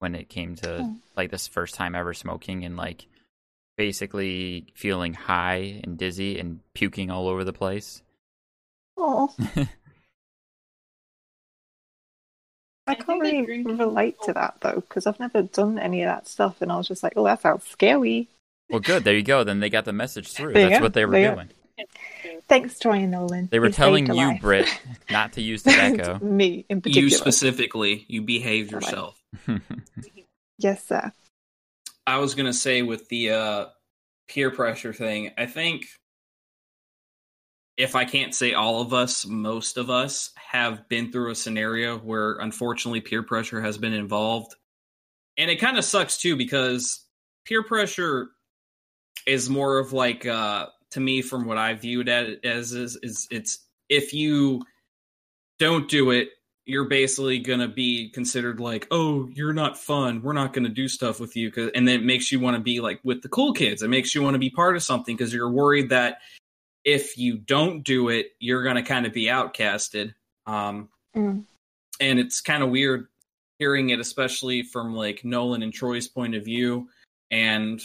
when 0.00 0.14
it 0.14 0.28
came 0.28 0.54
to 0.56 0.78
Oh. 0.82 0.96
like 1.16 1.30
this 1.30 1.46
first 1.46 1.74
time 1.74 1.94
ever 1.94 2.14
smoking 2.14 2.64
and 2.64 2.76
like 2.76 3.06
basically 3.76 4.66
feeling 4.74 5.14
high 5.14 5.80
and 5.84 5.96
dizzy 5.96 6.38
and 6.38 6.60
puking 6.74 7.10
all 7.10 7.28
over 7.28 7.44
the 7.44 7.52
place. 7.52 8.02
Oh, 8.96 9.34
I 12.90 12.92
I 12.92 12.94
can't 12.96 13.06
think 13.06 13.22
really 13.22 13.46
drinking- 13.46 13.78
relate 13.78 14.16
to 14.24 14.32
that 14.34 14.56
though, 14.60 14.76
because 14.86 15.06
I've 15.06 15.20
never 15.20 15.42
done 15.42 15.78
any 15.78 16.02
of 16.02 16.08
that 16.08 16.26
stuff, 16.28 16.60
and 16.60 16.70
I 16.72 16.76
was 16.76 16.88
just 16.88 17.02
like, 17.02 17.14
"Oh, 17.16 17.24
that 17.24 17.40
sounds 17.42 17.64
scary." 17.66 18.28
well, 18.68 18.80
good. 18.80 19.04
There 19.04 19.14
you 19.14 19.22
go. 19.22 19.42
Then 19.44 19.60
they 19.60 19.70
got 19.70 19.84
the 19.84 19.92
message 19.92 20.32
through. 20.32 20.52
There 20.52 20.68
That's 20.68 20.82
what 20.82 20.94
they 20.94 21.04
were 21.04 21.12
There 21.12 21.34
doing. 21.34 21.48
Thanks, 22.48 22.78
Troy 22.78 22.96
and 22.98 23.10
Nolan. 23.12 23.48
They 23.50 23.58
were 23.58 23.66
You 23.66 23.72
telling 23.72 24.06
you, 24.06 24.12
life. 24.14 24.40
Britt, 24.40 24.68
not 25.10 25.32
to 25.34 25.40
use 25.40 25.62
tobacco. 25.62 26.18
Me 26.24 26.64
in 26.68 26.80
particular. 26.80 27.04
You 27.04 27.10
specifically, 27.10 28.04
you 28.08 28.22
behave 28.22 28.70
yourself. 28.70 29.22
Yes, 30.58 30.84
sir. 30.84 31.10
I 32.06 32.18
was 32.18 32.34
gonna 32.34 32.52
say 32.52 32.82
with 32.82 33.08
the 33.08 33.30
uh, 33.30 33.66
peer 34.28 34.50
pressure 34.50 34.92
thing, 34.92 35.30
I 35.38 35.46
think 35.46 35.86
if 37.80 37.96
I 37.96 38.04
can't 38.04 38.34
say 38.34 38.52
all 38.52 38.82
of 38.82 38.92
us, 38.92 39.24
most 39.26 39.78
of 39.78 39.88
us 39.88 40.32
have 40.36 40.86
been 40.90 41.10
through 41.10 41.30
a 41.30 41.34
scenario 41.34 41.96
where 41.98 42.34
unfortunately 42.34 43.00
peer 43.00 43.22
pressure 43.22 43.62
has 43.62 43.78
been 43.78 43.94
involved. 43.94 44.54
And 45.38 45.50
it 45.50 45.56
kind 45.56 45.78
of 45.78 45.84
sucks 45.84 46.18
too 46.18 46.36
because 46.36 47.02
peer 47.46 47.62
pressure 47.62 48.32
is 49.26 49.48
more 49.48 49.78
of 49.78 49.94
like 49.94 50.26
uh 50.26 50.66
to 50.90 51.00
me 51.00 51.22
from 51.22 51.46
what 51.46 51.56
I 51.56 51.72
viewed 51.74 52.08
it 52.08 52.44
as 52.44 52.72
is 52.72 52.98
is 53.02 53.26
it's 53.30 53.66
if 53.88 54.12
you 54.12 54.62
don't 55.58 55.88
do 55.88 56.10
it 56.10 56.28
you're 56.66 56.88
basically 56.88 57.40
to 57.58 57.66
be 57.66 58.10
considered 58.10 58.60
like, 58.60 58.86
oh, 58.90 59.28
you're 59.32 59.52
not 59.52 59.76
fun. 59.76 60.22
We're 60.22 60.34
not 60.34 60.52
to 60.64 60.70
do 60.70 60.86
stuff 60.86 61.18
with 61.18 61.34
you. 61.34 61.50
And 61.74 61.88
then 61.88 62.00
it 62.00 62.04
makes 62.04 62.30
you 62.30 62.38
want 62.38 62.56
to 62.56 62.62
be 62.62 62.80
like 62.80 63.00
with 63.02 63.22
the 63.22 63.28
cool 63.28 63.52
kids. 63.52 63.82
It 63.82 63.88
makes 63.88 64.14
you 64.14 64.22
want 64.22 64.34
to 64.34 64.38
be 64.38 64.50
part 64.50 64.76
of 64.76 64.82
something 64.82 65.16
because 65.16 65.34
you're 65.34 65.50
worried 65.50 65.88
that 65.88 66.18
if 66.84 67.18
you 67.18 67.36
don't 67.38 67.82
do 67.82 68.08
it, 68.08 68.32
you're 68.38 68.62
going 68.62 68.76
to 68.76 68.82
kind 68.82 69.06
of 69.06 69.12
be 69.12 69.26
outcasted. 69.26 70.14
Um, 70.46 70.88
Mm. 71.16 71.44
and 72.00 72.18
it's 72.20 72.40
kind 72.40 72.62
of 72.62 72.70
weird 72.70 73.08
hearing 73.58 73.90
it, 73.90 73.98
especially 74.00 74.62
from 74.62 74.94
like 74.94 75.24
Nolan 75.24 75.62
and 75.62 75.72
Troy's 75.74 76.06
point 76.08 76.34
of 76.36 76.44
view. 76.44 76.88
And 77.32 77.82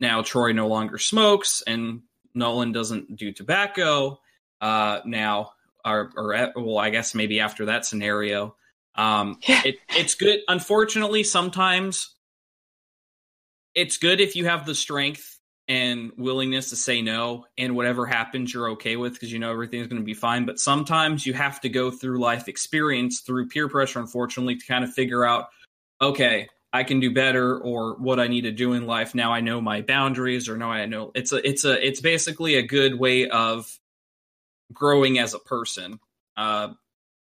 now 0.00 0.22
Troy 0.22 0.52
no 0.52 0.68
longer 0.68 0.96
smokes, 0.98 1.62
and 1.66 2.02
Nolan 2.34 2.70
doesn't 2.72 3.16
do 3.16 3.32
tobacco. 3.32 4.20
Uh, 4.60 5.00
now, 5.04 5.52
or, 5.84 6.12
or 6.16 6.34
at- 6.34 6.52
well, 6.56 6.78
I 6.78 6.90
guess 6.90 7.14
maybe 7.16 7.40
after 7.40 7.66
that 7.66 7.84
scenario, 7.84 8.54
um, 8.94 9.38
Yeah. 9.48 9.62
it, 9.64 9.76
it's 9.90 10.14
good. 10.14 10.40
Unfortunately, 10.48 11.24
sometimes 11.24 12.14
it's 13.74 13.96
good 13.96 14.20
if 14.20 14.36
you 14.36 14.44
have 14.46 14.66
the 14.66 14.74
strength 14.74 15.38
and 15.68 16.12
willingness 16.16 16.70
to 16.70 16.76
say 16.76 17.02
no, 17.02 17.46
and 17.56 17.76
whatever 17.76 18.06
happens, 18.06 18.52
you're 18.52 18.70
okay 18.70 18.96
with 18.96 19.14
because 19.14 19.32
you 19.32 19.38
know 19.38 19.50
everything's 19.50 19.86
going 19.86 20.02
to 20.02 20.06
be 20.06 20.14
fine. 20.14 20.44
But 20.44 20.58
sometimes 20.58 21.24
you 21.24 21.34
have 21.34 21.60
to 21.60 21.68
go 21.68 21.90
through 21.90 22.18
life 22.18 22.48
experience 22.48 23.20
through 23.20 23.48
peer 23.48 23.68
pressure, 23.68 24.00
unfortunately, 24.00 24.56
to 24.56 24.66
kind 24.66 24.84
of 24.84 24.92
figure 24.92 25.24
out, 25.24 25.46
okay, 26.00 26.48
I 26.72 26.84
can 26.84 27.00
do 27.00 27.12
better, 27.12 27.58
or 27.58 27.94
what 27.96 28.18
I 28.18 28.28
need 28.28 28.42
to 28.42 28.52
do 28.52 28.72
in 28.72 28.86
life. 28.86 29.14
Now 29.14 29.32
I 29.32 29.40
know 29.40 29.60
my 29.60 29.82
boundaries, 29.82 30.48
or 30.48 30.56
now 30.56 30.70
I 30.70 30.86
know 30.86 31.12
it's 31.14 31.32
a 31.32 31.46
it's 31.46 31.64
a 31.64 31.86
it's 31.86 32.00
basically 32.00 32.56
a 32.56 32.62
good 32.62 32.98
way 32.98 33.28
of 33.28 33.66
growing 34.72 35.18
as 35.18 35.34
a 35.34 35.38
person. 35.38 36.00
Uh, 36.36 36.68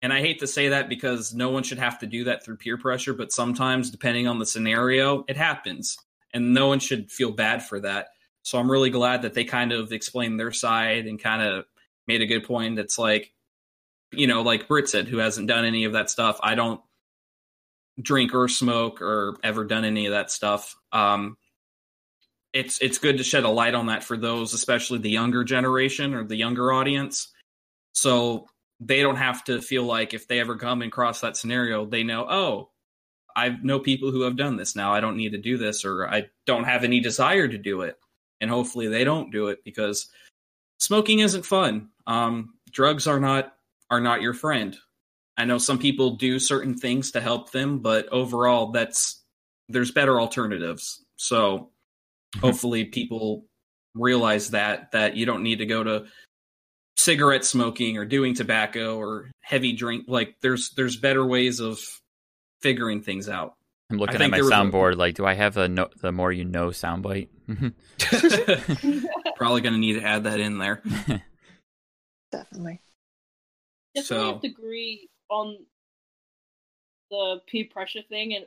and 0.01 0.13
I 0.13 0.19
hate 0.19 0.39
to 0.39 0.47
say 0.47 0.69
that 0.69 0.89
because 0.89 1.33
no 1.33 1.49
one 1.49 1.63
should 1.63 1.79
have 1.79 1.99
to 1.99 2.07
do 2.07 2.25
that 2.25 2.43
through 2.43 2.57
peer 2.57 2.77
pressure, 2.77 3.13
but 3.13 3.31
sometimes, 3.31 3.89
depending 3.89 4.27
on 4.27 4.37
the 4.37 4.45
scenario, 4.45 5.25
it 5.27 5.37
happens. 5.37 5.97
And 6.33 6.53
no 6.53 6.67
one 6.67 6.79
should 6.79 7.09
feel 7.09 7.31
bad 7.31 7.63
for 7.63 7.79
that. 7.79 8.09
So 8.47 8.57
I'm 8.57 8.71
really 8.71 8.89
glad 8.89 9.23
that 9.23 9.33
they 9.33 9.43
kind 9.43 9.71
of 9.71 9.91
explained 9.91 10.39
their 10.39 10.51
side 10.51 11.05
and 11.05 11.21
kind 11.21 11.41
of 11.41 11.65
made 12.07 12.21
a 12.21 12.27
good 12.27 12.45
point. 12.45 12.77
That's 12.77 12.97
like, 12.97 13.33
you 14.11 14.27
know, 14.27 14.41
like 14.41 14.67
Britt 14.67 14.89
said, 14.89 15.07
who 15.07 15.17
hasn't 15.17 15.47
done 15.47 15.65
any 15.65 15.83
of 15.83 15.93
that 15.93 16.09
stuff. 16.09 16.39
I 16.41 16.55
don't, 16.55 16.81
drink 17.99 18.33
or 18.33 18.47
smoke 18.47 19.01
or 19.01 19.37
ever 19.43 19.65
done 19.65 19.85
any 19.85 20.05
of 20.05 20.11
that 20.11 20.31
stuff. 20.31 20.75
Um, 20.91 21.37
it's 22.53 22.79
it's 22.79 22.97
good 22.97 23.17
to 23.17 23.23
shed 23.23 23.43
a 23.43 23.49
light 23.49 23.75
on 23.75 23.87
that 23.87 24.03
for 24.03 24.17
those, 24.17 24.53
especially 24.53 24.99
the 24.99 25.09
younger 25.09 25.43
generation 25.43 26.13
or 26.13 26.23
the 26.23 26.35
younger 26.35 26.71
audience, 26.71 27.33
so 27.93 28.47
they 28.79 29.01
don't 29.01 29.15
have 29.15 29.43
to 29.45 29.61
feel 29.61 29.83
like 29.83 30.13
if 30.13 30.27
they 30.27 30.39
ever 30.39 30.55
come 30.55 30.81
and 30.81 30.91
cross 30.91 31.21
that 31.21 31.35
scenario, 31.35 31.85
they 31.85 32.03
know, 32.03 32.27
oh, 32.29 32.69
I 33.35 33.57
know 33.61 33.79
people 33.79 34.11
who 34.11 34.21
have 34.21 34.37
done 34.37 34.55
this 34.57 34.75
now. 34.75 34.93
I 34.93 34.99
don't 34.99 35.17
need 35.17 35.31
to 35.31 35.39
do 35.39 35.57
this, 35.57 35.83
or 35.83 36.07
I 36.07 36.27
don't 36.45 36.65
have 36.65 36.83
any 36.83 36.99
desire 36.99 37.47
to 37.47 37.57
do 37.57 37.81
it, 37.81 37.97
and 38.41 38.49
hopefully 38.49 38.87
they 38.87 39.03
don't 39.03 39.31
do 39.31 39.47
it 39.47 39.63
because 39.63 40.07
smoking 40.79 41.19
isn't 41.19 41.45
fun. 41.45 41.89
Um, 42.05 42.53
drugs 42.71 43.07
are 43.07 43.19
not 43.19 43.53
are 43.89 44.01
not 44.01 44.21
your 44.21 44.33
friend. 44.33 44.77
I 45.37 45.45
know 45.45 45.57
some 45.57 45.77
people 45.77 46.11
do 46.15 46.39
certain 46.39 46.75
things 46.75 47.11
to 47.11 47.21
help 47.21 47.51
them, 47.51 47.79
but 47.79 48.07
overall, 48.09 48.71
that's 48.71 49.23
there's 49.69 49.91
better 49.91 50.19
alternatives. 50.19 51.03
So 51.17 51.69
hopefully, 52.39 52.85
people 52.85 53.45
realize 53.93 54.51
that 54.51 54.91
that 54.91 55.15
you 55.15 55.25
don't 55.25 55.43
need 55.43 55.59
to 55.59 55.65
go 55.65 55.83
to 55.83 56.05
cigarette 56.97 57.45
smoking 57.45 57.97
or 57.97 58.05
doing 58.05 58.33
tobacco 58.33 58.97
or 58.97 59.31
heavy 59.41 59.73
drink. 59.73 60.05
Like 60.07 60.35
there's 60.41 60.71
there's 60.71 60.97
better 60.97 61.25
ways 61.25 61.59
of 61.59 61.79
figuring 62.61 63.01
things 63.01 63.29
out. 63.29 63.53
I'm 63.89 63.97
looking 63.97 64.21
at 64.21 64.31
my 64.31 64.37
a- 64.37 64.41
soundboard. 64.41 64.97
Like, 64.97 65.15
do 65.15 65.25
I 65.25 65.33
have 65.33 65.53
the 65.53 65.69
no, 65.69 65.87
the 66.01 66.11
more 66.11 66.31
you 66.31 66.43
know 66.43 66.69
soundbite? 66.69 67.29
Probably 69.35 69.61
going 69.61 69.73
to 69.73 69.79
need 69.79 69.93
to 69.99 70.03
add 70.03 70.23
that 70.25 70.39
in 70.39 70.57
there. 70.57 70.81
Definitely. 72.31 72.81
Definitely 73.95 74.03
So- 74.03 74.33
have 74.33 74.41
to 74.41 74.47
agree 74.47 75.09
on 75.29 75.57
the 77.09 77.41
peer 77.47 77.65
pressure 77.71 78.01
thing 78.09 78.33
and 78.35 78.45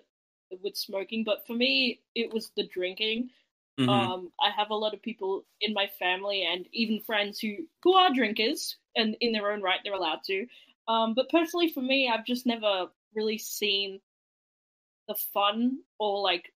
with 0.62 0.76
smoking, 0.76 1.24
but 1.24 1.46
for 1.46 1.54
me, 1.54 2.00
it 2.14 2.32
was 2.32 2.50
the 2.56 2.66
drinking. 2.66 3.30
Mhm. 3.78 3.88
Um, 3.88 4.32
I 4.40 4.50
have 4.50 4.70
a 4.70 4.74
lot 4.74 4.92
of 4.92 5.00
people 5.00 5.46
in 5.60 5.72
my 5.72 5.86
family 5.98 6.42
and 6.44 6.66
even 6.72 7.00
friends 7.00 7.38
who 7.38 7.66
who 7.82 7.94
are 7.94 8.12
drinkers, 8.12 8.76
and 8.96 9.16
in 9.20 9.32
their 9.32 9.52
own 9.52 9.62
right, 9.62 9.80
they're 9.84 9.94
allowed 9.94 10.22
to. 10.24 10.46
Um, 10.88 11.14
but 11.14 11.30
personally, 11.30 11.68
for 11.72 11.80
me, 11.80 12.08
I've 12.08 12.26
just 12.26 12.44
never 12.46 12.88
really 13.14 13.38
seen 13.38 14.00
the 15.08 15.14
fun 15.32 15.78
or 15.98 16.20
like 16.20 16.52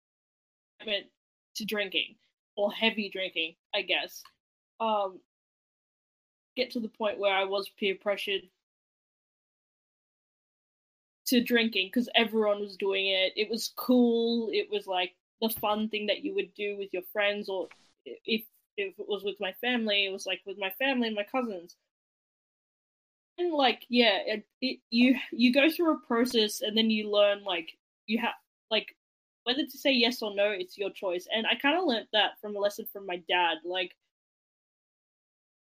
commitment 0.80 1.10
to 1.56 1.64
drinking 1.64 2.16
or 2.56 2.72
heavy 2.72 3.08
drinking. 3.10 3.54
I 3.74 3.82
guess. 3.82 4.22
Um, 4.80 5.20
get 6.56 6.72
to 6.72 6.80
the 6.80 6.88
point 6.88 7.18
where 7.18 7.34
I 7.34 7.44
was 7.44 7.68
peer 7.78 7.96
pressured 8.00 8.42
to 11.26 11.42
drinking 11.42 11.88
because 11.88 12.08
everyone 12.14 12.60
was 12.60 12.76
doing 12.76 13.06
it. 13.06 13.32
It 13.36 13.50
was 13.50 13.72
cool. 13.76 14.50
It 14.52 14.68
was 14.70 14.86
like 14.86 15.12
the 15.40 15.48
fun 15.48 15.88
thing 15.88 16.06
that 16.06 16.24
you 16.24 16.34
would 16.34 16.54
do 16.54 16.76
with 16.76 16.92
your 16.92 17.02
friends, 17.12 17.48
or 17.48 17.68
if 18.04 18.42
if 18.76 18.98
it 18.98 19.08
was 19.08 19.24
with 19.24 19.36
my 19.40 19.52
family, 19.60 20.04
it 20.06 20.12
was 20.12 20.26
like 20.26 20.40
with 20.46 20.58
my 20.58 20.70
family 20.78 21.06
and 21.08 21.16
my 21.16 21.24
cousins. 21.24 21.76
And 23.38 23.52
like, 23.52 23.84
yeah, 23.88 24.18
it, 24.26 24.46
it 24.60 24.78
you 24.90 25.16
you 25.32 25.52
go 25.52 25.70
through 25.70 25.94
a 25.94 26.06
process 26.06 26.60
and 26.60 26.76
then 26.76 26.90
you 26.90 27.10
learn 27.10 27.42
like 27.44 27.70
you 28.06 28.18
have 28.18 28.34
like 28.70 28.94
whether 29.44 29.64
to 29.64 29.78
say 29.78 29.92
yes 29.92 30.22
or 30.22 30.34
no. 30.34 30.50
It's 30.50 30.78
your 30.78 30.90
choice, 30.90 31.26
and 31.34 31.46
I 31.46 31.54
kind 31.56 31.78
of 31.78 31.84
learned 31.84 32.08
that 32.12 32.40
from 32.40 32.56
a 32.56 32.60
lesson 32.60 32.86
from 32.92 33.06
my 33.06 33.18
dad. 33.28 33.58
Like, 33.64 33.94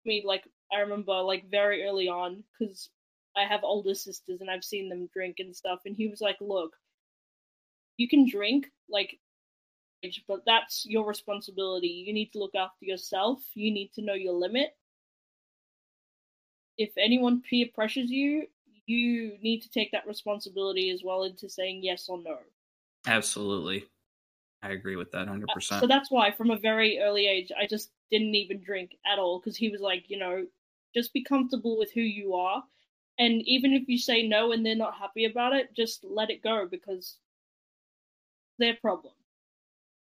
me 0.04 0.22
like 0.24 0.44
I 0.72 0.80
remember 0.80 1.20
like 1.22 1.50
very 1.50 1.84
early 1.84 2.08
on 2.08 2.44
because 2.58 2.90
I 3.36 3.44
have 3.44 3.64
older 3.64 3.94
sisters 3.94 4.40
and 4.40 4.50
I've 4.50 4.64
seen 4.64 4.88
them 4.88 5.08
drink 5.12 5.36
and 5.38 5.54
stuff. 5.54 5.80
And 5.86 5.96
he 5.96 6.08
was 6.08 6.20
like, 6.20 6.36
"Look, 6.40 6.76
you 7.96 8.08
can 8.08 8.28
drink, 8.28 8.70
like, 8.88 9.18
but 10.26 10.44
that's 10.44 10.84
your 10.86 11.06
responsibility. 11.06 11.88
You 11.88 12.12
need 12.12 12.32
to 12.32 12.38
look 12.38 12.54
after 12.54 12.84
yourself. 12.84 13.40
You 13.54 13.70
need 13.70 13.92
to 13.94 14.02
know 14.02 14.14
your 14.14 14.34
limit. 14.34 14.76
If 16.76 16.92
anyone 16.98 17.42
peer 17.42 17.68
pressures 17.74 18.10
you, 18.10 18.46
you 18.86 19.38
need 19.40 19.62
to 19.62 19.70
take 19.70 19.92
that 19.92 20.06
responsibility 20.06 20.90
as 20.90 21.02
well 21.02 21.22
into 21.22 21.48
saying 21.48 21.82
yes 21.82 22.08
or 22.08 22.18
no." 22.18 22.38
Absolutely. 23.07 23.86
I 24.62 24.70
agree 24.70 24.96
with 24.96 25.11
that 25.12 25.26
100%. 25.26 25.80
So 25.80 25.86
that's 25.86 26.11
why, 26.11 26.30
from 26.30 26.50
a 26.50 26.59
very 26.59 27.00
early 27.00 27.26
age, 27.26 27.50
I 27.59 27.66
just 27.66 27.90
didn't 28.11 28.34
even 28.34 28.62
drink 28.62 28.96
at 29.11 29.18
all 29.18 29.40
because 29.40 29.57
he 29.57 29.70
was 29.70 29.80
like, 29.80 30.05
you 30.09 30.18
know, 30.18 30.46
just 30.94 31.12
be 31.12 31.24
comfortable 31.24 31.78
with 31.78 31.92
who 31.92 32.00
you 32.00 32.34
are. 32.34 32.62
And 33.18 33.42
even 33.42 33.72
if 33.72 33.88
you 33.88 33.98
say 33.98 34.26
no 34.26 34.53
and 34.53 34.64
they're 34.64 34.76
not 34.76 34.94
happy 34.94 35.24
about 35.24 35.53
it, 35.53 35.74
just 35.74 36.05
let 36.05 36.30
it 36.30 36.42
go 36.42 36.66
because 36.70 37.16
their 38.59 38.74
problem. 38.80 39.14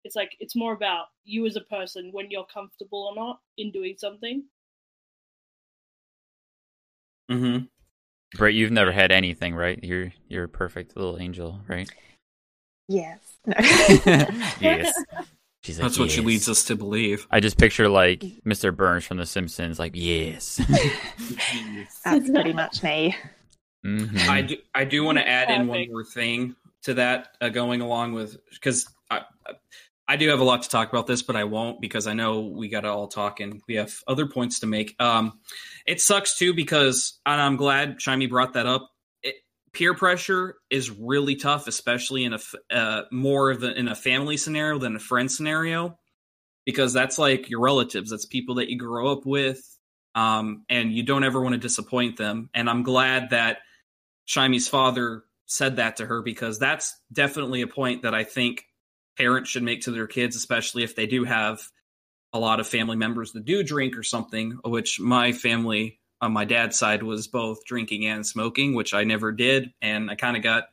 It's 0.04 0.16
like, 0.16 0.36
it's 0.40 0.56
more 0.56 0.74
about 0.74 1.08
you 1.24 1.48
as 1.48 1.56
a 1.56 1.62
person 1.62 2.12
when 2.12 2.30
you're 2.30 2.46
comfortable 2.46 3.10
or 3.10 3.16
not 3.16 3.40
in 3.58 3.72
doing 3.72 3.96
something. 3.98 4.44
Mm 7.32 7.40
hmm. 7.40 7.66
Britt, 8.38 8.54
you've 8.54 8.72
never 8.72 8.92
had 8.92 9.12
anything, 9.12 9.56
right? 9.56 9.82
You're 9.84 10.14
you're 10.28 10.44
a 10.44 10.50
perfect 10.50 10.96
little 10.96 11.18
angel, 11.20 11.62
right? 11.68 11.90
Yes. 12.88 13.20
No. 13.46 13.56
yes. 13.60 14.94
She's 15.64 15.80
like, 15.80 15.86
That's 15.88 16.00
what 16.00 16.12
she 16.12 16.22
leads 16.22 16.48
us 16.48 16.66
to 16.66 16.76
believe. 16.76 17.26
I 17.32 17.40
just 17.40 17.58
picture 17.58 17.90
like 17.90 18.20
Mr. 18.46 18.76
Burns 18.76 19.06
from 19.06 19.18
The 19.18 19.26
Simpsons, 19.26 19.80
like 19.80 19.94
yes. 19.96 20.58
That's 22.06 22.30
pretty 22.30 22.54
much 22.54 22.84
me. 22.84 23.16
Mhm. 23.84 24.28
I 24.28 24.42
do. 24.44 24.58
I 24.74 24.84
do 24.84 25.04
want 25.04 25.18
to 25.18 25.28
add 25.28 25.50
in 25.50 25.68
one 25.68 25.88
more 25.92 26.04
thing 26.04 26.56
to 26.84 26.96
that, 26.96 27.30
uh, 27.42 27.50
going 27.50 27.82
along 27.82 28.14
with 28.14 28.38
because 28.52 28.88
I, 29.10 29.22
I 30.08 30.18
do 30.18 30.30
have 30.30 30.40
a 30.40 30.44
lot 30.44 30.62
to 30.64 30.70
talk 30.70 30.90
about 30.90 31.08
this, 31.08 31.24
but 31.24 31.36
I 31.36 31.46
won't 31.46 31.82
because 31.82 32.06
I 32.06 32.14
know 32.14 32.42
we 32.42 32.68
got 32.68 32.82
to 32.82 32.90
all 32.90 33.08
talk 33.08 33.40
and 33.40 33.62
we 33.68 33.76
have 33.76 33.94
other 34.08 34.28
points 34.28 34.60
to 34.60 34.68
make. 34.68 34.96
Um, 35.00 35.40
it 35.88 36.00
sucks 36.02 36.38
too 36.38 36.54
because 36.54 37.20
and 37.26 37.42
I'm 37.42 37.56
glad 37.58 37.98
Shyami 38.00 38.30
brought 38.30 38.54
that 38.54 38.68
up. 38.68 38.92
Peer 39.76 39.94
pressure 39.94 40.56
is 40.70 40.90
really 40.90 41.36
tough, 41.36 41.68
especially 41.68 42.24
in 42.24 42.34
a 42.34 42.40
uh, 42.74 43.02
more 43.12 43.52
of 43.52 43.62
a, 43.62 43.78
in 43.78 43.90
a 43.90 43.96
family 43.96 44.38
scenario 44.38 44.80
than 44.80 44.96
a 44.96 45.00
friend 45.00 45.30
scenario, 45.30 46.00
because 46.66 46.94
that's 46.94 47.20
like 47.20 47.50
your 47.50 47.60
relatives. 47.60 48.10
That's 48.10 48.26
people 48.26 48.56
that 48.56 48.70
you 48.70 48.78
grow 48.80 49.12
up 49.12 49.26
with, 49.26 49.62
um, 50.16 50.64
and 50.70 50.94
you 50.94 51.04
don't 51.04 51.26
ever 51.26 51.42
want 51.42 51.54
to 51.54 51.60
disappoint 51.60 52.18
them. 52.18 52.50
And 52.54 52.70
I'm 52.70 52.84
glad 52.84 53.32
that 53.32 53.58
Shyami's 54.28 54.70
father 54.70 55.24
said 55.46 55.76
that 55.76 55.98
to 55.98 56.06
her 56.06 56.22
because 56.22 56.58
that's 56.58 56.96
definitely 57.12 57.62
a 57.62 57.68
point 57.68 58.04
that 58.04 58.16
I 58.16 58.24
think 58.24 58.66
parents 59.18 59.50
should 59.50 59.64
make 59.64 59.82
to 59.82 59.92
their 59.92 60.08
kids, 60.08 60.36
especially 60.36 60.84
if 60.84 60.96
they 60.96 61.06
do 61.06 61.26
have 61.26 61.62
a 62.34 62.40
lot 62.40 62.60
of 62.60 62.68
family 62.68 62.96
members 62.96 63.34
that 63.34 63.46
do 63.46 63.64
drink 63.64 63.98
or 63.98 64.04
something, 64.04 64.58
which 64.64 65.00
my 65.00 65.34
family 65.34 66.00
on 66.22 66.32
my 66.32 66.46
dad's 66.46 66.78
side 66.78 67.04
was 67.04 67.28
both 67.28 67.66
drinking 67.66 68.06
and 68.06 68.26
smoking, 68.26 68.74
which 68.74 68.94
I 68.94 69.04
never 69.04 69.32
did. 69.32 69.74
And 69.82 70.10
I 70.10 70.16
kind 70.16 70.38
of 70.38 70.44
got 70.44 70.70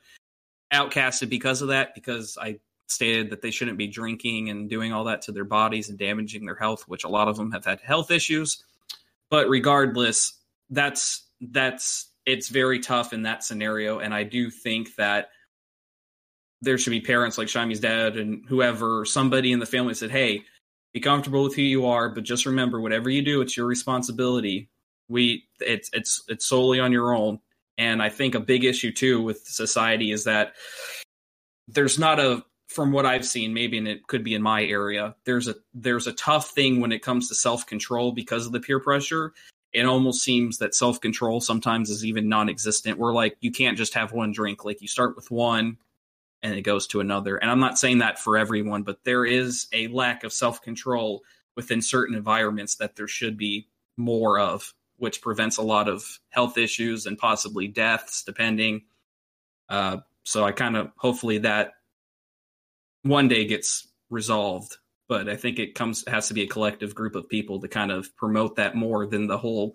outcasted 0.73 1.29
because 1.29 1.63
of 1.63 1.69
that, 1.69 1.95
because 1.95 2.39
I 2.41 2.61
stated 2.87 3.31
that 3.31 3.43
they 3.43 3.51
shouldn't 3.51 3.79
be 3.79 3.87
drinking 3.87 4.51
and 4.51 4.69
doing 4.69 4.93
all 4.93 5.05
that 5.05 5.23
to 5.23 5.33
their 5.33 5.45
bodies 5.45 5.89
and 5.89 5.99
damaging 5.99 6.45
their 6.45 6.55
health, 6.55 6.85
which 6.87 7.05
a 7.05 7.09
lot 7.09 7.29
of 7.29 7.37
them 7.37 7.51
have 7.53 7.65
had 7.65 7.81
health 7.81 8.11
issues. 8.11 8.63
But 9.31 9.49
regardless, 9.49 10.35
that's 10.71 11.25
that's 11.41 12.09
it's 12.25 12.49
very 12.49 12.79
tough 12.79 13.13
in 13.13 13.23
that 13.23 13.43
scenario. 13.43 13.99
And 13.99 14.15
I 14.15 14.23
do 14.23 14.51
think 14.51 14.95
that 14.97 15.31
there 16.61 16.79
should 16.79 16.91
be 16.91 17.01
parents 17.01 17.39
like 17.39 17.49
Shyami's 17.49 17.81
dad 17.81 18.17
and 18.17 18.45
whoever, 18.49 19.05
somebody 19.05 19.51
in 19.51 19.59
the 19.59 19.67
family 19.67 19.95
said, 19.95 20.11
Hey, 20.11 20.45
be 20.93 21.01
comfortable 21.01 21.43
with 21.43 21.57
who 21.57 21.63
you 21.63 21.87
are, 21.87 22.09
but 22.09 22.23
just 22.23 22.47
remember 22.47 22.81
whatever 22.81 23.11
you 23.11 23.23
do, 23.23 23.41
it's 23.41 23.57
your 23.57 23.67
responsibility. 23.67 24.69
We 25.13 25.45
it's 25.61 25.91
it's 25.93 26.25
it's 26.29 26.47
solely 26.47 26.81
on 26.81 26.91
your 26.91 27.15
own. 27.15 27.39
And 27.79 28.03
I 28.03 28.09
think 28.09 28.35
a 28.35 28.41
big 28.41 28.65
issue 28.65 28.93
too 28.93 29.23
with 29.23 29.47
society 29.47 30.11
is 30.13 30.25
that 30.25 30.55
there's 31.69 31.99
not 31.99 32.19
a 32.19 32.45
from 32.69 32.93
what 32.93 33.07
I've 33.07 33.27
seen, 33.27 33.53
maybe 33.53 33.79
and 33.79 33.87
it 33.87 34.07
could 34.07 34.25
be 34.25 34.35
in 34.35 34.43
my 34.43 34.65
area, 34.65 35.15
there's 35.25 35.49
a 35.49 35.57
there's 35.75 36.07
a 36.07 36.13
tough 36.13 36.51
thing 36.51 36.81
when 36.81 36.93
it 36.93 37.03
comes 37.03 37.29
to 37.29 37.35
self 37.35 37.67
control 37.67 38.13
because 38.13 38.47
of 38.47 38.53
the 38.53 38.61
peer 38.61 38.81
pressure. 38.81 39.33
It 39.73 39.87
almost 39.87 40.23
seems 40.23 40.59
that 40.59 40.75
self 40.75 41.01
control 41.01 41.41
sometimes 41.41 41.91
is 41.91 42.05
even 42.05 42.29
non 42.29 42.49
existent. 42.49 42.99
We're 42.99 43.13
like 43.13 43.37
you 43.41 43.53
can't 43.53 43.79
just 43.79 43.95
have 43.95 44.13
one 44.13 44.33
drink. 44.33 44.65
Like 44.65 44.81
you 44.81 44.89
start 44.89 45.17
with 45.17 45.31
one 45.31 45.77
and 46.43 46.55
it 46.55 46.63
goes 46.63 46.87
to 46.89 47.01
another. 47.01 47.37
And 47.37 47.51
I'm 47.51 47.61
not 47.61 47.79
saying 47.79 47.99
that 47.99 48.19
for 48.19 48.37
everyone, 48.37 48.83
but 48.83 49.05
there 49.05 49.25
is 49.25 49.67
a 49.73 49.87
lack 49.89 50.25
of 50.25 50.33
self 50.33 50.63
control 50.63 51.23
within 51.57 51.83
certain 51.83 52.15
environments 52.15 52.77
that 52.77 52.97
there 52.97 53.09
should 53.09 53.37
be 53.37 53.69
more 53.97 54.39
of, 54.39 54.73
which 55.03 55.21
prevents 55.21 55.57
a 55.57 55.63
lot 55.63 55.89
of 55.89 56.21
health 56.31 56.57
issues 56.57 57.07
and 57.07 57.19
possibly 57.19 57.67
deaths, 57.67 58.23
depending. 58.23 58.83
Uh, 59.69 59.97
so 60.23 60.45
I 60.45 60.53
kind 60.53 60.77
of 60.77 60.93
hopefully 60.97 61.39
that 61.39 61.73
one 63.03 63.27
day 63.27 63.45
gets 63.45 63.89
resolved. 64.11 64.77
But 65.09 65.29
I 65.29 65.35
think 65.35 65.59
it 65.59 65.75
comes 65.75 66.05
has 66.07 66.29
to 66.29 66.35
be 66.35 66.43
a 66.43 66.47
collective 66.47 66.95
group 66.95 67.17
of 67.17 67.29
people 67.29 67.61
to 67.61 67.67
kind 67.67 67.91
of 67.91 68.15
promote 68.17 68.55
that 68.57 68.77
more 68.77 69.05
than 69.05 69.27
the 69.27 69.37
whole 69.37 69.75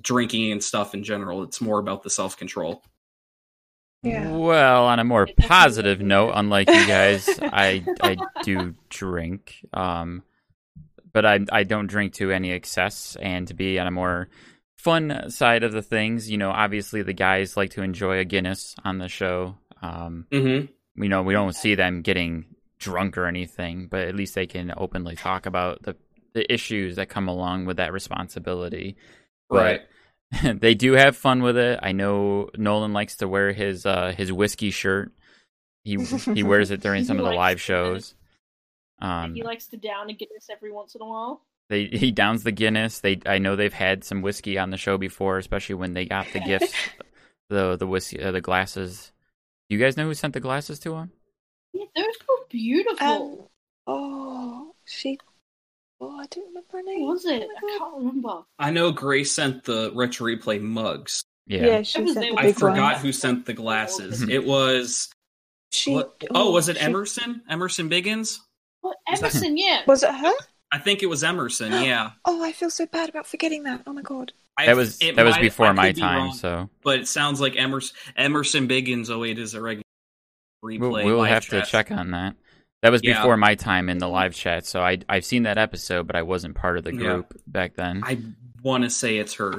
drinking 0.00 0.50
and 0.50 0.64
stuff 0.64 0.94
in 0.94 1.04
general. 1.04 1.44
It's 1.44 1.60
more 1.60 1.78
about 1.78 2.02
the 2.02 2.10
self 2.10 2.36
control. 2.36 2.82
Yeah. 4.02 4.32
Well, 4.32 4.86
on 4.86 4.98
a 4.98 5.04
more 5.04 5.28
positive 5.36 6.00
note, 6.00 6.32
unlike 6.34 6.68
you 6.68 6.86
guys, 6.88 7.28
I 7.42 7.84
I 8.00 8.16
do 8.42 8.74
drink, 8.88 9.64
um, 9.72 10.24
but 11.12 11.24
I 11.26 11.40
I 11.50 11.62
don't 11.64 11.86
drink 11.86 12.14
to 12.14 12.30
any 12.30 12.52
excess. 12.52 13.16
And 13.20 13.48
to 13.48 13.54
be 13.54 13.78
on 13.78 13.86
a 13.86 13.90
more 13.90 14.28
fun 14.76 15.30
side 15.30 15.64
of 15.64 15.72
the 15.72 15.82
things, 15.82 16.30
you 16.30 16.38
know, 16.38 16.50
obviously 16.50 17.02
the 17.02 17.12
guys 17.12 17.56
like 17.56 17.70
to 17.70 17.82
enjoy 17.82 18.18
a 18.18 18.24
Guinness 18.24 18.74
on 18.84 18.98
the 18.98 19.08
show. 19.08 19.56
Um, 19.82 20.26
Mm-hmm. 20.30 20.66
we 21.00 21.08
know 21.08 21.22
we 21.22 21.32
don't 21.32 21.54
see 21.54 21.74
them 21.74 22.02
getting 22.02 22.46
drunk 22.78 23.18
or 23.18 23.26
anything, 23.26 23.88
but 23.90 24.06
at 24.08 24.14
least 24.14 24.34
they 24.34 24.46
can 24.46 24.72
openly 24.76 25.16
talk 25.16 25.46
about 25.46 25.82
the 25.82 25.96
the 26.34 26.52
issues 26.52 26.96
that 26.96 27.08
come 27.08 27.26
along 27.28 27.64
with 27.66 27.78
that 27.78 27.92
responsibility. 27.92 28.96
Right. 29.50 29.80
But 30.42 30.60
they 30.60 30.74
do 30.74 30.92
have 30.92 31.16
fun 31.16 31.42
with 31.42 31.56
it. 31.56 31.80
I 31.82 31.92
know 31.92 32.50
Nolan 32.56 32.92
likes 32.92 33.16
to 33.16 33.28
wear 33.28 33.52
his 33.52 33.86
uh 33.86 34.12
his 34.16 34.30
whiskey 34.32 34.70
shirt. 34.70 35.10
He 35.84 35.96
he 36.34 36.42
wears 36.42 36.70
it 36.70 36.80
during 36.80 37.00
He 37.02 37.06
some 37.06 37.18
of 37.18 37.24
the 37.24 37.32
live 37.32 37.60
shows. 37.60 38.14
Um, 39.00 39.34
he 39.34 39.42
likes 39.42 39.66
to 39.68 39.76
down 39.76 40.10
a 40.10 40.12
Guinness 40.12 40.48
every 40.50 40.72
once 40.72 40.94
in 40.94 41.02
a 41.02 41.06
while. 41.06 41.42
they 41.68 41.84
he 41.86 42.10
downs 42.10 42.42
the 42.42 42.52
Guinness. 42.52 43.00
They 43.00 43.20
I 43.26 43.38
know 43.38 43.56
they've 43.56 43.72
had 43.72 44.04
some 44.04 44.22
whiskey 44.22 44.58
on 44.58 44.70
the 44.70 44.76
show 44.76 44.98
before, 44.98 45.38
especially 45.38 45.76
when 45.76 45.94
they 45.94 46.04
got 46.04 46.26
the 46.32 46.40
gifts, 46.40 46.72
the 47.48 47.76
the 47.76 47.86
whiskey, 47.86 48.22
uh, 48.22 48.32
the 48.32 48.40
glasses. 48.40 49.12
You 49.68 49.78
guys 49.78 49.96
know 49.96 50.04
who 50.06 50.14
sent 50.14 50.34
the 50.34 50.40
glasses 50.40 50.78
to 50.80 50.94
him? 50.94 51.12
Yeah, 51.74 51.84
those 51.94 52.06
were 52.28 52.46
beautiful. 52.48 53.06
Um, 53.06 53.48
oh, 53.86 54.74
she. 54.86 55.18
Oh, 56.00 56.16
I 56.18 56.26
don't 56.30 56.46
remember 56.48 56.68
her 56.72 56.82
name. 56.82 57.02
what 57.02 57.12
was 57.14 57.24
it? 57.26 57.42
Oh 57.42 57.66
I 57.66 57.78
can't 57.78 57.96
remember. 57.96 58.42
I 58.58 58.70
know 58.70 58.92
Grace 58.92 59.32
sent 59.32 59.64
the 59.64 59.90
retro 59.94 60.26
replay 60.28 60.60
mugs. 60.60 61.24
Yeah. 61.46 61.66
Yeah, 61.66 61.82
she 61.82 62.02
was 62.02 62.14
sent 62.14 62.26
the 62.26 62.32
were- 62.34 62.38
I 62.40 62.52
forgot 62.52 62.94
one. 62.94 63.02
who 63.02 63.12
sent 63.12 63.46
the 63.46 63.52
glasses. 63.54 64.22
It 64.28 64.44
was 64.46 65.08
She. 65.72 65.94
what, 65.94 66.22
oh, 66.30 66.50
was 66.52 66.68
it 66.68 66.76
she- 66.76 66.82
Emerson? 66.82 67.42
Emerson 67.50 67.90
Biggins? 67.90 68.38
What 68.80 68.96
Is 69.12 69.20
Emerson? 69.20 69.56
Yeah. 69.56 69.82
Was 69.86 70.02
it 70.02 70.14
her? 70.14 70.32
I 70.72 70.78
think 70.78 71.02
it 71.02 71.06
was 71.06 71.24
Emerson. 71.24 71.72
Yeah, 71.84 72.10
Oh, 72.24 72.42
I 72.44 72.52
feel 72.52 72.70
so 72.70 72.86
bad 72.86 73.08
about 73.08 73.26
forgetting 73.26 73.62
that. 73.64 73.82
Oh 73.86 73.92
my 73.92 74.02
god. 74.02 74.32
I- 74.56 74.66
That 74.66 74.76
was 74.76 75.00
it 75.00 75.16
that 75.16 75.24
was 75.24 75.34
might- 75.36 75.40
before 75.42 75.72
my 75.72 75.92
be 75.92 76.00
time, 76.00 76.18
wrong, 76.18 76.34
so 76.34 76.68
but 76.82 76.98
it 77.00 77.08
sounds 77.08 77.40
like 77.40 77.56
Emerson 77.56 77.96
Emerson 78.16 78.68
Biggins 78.68 79.08
08 79.10 79.38
is 79.38 79.54
a 79.54 79.60
regular 79.62 79.82
replay. 80.64 80.78
we'll, 81.04 81.16
we'll 81.16 81.22
have 81.24 81.44
chat. 81.44 81.64
to 81.64 81.70
check 81.70 81.90
on 81.90 82.10
that. 82.10 82.34
That 82.82 82.92
was 82.92 83.00
Yeah. 83.02 83.18
before 83.20 83.36
my 83.36 83.54
time 83.54 83.88
in 83.88 83.98
the 83.98 84.08
live 84.08 84.34
chat, 84.34 84.66
so 84.66 84.80
I 84.82 84.98
I've 85.08 85.24
seen 85.24 85.44
that 85.44 85.58
episode, 85.58 86.06
but 86.06 86.16
I 86.16 86.22
wasn't 86.22 86.54
part 86.56 86.76
of 86.78 86.84
the 86.84 86.92
Yeah. 86.92 86.98
group 87.00 87.40
back 87.46 87.74
then. 87.74 88.02
I 88.04 88.18
want 88.62 88.84
to 88.84 88.90
say 88.90 89.18
it's 89.18 89.34
her. 89.34 89.54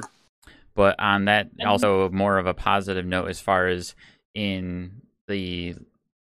But 0.74 0.98
on 1.00 1.24
that, 1.26 1.48
also 1.66 2.08
more 2.10 2.38
of 2.38 2.46
a 2.46 2.54
positive 2.54 3.04
note 3.04 3.28
as 3.28 3.40
far 3.40 3.66
as 3.68 3.94
in 4.34 5.02
the 5.26 5.74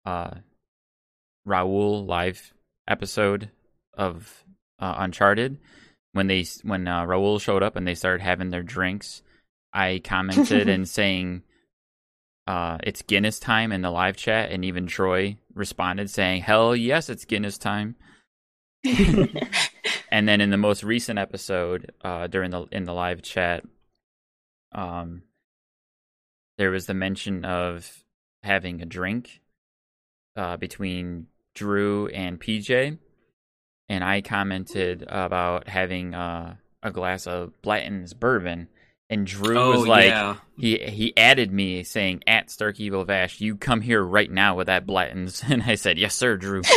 uh, 0.06 0.30
Raul 1.46 2.06
live 2.06 2.52
episode 2.90 3.50
of 3.94 4.44
uh, 4.78 4.96
Uncharted, 4.98 5.58
when 6.12 6.26
they 6.26 6.44
when 6.62 6.86
uh, 6.86 7.04
Raul 7.04 7.40
showed 7.40 7.62
up 7.62 7.76
and 7.76 7.86
they 7.86 7.94
started 7.94 8.22
having 8.22 8.50
their 8.50 8.62
drinks, 8.62 9.22
I 9.72 10.00
commented 10.04 10.68
and 10.68 10.88
saying, 10.88 11.42
uh, 12.46 12.78
"It's 12.82 13.02
Guinness 13.02 13.38
time" 13.38 13.72
in 13.72 13.82
the 13.82 13.90
live 13.90 14.16
chat, 14.16 14.50
and 14.50 14.64
even 14.64 14.86
Troy 14.86 15.38
responded 15.54 16.10
saying, 16.10 16.42
"Hell 16.42 16.76
yes, 16.76 17.08
it's 17.08 17.24
Guinness 17.24 17.56
time." 17.56 17.96
And 20.10 20.28
then 20.28 20.40
in 20.40 20.50
the 20.50 20.56
most 20.56 20.82
recent 20.82 21.18
episode, 21.18 21.92
uh, 22.02 22.26
during 22.26 22.50
the 22.50 22.66
in 22.72 22.84
the 22.84 22.92
live 22.92 23.22
chat, 23.22 23.64
um, 24.72 25.22
there 26.58 26.70
was 26.70 26.86
the 26.86 26.94
mention 26.94 27.44
of 27.44 28.04
having 28.42 28.82
a 28.82 28.86
drink 28.86 29.40
uh, 30.36 30.56
between 30.56 31.28
Drew 31.60 32.06
and 32.08 32.40
PJ, 32.40 32.96
and 33.90 34.02
I 34.04 34.22
commented 34.22 35.04
about 35.06 35.68
having 35.68 36.14
uh, 36.14 36.56
a 36.82 36.90
glass 36.90 37.26
of 37.26 37.52
Blanton's 37.60 38.14
bourbon, 38.14 38.68
and 39.10 39.26
Drew 39.26 39.58
oh 39.58 39.70
was 39.72 39.86
like, 39.86 40.06
yeah, 40.08 40.36
he 40.56 40.78
he 40.78 41.14
added 41.18 41.52
me 41.52 41.84
saying 41.84 42.22
at 42.26 42.50
Stark 42.50 42.80
Evil 42.80 43.04
Vash, 43.04 43.42
you 43.42 43.56
come 43.56 43.82
here 43.82 44.02
right 44.02 44.30
now 44.30 44.54
with 44.56 44.68
that 44.68 44.86
Blanton's, 44.86 45.42
and 45.48 45.62
I 45.64 45.74
said 45.74 45.98
yes, 45.98 46.14
sir, 46.14 46.36
Drew. 46.38 46.62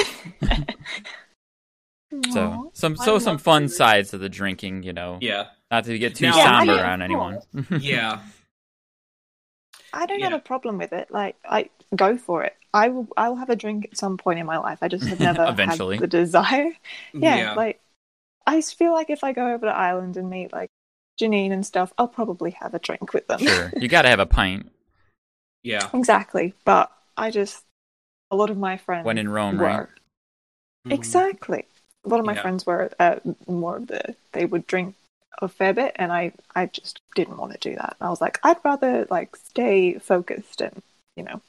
So 2.32 2.70
some 2.74 2.96
I 3.00 3.06
so 3.06 3.18
some 3.20 3.38
fun 3.40 3.64
Drew. 3.64 3.70
sides 3.70 4.14
of 4.14 4.20
the 4.20 4.30
drinking, 4.30 4.84
you 4.84 4.94
know. 4.94 5.18
yeah, 5.20 5.48
Not 5.72 5.86
to 5.86 5.98
get 5.98 6.14
too 6.16 6.28
Now- 6.28 6.44
somber 6.60 6.76
don't- 6.76 6.86
on 6.86 7.02
anyone. 7.02 7.40
yeah. 7.80 8.20
I 9.92 10.06
don't 10.06 10.20
Yeah. 10.20 10.30
have 10.30 10.40
a 10.40 10.44
problem 10.44 10.78
with 10.78 10.94
it. 10.94 11.10
Like, 11.10 11.38
I 11.44 11.70
go 11.96 12.16
for 12.18 12.44
it. 12.44 12.56
I 12.74 12.90
will. 12.90 13.08
I 13.16 13.30
will 13.30 13.36
have 13.38 13.50
a 13.50 13.56
drink 13.56 13.86
at 13.92 13.98
some 13.98 14.18
point 14.18 14.40
in 14.40 14.46
my 14.46 14.58
life. 14.58 14.80
I 14.82 14.88
just 14.88 15.08
have 15.10 15.20
never 15.22 15.46
Eventually. 15.48 15.98
had 15.98 16.04
the 16.04 16.08
desire. 16.08 16.72
Yeah, 17.14 17.38
yeah. 17.38 17.56
like 17.56 17.80
I 18.48 18.62
feel 18.62 18.94
like 18.94 19.10
if 19.10 19.24
I 19.24 19.32
go 19.34 19.48
over 19.54 19.66
to 19.68 19.76
Ireland 19.76 20.18
and 20.18 20.30
meet 20.30 20.52
like 20.54 20.70
Janine 21.22 21.52
and 21.52 21.66
stuff, 21.66 21.94
I'll 21.98 22.08
probably 22.08 22.52
have 22.52 22.74
a 22.74 22.80
drink 22.80 23.14
with 23.14 23.28
them. 23.28 23.40
sure, 23.40 23.72
you 23.80 23.88
got 23.88 24.04
to 24.04 24.10
have 24.10 24.20
a 24.20 24.26
pint 24.26 24.70
yeah. 25.64 25.90
exactly. 25.94 26.54
But 26.66 26.92
I 27.18 27.32
just 27.32 27.64
a 28.32 28.36
lot 28.36 28.50
of 28.50 28.58
my 28.58 28.78
friends 28.78 29.06
when 29.06 29.18
in 29.18 29.30
Rome, 29.30 29.60
were 29.60 29.66
right? 29.68 29.88
Mhm. 30.88 30.96
exactly. 30.96 31.66
A 32.06 32.10
lot 32.10 32.20
of 32.20 32.26
my 32.26 32.34
Yeah. 32.34 32.42
friends 32.42 32.66
were 32.66 32.92
uh, 33.00 33.20
more 33.48 33.78
of 33.78 33.88
the 33.88 34.16
they 34.34 34.46
would 34.46 34.68
drink 34.68 34.96
a 35.42 35.48
fair 35.48 35.74
bit, 35.74 35.94
and 35.96 36.12
I 36.12 36.34
I 36.56 36.66
just 36.68 37.02
didn't 37.16 37.38
want 37.38 37.54
to 37.54 37.70
do 37.70 37.76
that. 37.76 37.96
I 38.02 38.10
was 38.10 38.22
like, 38.22 38.40
I'd 38.44 38.58
rather 38.64 39.08
like 39.10 39.36
stay 39.36 39.98
focused 40.00 40.62
and 40.62 40.82
you 41.16 41.24
know. 41.24 41.42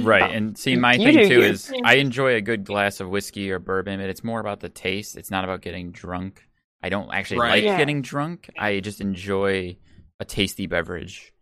Right, 0.00 0.22
Oh. 0.22 0.26
and 0.32 0.56
see, 0.56 0.74
my 0.76 0.94
You 0.94 1.04
thing 1.12 1.28
too 1.28 1.34
you. 1.40 1.42
is 1.42 1.72
I 1.84 1.94
enjoy 1.96 2.34
a 2.36 2.40
good 2.40 2.64
glass 2.64 3.00
of 3.00 3.08
whiskey 3.10 3.50
or 3.50 3.58
bourbon, 3.58 4.00
but 4.00 4.08
it's 4.08 4.24
more 4.24 4.40
about 4.40 4.60
the 4.60 4.70
taste. 4.70 5.16
It's 5.16 5.30
not 5.30 5.44
about 5.44 5.60
getting 5.60 5.92
drunk. 5.92 6.46
I 6.82 6.88
don't 6.88 7.12
actually 7.12 7.40
Right. 7.40 7.50
like 7.50 7.64
Yeah. 7.64 7.76
getting 7.76 8.00
drunk. 8.02 8.48
I 8.58 8.80
just 8.80 9.00
enjoy 9.02 9.76
a 10.18 10.24
tasty 10.24 10.66
beverage. 10.66 11.32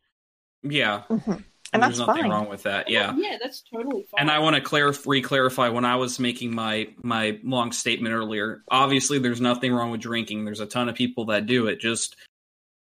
Yeah. 0.62 1.03
mhm. 1.09 1.44
And 1.72 1.80
There's 1.84 1.98
that's 1.98 2.09
nothing 2.09 2.22
fine. 2.22 2.30
wrong 2.32 2.48
with 2.48 2.64
that. 2.64 2.90
Yeah. 2.90 3.14
Yeah, 3.16 3.38
that's 3.40 3.62
totally 3.72 4.03
fine. 4.11 4.22
And 4.22 4.30
I 4.32 4.40
want 4.40 4.57
to 4.57 4.62
clarif- 4.62 5.07
re-clarify 5.07 5.68
when 5.68 5.84
I 5.84 5.94
was 5.94 6.18
making 6.18 6.53
my 6.53 6.88
my 7.05 7.38
long 7.44 7.70
statement 7.70 8.12
earlier. 8.12 8.64
Obviously, 8.72 9.20
there's 9.20 9.40
nothing 9.40 9.72
wrong 9.72 9.92
with 9.92 10.01
drinking. 10.01 10.44
There's 10.44 10.59
a 10.59 10.66
ton 10.66 10.88
of 10.88 10.96
people 10.96 11.26
that 11.26 11.46
do 11.46 11.68
it. 11.68 11.78
Just 11.78 12.16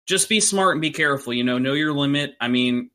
just 0.06 0.28
be 0.28 0.40
smart 0.40 0.74
and 0.74 0.82
be 0.82 0.90
careful. 0.90 1.32
You 1.32 1.42
know, 1.42 1.56
know 1.56 1.72
your 1.72 1.94
limit. 1.94 2.36
I 2.38 2.48
mean, 2.48 2.90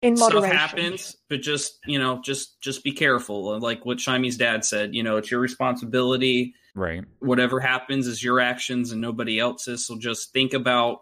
In 0.00 0.16
stuff 0.16 0.34
moderation. 0.34 0.56
happens, 0.56 1.16
but 1.28 1.40
just 1.40 1.78
you 1.84 1.98
know, 1.98 2.20
just 2.22 2.60
just 2.60 2.84
be 2.84 2.92
careful. 2.92 3.58
Like 3.58 3.84
what 3.84 3.98
Shyami's 3.98 4.36
dad 4.36 4.64
said. 4.64 4.94
You 4.94 5.02
know, 5.02 5.16
it's 5.16 5.30
your 5.30 5.40
responsibility. 5.40 6.54
Right. 6.74 7.04
Whatever 7.18 7.58
happens 7.58 8.06
is 8.06 8.22
your 8.22 8.38
actions 8.38 8.92
and 8.92 9.00
nobody 9.00 9.40
else's. 9.40 9.86
So 9.86 9.98
just 9.98 10.32
think 10.32 10.54
about, 10.54 11.00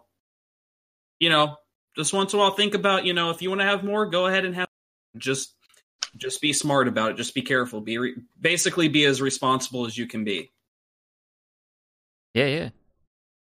you 1.19 1.29
know, 1.29 1.57
just 1.95 2.13
once 2.13 2.33
in 2.33 2.39
a 2.39 2.41
while, 2.41 2.51
think 2.51 2.73
about, 2.73 3.05
you 3.05 3.13
know, 3.13 3.29
if 3.29 3.43
you 3.43 3.49
want 3.49 3.61
to 3.61 3.65
have 3.65 3.83
more, 3.83 4.07
go 4.07 4.25
ahead 4.25 4.45
and 4.45 4.55
have. 4.55 4.67
Just 5.17 5.53
just 6.15 6.41
be 6.41 6.53
smart 6.53 6.87
about 6.87 7.11
it. 7.11 7.17
Just 7.17 7.35
be 7.35 7.43
careful. 7.43 7.81
Be 7.81 7.97
re- 7.99 8.15
basically 8.39 8.87
be 8.87 9.05
as 9.05 9.21
responsible 9.21 9.85
as 9.85 9.95
you 9.95 10.07
can 10.07 10.23
be. 10.23 10.51
Yeah, 12.33 12.45
yeah. 12.45 12.69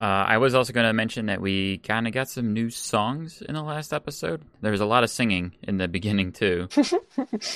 Uh, 0.01 0.05
I 0.05 0.38
was 0.38 0.55
also 0.55 0.72
going 0.72 0.86
to 0.86 0.92
mention 0.92 1.26
that 1.26 1.40
we 1.40 1.78
kind 1.78 2.07
of 2.07 2.12
got 2.12 2.28
some 2.28 2.53
new 2.53 2.70
songs 2.70 3.42
in 3.42 3.55
the 3.55 3.62
last 3.62 3.92
episode. 3.92 4.42
There 4.61 4.70
was 4.70 4.80
a 4.80 4.86
lot 4.86 5.03
of 5.03 5.11
singing 5.11 5.57
in 5.62 5.76
the 5.78 5.88
beginning 5.88 6.32
too. 6.32 6.68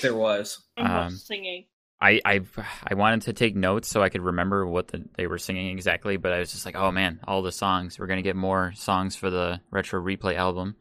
There 0.03 0.14
was. 0.14 0.61
Um, 0.76 1.11
singing. 1.16 1.66
I 2.01 2.20
I 2.24 2.40
I 2.84 2.95
wanted 2.95 3.22
to 3.22 3.32
take 3.32 3.55
notes 3.55 3.88
so 3.88 4.03
I 4.03 4.09
could 4.09 4.22
remember 4.22 4.66
what 4.66 4.88
the, 4.88 5.05
they 5.16 5.28
were 5.28 5.38
singing 5.38 5.70
exactly, 5.70 6.16
but 6.16 6.32
I 6.32 6.40
was 6.40 6.51
just 6.51 6.66
like, 6.66 6.74
oh 6.74 6.90
man, 6.90 7.20
all 7.28 7.43
the 7.43 7.53
songs. 7.53 7.97
We're 7.97 8.09
gonna 8.09 8.22
get 8.22 8.34
more 8.34 8.72
songs 8.74 9.14
for 9.14 9.30
the 9.30 9.61
retro 9.70 10.03
replay 10.03 10.34
album. 10.34 10.74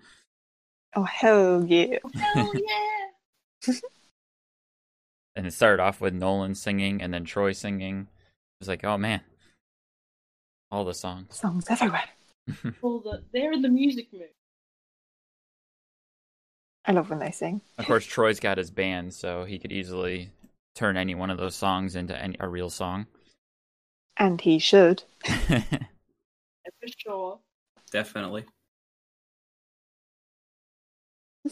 oh 0.95 1.03
hell 1.03 1.64
yeah! 1.64 1.97
Hell 2.16 2.51
yeah! 2.55 3.74
And 5.36 5.47
it 5.47 5.53
started 5.53 5.82
off 5.82 6.01
with 6.01 6.14
Nolan 6.14 6.55
singing 6.55 7.01
and 7.01 7.14
then 7.14 7.24
Troy 7.24 7.53
singing. 7.53 8.01
It 8.01 8.59
was 8.59 8.68
like, 8.68 8.84
oh 8.84 8.97
man, 8.97 9.22
all 10.72 10.86
the 10.86 10.93
songs. 10.93 11.36
Songs 11.36 11.65
everywhere. 11.69 12.03
Well, 12.82 12.99
the, 12.99 13.24
they're 13.32 13.51
in 13.53 13.61
the 13.61 13.69
music 13.69 14.11
mood. 14.11 14.30
I 16.86 16.91
love 16.91 17.09
when 17.09 17.19
they 17.19 17.32
sing. 17.32 17.61
of 17.78 17.86
course, 17.86 18.05
Troy's 18.05 18.39
got 18.39 18.57
his 18.57 18.72
band, 18.72 19.13
so 19.13 19.43
he 19.43 19.59
could 19.59 19.72
easily 19.72 20.32
turn 20.76 20.97
any 20.97 21.13
one 21.13 21.30
of 21.30 21.38
those 21.38 21.55
songs 21.55 21.95
into 21.95 22.19
any, 22.19 22.36
a 22.39 22.47
real 22.47 22.69
song. 22.69 23.05
And 24.17 24.41
he 24.41 24.57
should. 24.59 25.03
For 25.24 26.88
sure. 26.97 27.39
Definitely. 27.91 28.45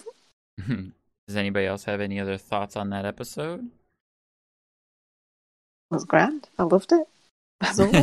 Does 0.57 1.35
anybody 1.35 1.67
else 1.67 1.83
have 1.83 2.01
any 2.01 2.19
other 2.19 2.37
thoughts 2.37 2.75
on 2.75 2.89
that 2.89 3.05
episode? 3.05 3.59
It 3.61 3.69
was 5.93 6.05
grand. 6.05 6.49
I 6.57 6.63
loved 6.63 6.91
it. 6.91 7.07
As 7.61 7.79
always. 7.79 7.95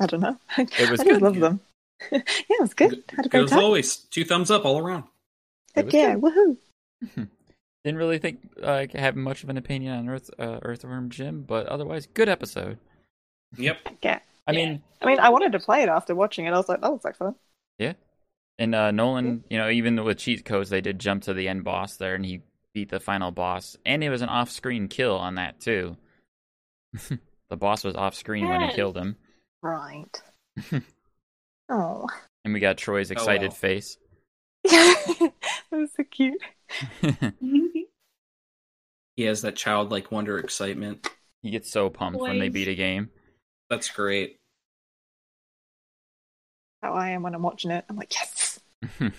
I 0.00 0.06
don't 0.06 0.20
know. 0.20 0.36
It 0.56 0.90
was 0.90 1.00
I 1.00 1.04
good, 1.04 1.10
just 1.10 1.22
love 1.22 1.34
yeah. 1.36 1.40
them. 1.40 1.60
yeah, 2.12 2.20
it 2.50 2.60
was 2.60 2.74
good. 2.74 3.02
Had 3.10 3.26
a 3.26 3.28
Good 3.28 3.30
great 3.30 3.44
as 3.44 3.50
time. 3.50 3.58
always. 3.64 3.96
Two 3.96 4.24
thumbs 4.24 4.50
up 4.50 4.64
all 4.64 4.78
around. 4.78 5.04
It 5.74 5.76
Heck 5.76 5.84
was 5.86 5.94
yeah, 5.94 6.14
good. 6.14 6.22
woohoo! 6.22 6.56
Did 7.16 7.28
Didn't 7.84 7.98
really 7.98 8.18
think 8.18 8.40
like 8.56 8.92
have 8.92 9.16
much 9.16 9.42
of 9.44 9.50
an 9.50 9.56
opinion 9.56 9.94
on 9.98 10.08
Earth 10.08 10.30
uh, 10.38 10.58
Earthworm 10.62 11.10
Jim, 11.10 11.42
but 11.42 11.66
otherwise, 11.66 12.06
good 12.06 12.28
episode. 12.28 12.78
Yep. 13.56 13.76
Yeah. 14.02 14.20
I 14.46 14.52
Yeah. 14.52 14.56
mean, 14.66 14.82
I 15.02 15.06
mean, 15.06 15.20
I 15.20 15.28
wanted 15.28 15.52
to 15.52 15.58
play 15.60 15.82
it 15.82 15.88
after 15.88 16.14
watching 16.14 16.46
it. 16.46 16.50
I 16.52 16.56
was 16.56 16.68
like, 16.68 16.80
that 16.80 16.90
looks 16.90 17.04
like 17.04 17.16
fun. 17.16 17.34
Yeah. 17.78 17.92
And 18.58 18.74
uh, 18.74 18.90
Nolan, 18.90 19.44
you 19.50 19.58
know, 19.58 19.68
even 19.70 20.02
with 20.04 20.18
cheat 20.18 20.44
codes, 20.44 20.70
they 20.70 20.80
did 20.80 20.98
jump 20.98 21.22
to 21.24 21.34
the 21.34 21.46
end 21.48 21.62
boss 21.64 21.96
there, 21.96 22.14
and 22.16 22.24
he 22.24 22.42
beat 22.74 22.88
the 22.90 22.98
final 23.00 23.30
boss, 23.30 23.76
and 23.86 24.02
it 24.02 24.10
was 24.10 24.20
an 24.22 24.28
off-screen 24.28 24.88
kill 24.88 25.16
on 25.16 25.36
that 25.36 25.60
too. 25.60 25.96
The 27.50 27.56
boss 27.56 27.84
was 27.84 27.94
off-screen 27.94 28.48
when 28.48 28.60
he 28.60 28.74
killed 28.74 28.96
him, 28.96 29.16
Right. 29.62 30.22
oh. 31.68 32.06
and 32.44 32.54
we 32.54 32.60
got 32.60 32.78
Troy's 32.78 33.10
excited 33.10 33.50
wow. 33.50 33.56
face. 33.56 33.98
that 34.64 35.32
was 35.72 35.90
so 35.96 36.04
cute. 36.04 36.40
He 39.16 39.24
has 39.24 39.42
that 39.42 39.56
childlike 39.56 40.12
wonder 40.12 40.38
excitement. 40.38 41.08
he 41.42 41.50
gets 41.50 41.70
so 41.70 41.90
pumped 41.90 42.20
when 42.20 42.38
they 42.38 42.50
beat 42.50 42.68
a 42.68 42.74
game. 42.74 43.10
That's 43.68 43.90
great. 43.90 44.36
How 46.82 46.92
I 46.92 47.10
am 47.10 47.22
when 47.22 47.34
I'm 47.34 47.42
watching 47.42 47.72
it. 47.72 47.84
I'm 47.88 47.96
like, 47.96 48.14
yes. 48.14 48.60
Yay. 49.00 49.10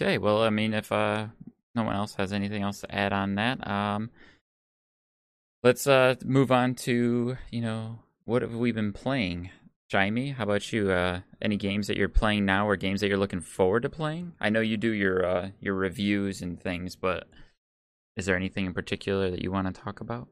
Okay, 0.00 0.18
well, 0.18 0.42
I 0.42 0.50
mean, 0.50 0.74
if 0.74 0.90
uh, 0.92 1.28
no 1.74 1.84
one 1.84 1.94
else 1.94 2.14
has 2.16 2.32
anything 2.32 2.62
else 2.62 2.80
to 2.80 2.94
add 2.94 3.12
on 3.12 3.36
that, 3.36 3.66
um, 3.66 4.10
let's 5.62 5.86
uh 5.86 6.14
move 6.24 6.50
on 6.52 6.74
to 6.74 7.36
you 7.50 7.60
know 7.60 7.98
what 8.24 8.42
have 8.42 8.54
we 8.54 8.72
been 8.72 8.92
playing. 8.92 9.50
Shyami, 9.92 10.34
how 10.34 10.44
about 10.44 10.72
you? 10.72 10.90
Uh, 10.90 11.20
any 11.42 11.58
games 11.58 11.86
that 11.88 11.98
you're 11.98 12.08
playing 12.08 12.46
now, 12.46 12.66
or 12.66 12.76
games 12.76 13.00
that 13.02 13.08
you're 13.08 13.18
looking 13.18 13.42
forward 13.42 13.82
to 13.82 13.90
playing? 13.90 14.32
I 14.40 14.48
know 14.48 14.60
you 14.60 14.76
do 14.78 14.90
your 14.90 15.24
uh 15.26 15.50
your 15.60 15.74
reviews 15.74 16.40
and 16.40 16.58
things, 16.60 16.96
but 16.96 17.28
is 18.16 18.24
there 18.26 18.36
anything 18.36 18.64
in 18.66 18.72
particular 18.74 19.30
that 19.30 19.42
you 19.42 19.50
want 19.52 19.66
to 19.74 19.78
talk 19.82 20.00
about? 20.00 20.28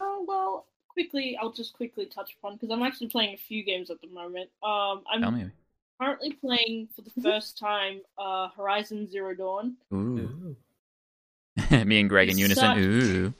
Oh 0.00 0.24
well, 0.28 0.66
quickly, 0.88 1.36
I'll 1.40 1.50
just 1.52 1.72
quickly 1.72 2.06
touch 2.06 2.36
upon 2.38 2.54
because 2.54 2.70
I'm 2.70 2.82
actually 2.82 3.08
playing 3.08 3.34
a 3.34 3.38
few 3.38 3.64
games 3.64 3.90
at 3.90 4.00
the 4.00 4.06
moment. 4.08 4.50
Um, 4.62 5.02
I'm 5.12 5.22
Tell 5.22 5.32
me. 5.32 5.46
currently 6.00 6.32
playing 6.34 6.88
for 6.94 7.02
the 7.02 7.10
first 7.20 7.58
time 7.58 8.00
uh, 8.16 8.48
Horizon 8.56 9.10
Zero 9.10 9.34
Dawn. 9.34 9.74
Ooh, 9.92 10.54
me 11.84 11.98
and 12.00 12.08
Greg 12.08 12.28
in 12.28 12.32
It's 12.32 12.38
unison. 12.40 12.64
such- 12.64 12.78
Ooh, 12.78 13.34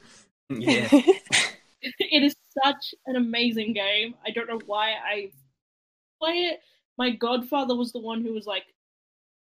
Yeah. 0.59 0.87
it 1.81 2.23
is 2.23 2.35
such 2.63 2.93
an 3.05 3.15
amazing 3.15 3.73
game. 3.73 4.15
I 4.25 4.31
don't 4.31 4.47
know 4.47 4.59
why 4.65 4.91
I 4.91 5.31
play 6.21 6.33
it. 6.33 6.59
My 6.97 7.11
godfather 7.11 7.75
was 7.75 7.91
the 7.91 7.99
one 7.99 8.21
who 8.21 8.33
was 8.33 8.45
like, 8.45 8.65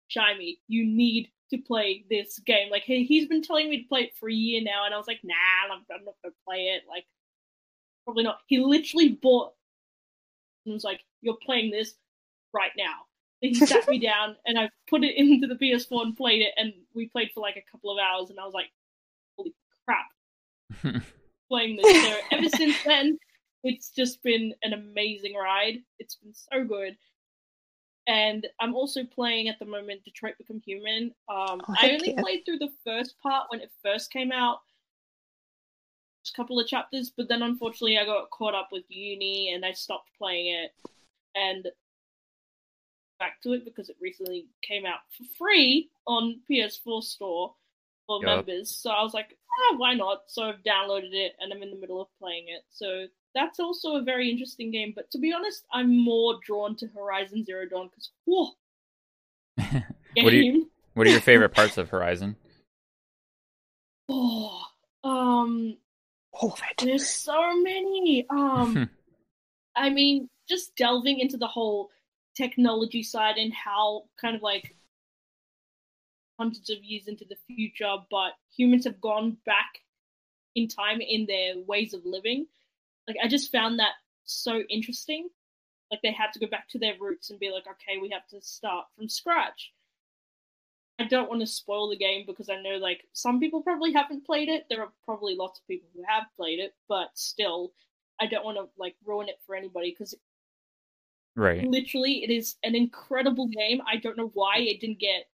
"Shyami, 0.10 0.60
you 0.68 0.86
need 0.86 1.30
to 1.49 1.58
play 1.58 2.06
this 2.10 2.39
game." 2.39 2.70
Like 2.70 2.84
he 2.84 3.04
he's 3.04 3.28
been 3.28 3.41
telling 3.41 3.70
me 3.70 3.82
to 3.82 3.88
play 3.88 4.02
it 4.02 4.16
for 4.20 4.30
a 4.30 4.34
year 4.34 4.62
now, 4.62 4.86
and 4.86 4.93
I 4.93 4.97
was 4.97 5.08
like, 5.08 5.20
"Nah, 5.24 5.36
I'm, 5.66 5.82
I'm 5.93 6.06
not 6.06 6.16
gonna 6.24 6.36
play 6.47 6.68
it." 6.68 6.84
Like, 6.88 7.06
probably 8.06 8.24
not. 8.24 8.39
He 8.47 8.60
literally 8.60 9.10
bought 9.10 9.54
and 10.66 10.74
was 10.74 10.84
like, 10.84 11.02
"You're 11.22 11.38
playing 11.43 11.72
this 11.72 11.95
right 12.54 12.72
now." 12.78 13.06
Then 13.41 13.54
he 13.54 13.66
sat 13.66 13.88
me 13.89 13.99
down, 13.99 14.38
and 14.45 14.58
I 14.58 14.70
put 14.89 15.04
it 15.04 15.18
into 15.18 15.47
the 15.47 15.56
PS4 15.56 16.04
and 16.04 16.16
played 16.16 16.41
it, 16.41 16.54
and 16.58 16.74
we 16.93 17.08
played 17.10 17.32
for 17.34 17.41
like 17.41 17.58
a 17.58 17.72
couple 17.72 17.91
of 17.91 17.97
hours, 17.97 18.30
and 18.30 18.39
I 18.39 18.45
was 18.45 18.54
like, 18.54 18.72
"Holy 19.36 19.54
crap!" 19.86 20.06
Playing 21.49 21.79
this 21.82 22.05
show. 22.05 22.17
Ever 22.32 22.49
since 22.49 22.75
then, 22.86 23.17
it's 23.63 23.91
just 23.91 24.23
been 24.23 24.53
an 24.63 24.73
amazing 24.73 25.36
ride. 25.36 25.79
It's 25.99 26.15
been 26.15 26.34
so 26.34 26.63
good. 26.63 26.97
And 28.07 28.47
I'm 28.59 28.75
also 28.75 29.03
playing 29.03 29.47
at 29.47 29.59
the 29.59 29.65
moment 29.65 30.03
Detroit 30.03 30.34
Become 30.38 30.61
Human. 30.65 31.13
Um, 31.29 31.61
Oh, 31.67 31.75
I 31.79 31.91
only 31.91 32.13
yeah. 32.13 32.21
played 32.21 32.43
through 32.45 32.57
the 32.59 32.71
first 32.86 33.15
part 33.21 33.47
when 33.49 33.61
it 33.61 33.71
first 33.84 34.11
came 34.11 34.32
out, 34.32 34.59
a 36.27 36.36
couple 36.36 36.59
of 36.59 36.67
chapters, 36.67 37.11
but 37.15 37.27
then 37.27 37.41
unfortunately 37.43 37.97
I 37.97 38.05
got 38.05 38.29
caught 38.32 38.55
up 38.55 38.69
with 38.71 38.84
uni 38.89 39.53
and 39.53 39.65
I 39.65 39.71
stopped 39.71 40.09
playing 40.17 40.47
it. 40.47 40.71
And 41.36 41.67
back 43.19 43.41
to 43.43 43.53
it 43.53 43.63
because 43.63 43.89
it 43.89 43.95
recently 44.01 44.47
came 44.63 44.86
out 44.86 44.99
for 45.15 45.23
free 45.38 45.89
on 46.07 46.41
PS4 46.49 47.03
store 47.03 47.53
for 48.20 48.26
Yup. 48.28 48.45
members. 48.47 48.70
So 48.76 48.89
I 48.91 49.01
was 49.03 49.14
like, 49.14 49.38
ah, 49.72 49.78
why 49.78 49.93
not? 49.93 50.24
So 50.28 50.43
I've 50.43 50.64
downloaded 50.64 51.14
it 51.14 51.34
and 51.39 51.51
I'm 51.53 51.62
in 51.64 51.70
the 51.72 51.78
middle 51.80 52.01
of 52.01 52.07
playing 52.20 52.45
it. 52.47 52.64
So 52.70 53.05
that's 53.34 53.59
also 53.59 53.95
a 53.95 54.01
very 54.01 54.30
interesting 54.30 54.72
game. 54.72 54.93
But 54.95 55.09
to 55.12 55.18
be 55.20 55.32
honest, 55.34 55.66
I'm 55.72 55.97
more 56.03 56.36
drawn 56.45 56.76
to 56.78 56.88
Horizon 56.88 57.43
Zero 57.45 57.66
Dawn 57.70 57.88
because 57.89 58.09
whoa, 58.26 58.49
What 60.24 60.32
do 60.32 60.38
you- 60.38 60.51
game. 60.51 60.66
what 60.93 61.07
are 61.07 61.12
your 61.12 61.22
favorite 61.22 61.53
parts 61.53 61.78
of 61.78 61.89
Horizon? 61.89 62.36
Oh, 64.09 64.62
um, 65.03 65.78
All 66.34 66.51
of 66.51 66.59
it. 66.70 66.84
there's 66.86 67.07
so 67.07 67.55
many. 67.62 68.26
Um, 68.30 68.89
I 69.76 69.89
mean, 69.89 70.30
just 70.49 70.76
delving 70.76 71.20
into 71.20 71.38
the 71.38 71.47
whole 71.47 71.89
technology 72.36 73.03
side 73.03 73.38
and 73.38 73.53
how 73.53 74.03
kind 74.20 74.36
of 74.36 74.41
like 74.41 74.76
hundreds 76.41 76.71
of 76.71 76.83
years 76.83 77.07
into 77.07 77.25
the 77.25 77.37
future, 77.47 77.95
but 78.09 78.31
humans 78.57 78.85
have 78.85 78.99
gone 78.99 79.37
back 79.45 79.79
in 80.55 80.67
time 80.67 80.99
in 81.01 81.27
their 81.27 81.53
ways 81.67 81.93
of 81.93 82.01
living. 82.03 82.47
Like, 83.07 83.17
I 83.23 83.27
just 83.27 83.51
found 83.51 83.77
that 83.77 83.93
so 84.23 84.61
interesting. 84.69 85.29
Like, 85.91 86.01
they 86.01 86.11
had 86.11 86.33
to 86.33 86.39
go 86.39 86.47
back 86.47 86.67
to 86.69 86.79
their 86.79 86.95
roots 86.99 87.29
and 87.29 87.39
be 87.39 87.51
like, 87.51 87.67
okay, 87.67 87.99
we 88.01 88.09
have 88.09 88.25
to 88.29 88.41
start 88.41 88.87
from 88.95 89.07
scratch. 89.07 89.71
I 90.99 91.05
don't 91.05 91.29
want 91.29 91.41
to 91.41 91.47
spoil 91.47 91.89
the 91.89 91.97
game 91.97 92.25
because 92.25 92.49
I 92.49 92.61
know 92.61 92.77
like 92.77 93.01
some 93.13 93.39
people 93.39 93.61
probably 93.61 93.93
haven't 93.93 94.25
played 94.25 94.49
it. 94.49 94.65
There 94.69 94.81
are 94.81 94.91
probably 95.05 95.35
lots 95.35 95.59
of 95.59 95.67
people 95.67 95.89
who 95.95 96.03
have 96.07 96.25
played 96.37 96.59
it, 96.59 96.73
but 96.87 97.09
still, 97.15 97.71
I 98.19 98.27
don't 98.27 98.45
want 98.45 98.57
to 98.57 98.67
like 98.77 98.95
ruin 99.05 99.29
it 99.29 99.39
for 99.45 99.55
anybody 99.55 99.91
because 99.91 100.13
right. 101.35 101.63
literally 101.63 102.23
it 102.23 102.29
is 102.29 102.55
an 102.63 102.75
incredible 102.75 103.47
game. 103.47 103.81
I 103.91 103.97
don't 103.97 104.17
know 104.17 104.31
why 104.35 104.57
it 104.59 104.79
didn't 104.79 104.99
get 104.99 105.25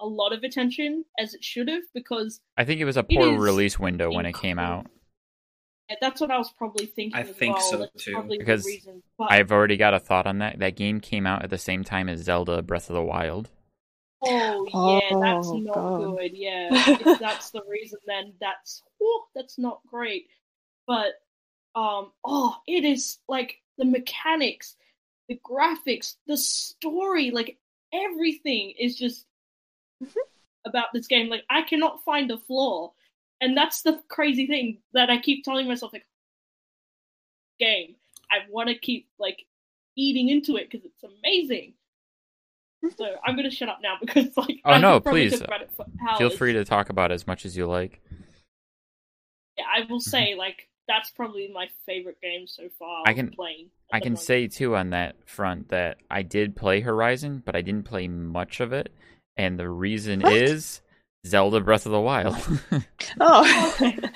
a 0.00 0.06
lot 0.06 0.32
of 0.32 0.42
attention 0.44 1.04
as 1.18 1.34
it 1.34 1.42
should 1.44 1.68
have 1.68 1.82
because 1.94 2.40
I 2.56 2.64
think 2.64 2.80
it 2.80 2.84
was 2.84 2.96
a 2.96 3.02
poor 3.02 3.38
release 3.38 3.78
window 3.78 4.10
when 4.12 4.26
it 4.26 4.34
came 4.34 4.58
out. 4.58 4.86
that's 6.00 6.20
what 6.20 6.30
I 6.30 6.38
was 6.38 6.50
probably 6.56 6.86
thinking. 6.86 7.16
I 7.18 7.22
as 7.22 7.30
think 7.30 7.56
well. 7.56 7.70
so, 7.70 7.76
That's 7.78 8.04
too. 8.04 8.22
Because 8.28 8.64
reason. 8.66 9.02
But, 9.18 9.32
I've 9.32 9.50
already 9.52 9.76
got 9.76 9.94
a 9.94 9.98
thought 9.98 10.26
on 10.26 10.38
that. 10.38 10.58
That 10.58 10.76
game 10.76 11.00
came 11.00 11.26
out 11.26 11.42
at 11.42 11.50
the 11.50 11.58
same 11.58 11.82
time 11.84 12.08
as 12.08 12.20
Zelda 12.20 12.62
Breath 12.62 12.90
of 12.90 12.94
the 12.94 13.02
Wild. 13.02 13.50
oh 14.24 15.00
yeah, 15.10 15.18
that's 15.20 15.46
Oh, 15.48 15.56
not 15.58 15.74
God. 15.74 16.16
good. 16.18 16.30
Yeah, 16.34 16.68
if 16.72 17.18
that's 17.18 17.50
the 17.50 17.62
reason, 17.68 17.98
then 18.06 18.32
that's 18.40 18.82
whew, 18.98 19.22
that's 19.34 19.58
not 19.58 19.80
great. 19.86 20.26
But 20.86 21.12
um, 21.74 22.12
oh, 22.24 22.56
it 22.66 22.84
is 22.84 23.18
like 23.28 23.56
the 23.78 23.84
mechanics, 23.84 24.74
the 25.28 25.38
graphics, 25.48 26.16
the 26.26 26.36
story, 26.36 27.30
like 27.30 27.58
everything 27.92 28.74
is 28.78 28.96
just 28.96 29.24
about 30.64 30.86
this 30.92 31.06
game. 31.06 31.28
Like 31.28 31.44
I 31.50 31.62
cannot 31.62 32.04
find 32.04 32.30
a 32.30 32.38
flaw, 32.38 32.92
and 33.40 33.56
that's 33.56 33.82
the 33.82 34.02
crazy 34.08 34.46
thing 34.46 34.78
that 34.92 35.10
I 35.10 35.18
keep 35.18 35.44
telling 35.44 35.68
myself. 35.68 35.92
Like, 35.92 36.06
game, 37.58 37.96
I 38.30 38.38
want 38.50 38.68
to 38.68 38.78
keep 38.78 39.08
like 39.18 39.44
eating 39.96 40.28
into 40.28 40.56
it 40.56 40.70
because 40.70 40.84
it's 40.84 41.02
amazing. 41.02 41.74
Mhm. 42.84 42.96
So 42.96 43.16
I'm 43.24 43.36
gonna 43.36 43.50
shut 43.50 43.68
up 43.68 43.80
now 43.82 43.96
because 44.00 44.36
like 44.36 44.60
Oh, 44.64 44.72
I 44.72 44.80
no, 44.80 44.94
could 44.94 45.04
probably 45.04 45.28
please. 45.28 45.40
talk 45.40 45.48
about 45.48 45.62
it 45.62 45.70
for 45.76 45.86
Feel 46.18 46.30
free 46.30 46.52
to 46.52 46.64
talk 46.64 46.90
about 46.90 47.10
it 47.10 47.14
as 47.14 47.26
much 47.26 47.44
as 47.44 47.56
you 47.56 47.66
like. 47.66 48.00
Yeah, 49.56 49.64
I 49.74 49.80
will 49.80 49.98
mm-hmm. 49.98 50.10
say 50.10 50.34
like 50.36 50.68
that's 50.86 51.10
probably 51.10 51.50
my 51.52 51.68
favorite 51.84 52.20
game 52.22 52.46
so 52.46 52.68
far. 52.78 53.04
I 53.06 53.12
can- 53.12 53.30
playing. 53.30 53.70
I 53.92 54.00
can 54.00 54.12
moment. 54.12 54.26
say 54.26 54.46
too 54.48 54.76
on 54.76 54.90
that 54.90 55.16
front 55.26 55.70
that 55.70 55.96
I 56.10 56.22
did 56.22 56.54
play 56.54 56.80
Horizon, 56.80 57.42
but 57.44 57.56
I 57.56 57.62
didn't 57.62 57.84
play 57.84 58.06
much 58.06 58.60
of 58.60 58.72
it, 58.74 58.92
and 59.38 59.58
the 59.58 59.68
reason 59.70 60.20
What? 60.20 60.32
is 60.34 60.82
Zelda 61.26 61.60
Breath 61.60 61.86
of 61.86 61.92
the 61.92 62.00
Wild. 62.00 62.36
Oh. 63.20 63.74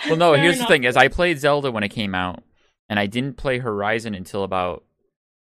Well, 0.08 0.16
no, 0.16 0.34
Fair 0.34 0.42
here's 0.42 0.58
the 0.58 0.66
thing: 0.66 0.84
is 0.84 0.96
I 0.96 1.08
played 1.08 1.38
Zelda 1.38 1.70
when 1.70 1.82
it 1.82 1.88
came 1.88 2.14
out, 2.14 2.42
and 2.90 2.98
I 3.00 3.06
didn't 3.06 3.36
play 3.38 3.58
Horizon 3.58 4.14
until 4.14 4.44
about 4.44 4.84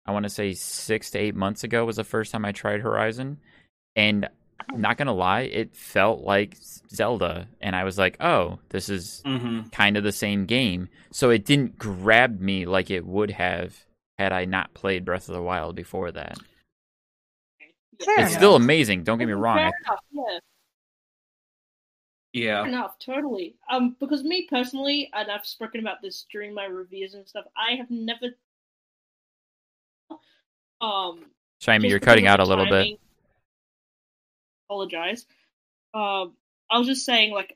I 0.06 0.12
want 0.12 0.24
to 0.24 0.30
say 0.30 0.54
six 0.54 1.12
to 1.12 1.20
eight 1.20 1.36
months 1.36 1.64
ago 1.64 1.84
was 1.86 1.98
the 1.98 2.04
first 2.04 2.32
time 2.32 2.46
I 2.46 2.52
tried 2.52 2.82
Horizon, 2.82 3.40
and 3.96 4.30
I'm 4.70 4.80
not 4.82 4.98
gonna 4.98 5.14
lie, 5.14 5.42
it 5.42 5.76
felt 5.76 6.22
like 6.22 6.56
Zelda, 6.90 7.48
and 7.62 7.76
I 7.76 7.84
was 7.84 7.98
like, 7.98 8.18
oh, 8.22 8.60
this 8.70 8.88
is 8.90 9.22
Mm-hmm. 9.26 9.70
kind 9.70 9.98
of 9.98 10.04
the 10.04 10.12
same 10.12 10.46
game. 10.46 10.88
So 11.12 11.30
it 11.30 11.46
didn't 11.46 11.78
grab 11.78 12.40
me 12.40 12.66
like 12.66 12.90
it 12.90 13.06
would 13.06 13.32
have 13.32 13.76
had 14.18 14.32
I 14.32 14.46
not 14.46 14.74
played 14.74 15.04
Breath 15.06 15.28
of 15.28 15.36
the 15.36 15.42
Wild 15.42 15.76
before 15.76 16.12
that. 16.12 16.38
Fair 18.04 18.20
it's 18.20 18.30
enough. 18.30 18.32
still 18.34 18.56
amazing, 18.56 19.04
don't 19.04 19.18
get 19.18 19.28
me 19.28 19.34
wrong. 19.34 19.58
Fair 19.58 19.72
enough, 19.86 20.00
yeah. 20.12 20.40
Yeah. 22.34 22.62
Fair 22.62 22.68
enough, 22.70 23.00
totally. 23.00 23.56
Um, 23.70 23.96
because 24.00 24.24
me 24.24 24.48
personally, 24.50 25.10
and 25.14 25.30
I've 25.30 25.46
spoken 25.46 25.80
about 25.82 26.02
this 26.02 26.26
during 26.32 26.54
my 26.54 26.66
reviews 26.66 27.14
and 27.14 27.28
stuff, 27.28 27.46
I 27.56 27.76
have 27.76 27.92
never. 27.92 28.28
Um, 30.82 31.26
Shyami, 31.62 31.82
just 31.82 31.90
you're 31.90 32.00
cutting 32.00 32.28
out 32.28 32.40
a 32.40 32.44
little 32.44 32.66
bit. 32.66 33.00
apologize. 34.68 35.26
Um, 35.94 36.34
I 36.70 36.80
was 36.80 36.88
just 36.88 37.06
saying, 37.06 37.32
like, 37.32 37.56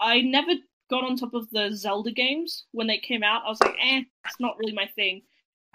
I 0.00 0.20
never 0.20 0.52
got 0.90 1.04
on 1.04 1.16
top 1.16 1.34
of 1.34 1.48
the 1.50 1.70
Zelda 1.72 2.10
games 2.10 2.64
when 2.72 2.86
they 2.86 2.98
came 2.98 3.22
out. 3.22 3.44
I 3.46 3.48
was 3.48 3.60
like, 3.60 3.76
eh, 3.80 4.02
it's 4.24 4.40
not 4.40 4.58
really 4.58 4.72
my 4.72 4.86
thing. 4.94 5.22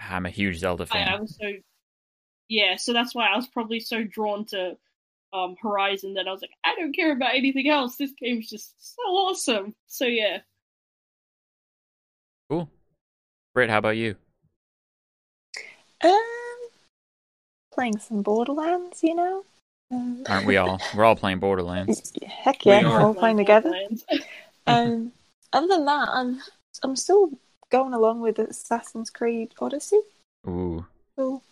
I'm 0.00 0.26
a 0.26 0.30
huge 0.30 0.58
Zelda 0.58 0.84
I, 0.84 0.86
fan. 0.86 1.08
I 1.08 1.20
was 1.20 1.36
so 1.40 1.50
yeah, 2.52 2.76
so 2.76 2.92
that's 2.92 3.14
why 3.14 3.28
I 3.28 3.36
was 3.36 3.46
probably 3.46 3.80
so 3.80 4.04
drawn 4.04 4.44
to 4.46 4.76
um 5.32 5.56
Horizon 5.60 6.14
that 6.14 6.28
I 6.28 6.32
was 6.32 6.42
like, 6.42 6.50
I 6.64 6.74
don't 6.76 6.94
care 6.94 7.12
about 7.12 7.34
anything 7.34 7.68
else. 7.68 7.96
This 7.96 8.12
game's 8.12 8.50
just 8.50 8.94
so 8.94 9.02
awesome. 9.02 9.74
So 9.86 10.04
yeah. 10.04 10.40
Cool. 12.50 12.70
Britt, 13.54 13.70
how 13.70 13.78
about 13.78 13.96
you? 13.96 14.16
Um, 16.04 16.20
playing 17.72 17.98
some 17.98 18.20
Borderlands, 18.20 19.02
you 19.02 19.14
know. 19.14 19.44
Um, 19.90 20.24
Aren't 20.28 20.46
we 20.46 20.58
all? 20.58 20.78
We're 20.94 21.04
all 21.04 21.16
playing 21.16 21.38
Borderlands. 21.38 22.12
Heck 22.26 22.66
yeah, 22.66 22.82
We 22.82 22.88
we're 22.88 23.00
all 23.00 23.14
playing 23.14 23.38
together. 23.38 23.72
Um, 24.64 25.10
other 25.52 25.66
than 25.66 25.86
that, 25.86 26.08
I'm 26.08 26.40
I'm 26.84 26.94
still 26.94 27.32
going 27.70 27.94
along 27.94 28.20
with 28.20 28.38
Assassin's 28.38 29.10
Creed 29.10 29.52
Odyssey. 29.58 29.98
Ooh. 30.46 30.86
So 31.16 31.42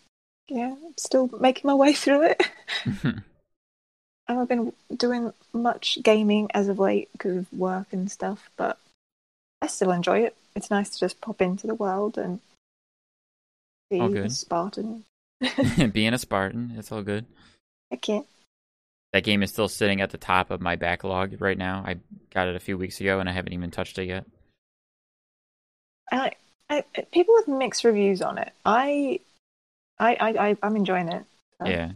yeah, 0.51 0.75
I'm 0.85 0.95
still 0.97 1.31
making 1.41 1.69
my 1.69 1.75
way 1.75 1.93
through 1.93 2.25
it. 2.25 2.43
Mm-hmm. 2.85 3.19
I 4.29 4.33
haven't 4.33 4.49
been 4.49 4.73
doing 4.97 5.33
much 5.53 5.99
gaming 6.05 6.49
as 6.55 6.69
of 6.69 6.79
late 6.79 7.09
because 7.13 7.37
of 7.37 7.53
work 7.53 7.89
and 7.93 8.09
stuff, 8.09 8.49
but 8.57 8.79
I 9.61 9.67
still 9.67 9.91
enjoy 9.91 10.21
it. 10.21 10.37
It's 10.55 10.71
nice 10.71 10.91
to 10.91 11.01
just 11.01 11.21
pop 11.21 11.43
into 11.43 11.67
the 11.67 11.75
world 11.75 12.17
and 12.17 12.39
be 13.91 13.99
a. 13.99 14.31
Spartan. 14.31 15.05
Being 15.93 16.15
a 16.15 16.19
Spartan, 16.19 16.75
it's 16.77 16.93
all 16.93 17.03
good. 17.03 17.27
Yeah. 18.07 18.21
That 19.13 19.25
game 19.25 19.43
is 19.43 19.51
still 19.51 19.69
sitting 19.69 20.01
at 20.01 20.11
the 20.11 20.19
top 20.19 20.53
of 20.53 20.61
my 20.61 20.77
backlog 20.77 21.41
right 21.41 21.59
now. 21.59 21.83
I 21.85 21.97
got 22.33 22.47
it 22.47 22.55
a 22.55 22.61
few 22.61 22.79
weeks 22.79 23.01
ago 23.01 23.19
and 23.19 23.29
I 23.29 23.33
haven't 23.33 23.53
even 23.53 23.73
touched 23.73 23.99
it 23.99 24.07
yet. 24.07 24.25
I, 26.13 26.33
I, 26.69 26.85
people 27.13 27.35
with 27.37 27.49
mixed 27.49 27.83
reviews 27.83 28.23
on 28.23 28.39
it. 28.39 28.53
I, 28.65 29.19
I, 30.01 30.15
I, 30.15 30.49
I 30.49 30.57
I'm 30.63 30.77
enjoying 30.77 31.09
it. 31.09 31.25
so. 31.61 31.69
Yeah. 31.69 31.93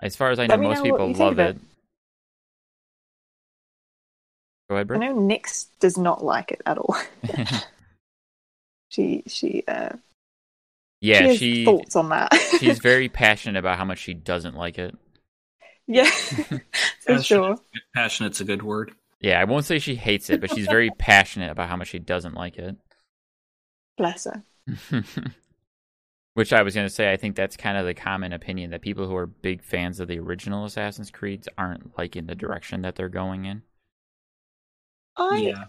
As 0.00 0.16
far 0.16 0.30
as 0.30 0.38
I 0.38 0.46
know, 0.46 0.56
most 0.56 0.78
know 0.78 0.82
people 0.84 1.12
love 1.12 1.38
it. 1.38 1.56
it. 1.56 1.62
Go 4.68 4.76
ahead, 4.76 4.90
I 4.92 4.96
know 4.96 5.14
Nyx 5.14 5.66
does 5.80 5.98
not 5.98 6.24
like 6.24 6.52
it 6.52 6.62
at 6.64 6.78
all. 6.78 6.96
she, 8.88 9.22
she, 9.26 9.62
uh, 9.68 9.90
yeah, 11.00 11.18
she 11.18 11.26
has 11.26 11.38
she 11.38 11.64
thoughts 11.66 11.96
on 11.96 12.08
that. 12.08 12.32
she's 12.60 12.78
very 12.78 13.08
passionate 13.10 13.58
about 13.58 13.76
how 13.76 13.84
much 13.84 13.98
she 13.98 14.14
doesn't 14.14 14.56
like 14.56 14.78
it. 14.78 14.96
yeah, 15.86 16.04
for 16.10 16.60
Passionate. 17.06 17.24
sure. 17.26 17.58
Passionate's 17.94 18.40
a 18.40 18.44
good 18.44 18.62
word. 18.62 18.92
Yeah, 19.20 19.38
I 19.40 19.44
won't 19.44 19.66
say 19.66 19.78
she 19.78 19.96
hates 19.96 20.30
it, 20.30 20.40
but 20.40 20.50
she's 20.54 20.66
very 20.66 20.90
passionate 20.90 21.50
about 21.50 21.68
how 21.68 21.76
much 21.76 21.88
she 21.88 21.98
doesn't 21.98 22.34
like 22.34 22.56
it. 22.56 22.76
Bless 23.98 24.24
her. 24.24 24.42
Which 26.34 26.52
I 26.52 26.62
was 26.62 26.74
going 26.74 26.86
to 26.86 26.92
say, 26.92 27.12
I 27.12 27.16
think 27.16 27.36
that's 27.36 27.56
kind 27.56 27.78
of 27.78 27.86
the 27.86 27.94
common 27.94 28.32
opinion 28.32 28.70
that 28.70 28.82
people 28.82 29.06
who 29.06 29.14
are 29.16 29.26
big 29.26 29.62
fans 29.62 30.00
of 30.00 30.08
the 30.08 30.18
original 30.18 30.64
Assassin's 30.64 31.10
Creeds 31.10 31.48
aren't 31.56 31.96
liking 31.96 32.26
the 32.26 32.34
direction 32.34 32.82
that 32.82 32.96
they're 32.96 33.08
going 33.08 33.44
in. 33.44 33.62
I, 35.16 35.36
yeah. 35.38 35.64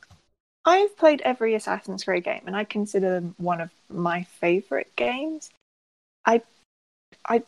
I've 0.66 0.98
played 0.98 1.22
every 1.22 1.54
Assassin's 1.54 2.04
Creed 2.04 2.24
game, 2.24 2.42
and 2.48 2.56
I 2.56 2.64
consider 2.64 3.12
them 3.12 3.36
one 3.38 3.62
of 3.62 3.70
my 3.90 4.24
favorite 4.24 4.96
games. 4.96 5.52
I, 6.26 6.42
I, 7.28 7.44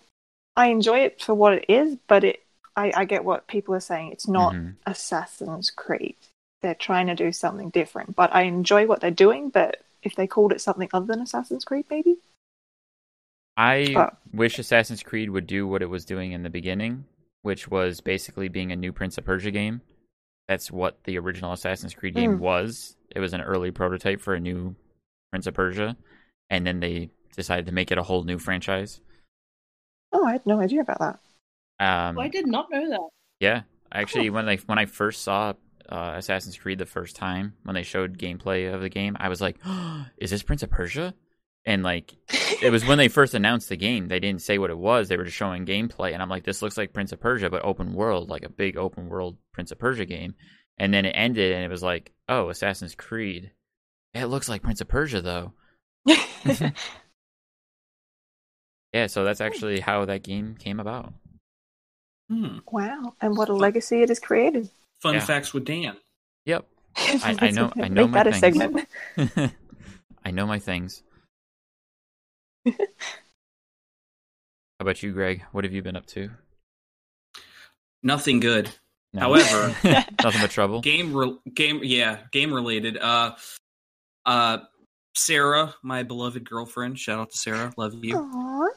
I 0.56 0.68
enjoy 0.68 1.00
it 1.00 1.20
for 1.20 1.34
what 1.34 1.54
it 1.54 1.66
is, 1.68 1.98
but 2.08 2.24
it, 2.24 2.44
I, 2.76 2.92
I 2.96 3.06
get 3.06 3.26
what 3.26 3.48
people 3.48 3.74
are 3.74 3.80
saying. 3.80 4.12
It's 4.12 4.28
not 4.28 4.54
Mhm. 4.54 4.76
Assassin's 4.86 5.72
Creed. 5.72 6.16
They're 6.62 6.76
trying 6.76 7.08
to 7.08 7.16
do 7.16 7.32
something 7.32 7.72
different, 7.72 8.16
but 8.16 8.34
I 8.36 8.44
enjoy 8.44 8.86
what 8.86 9.02
they're 9.02 9.10
doing. 9.10 9.50
But 9.50 9.82
if 10.04 10.16
they 10.16 10.28
called 10.28 10.52
it 10.52 10.62
something 10.62 10.90
other 10.94 11.08
than 11.08 11.22
Assassin's 11.22 11.66
Creed, 11.66 11.86
maybe 11.90 12.18
I 13.58 13.94
Oh. 13.96 14.10
wish 14.34 14.60
Assassin's 14.60 15.02
Creed 15.04 15.30
would 15.32 15.48
do 15.48 15.68
what 15.68 15.82
it 15.82 15.90
was 15.90 16.06
doing 16.06 16.32
in 16.32 16.44
the 16.44 16.50
beginning, 16.50 17.06
which 17.42 17.68
was 17.68 18.02
basically 18.02 18.48
being 18.50 18.72
a 18.72 18.76
new 18.76 18.94
Prince 18.94 19.18
of 19.18 19.26
Persia 19.26 19.52
game. 19.52 19.82
That's 20.48 20.72
what 20.72 21.04
the 21.06 21.18
original 21.18 21.52
Assassin's 21.54 21.94
Creed 21.96 22.14
game 22.16 22.38
Mm. 22.38 22.40
was. 22.40 22.96
It 23.16 23.20
was 23.20 23.34
an 23.34 23.42
early 23.42 23.72
prototype 23.72 24.22
for 24.22 24.34
a 24.36 24.40
new 24.40 24.76
Prince 25.32 25.48
of 25.48 25.56
Persia, 25.56 25.98
and 26.50 26.66
then 26.66 26.80
they 26.80 27.10
decided 27.36 27.66
to 27.66 27.72
make 27.74 27.92
it 27.92 27.98
a 27.98 28.04
whole 28.04 28.24
new 28.24 28.38
franchise. 28.40 29.02
oh, 30.14 30.26
I 30.26 30.34
had 30.34 30.46
no 30.46 30.60
idea 30.62 30.82
about 30.82 31.00
that. 31.00 31.20
Um, 31.80 32.18
I 32.18 32.28
did 32.30 32.48
not 32.48 32.72
know 32.72 32.90
that. 32.90 33.10
Yeah, 33.42 33.64
actually, 33.92 34.30
when 34.30 34.46
they 34.46 34.56
when 34.56 34.80
I 34.80 34.86
first 34.86 35.22
saw 35.22 35.54
uh, 35.90 36.14
Assassin's 36.16 36.58
Creed 36.58 36.80
the 36.80 36.86
first 36.86 37.16
time, 37.16 37.54
when 37.64 37.74
they 37.76 37.84
showed 37.84 38.18
gameplay 38.18 38.74
of 38.74 38.82
the 38.82 38.90
game, 38.90 39.18
I 39.20 39.28
was 39.30 39.42
like, 39.42 39.58
"Is 40.18 40.32
this 40.32 40.44
Prince 40.44 40.64
of 40.64 40.70
Persia?" 40.70 41.14
And 41.68 41.84
like, 41.84 42.16
it 42.64 42.72
was 42.72 42.86
when 42.86 42.98
they 42.98 43.10
first 43.10 43.34
announced 43.36 43.68
the 43.70 43.76
game. 43.76 44.08
They 44.08 44.20
didn't 44.22 44.42
say 44.42 44.58
what 44.58 44.70
it 44.70 44.78
was. 44.78 45.10
They 45.10 45.18
were 45.18 45.26
just 45.26 45.36
showing 45.36 45.66
gameplay, 45.66 46.14
and 46.14 46.22
I'm 46.22 46.30
like, 46.30 46.46
"This 46.46 46.62
looks 46.62 46.78
like 46.78 46.94
Prince 46.94 47.12
of 47.12 47.20
Persia, 47.20 47.50
but 47.50 47.66
open 47.66 47.94
world, 47.94 48.30
like 48.30 48.44
a 48.44 48.50
big 48.50 48.78
open 48.78 49.10
world 49.10 49.38
Prince 49.54 49.72
of 49.72 49.78
Persia 49.78 50.06
game." 50.06 50.34
And 50.80 50.94
then 50.94 51.04
it 51.06 51.12
ended, 51.12 51.52
and 51.52 51.64
it 51.64 51.70
was 51.70 51.84
like, 51.84 52.14
"Oh, 52.30 52.50
Assassin's 52.50 52.96
Creed." 52.96 53.52
It 54.14 54.26
looks 54.28 54.48
like 54.48 54.62
Prince 54.64 54.80
of 54.82 54.88
Persia, 54.88 55.22
though. 55.22 55.52
Yeah, 58.94 59.08
so 59.08 59.24
that's 59.24 59.42
actually 59.42 59.80
how 59.80 60.06
that 60.06 60.24
game 60.24 60.56
came 60.58 60.80
about. 60.80 61.14
Hmm. 62.30 62.60
wow, 62.72 63.14
and 63.22 63.38
what 63.38 63.50
a 63.50 63.54
legacy 63.54 64.02
it 64.02 64.10
has 64.10 64.20
created. 64.20 64.70
Fun 65.02 65.16
Yeah. 65.16 65.20
facts 65.22 65.54
with 65.54 65.66
Dan. 65.66 65.98
Yep. 66.46 66.66
I, 66.98 67.36
I 67.40 67.52
know. 67.52 67.72
I 67.76 67.88
know 67.90 68.04
Make 68.08 68.12
my 68.12 68.24
that 68.24 68.28
a 68.28 68.32
things. 68.34 68.58
segment. 68.58 69.54
I 70.26 70.32
know 70.32 70.46
my 70.48 70.60
things. 70.60 71.04
How 74.80 74.82
about 74.84 75.02
you, 75.04 75.12
Greg? 75.12 75.44
What 75.52 75.64
have 75.64 75.74
you 75.74 75.82
been 75.82 75.96
up 75.96 76.06
to? 76.08 76.30
Nothing 78.04 78.40
good. 78.40 78.70
No. 79.14 79.22
However, 79.22 79.76
nothing 79.84 80.42
but 80.42 80.52
trouble. 80.52 80.82
game 80.82 81.14
re- 81.16 81.38
game 81.54 81.80
yeah 81.84 82.20
game 82.32 82.54
related 82.54 82.98
uh 82.98 83.36
uh 84.26 84.58
sarah 85.16 85.74
my 85.82 86.04
beloved 86.04 86.48
girlfriend 86.48 87.00
shout 87.00 87.18
out 87.18 87.32
to 87.32 87.38
sarah 87.38 87.74
love 87.78 87.96
you 88.04 88.16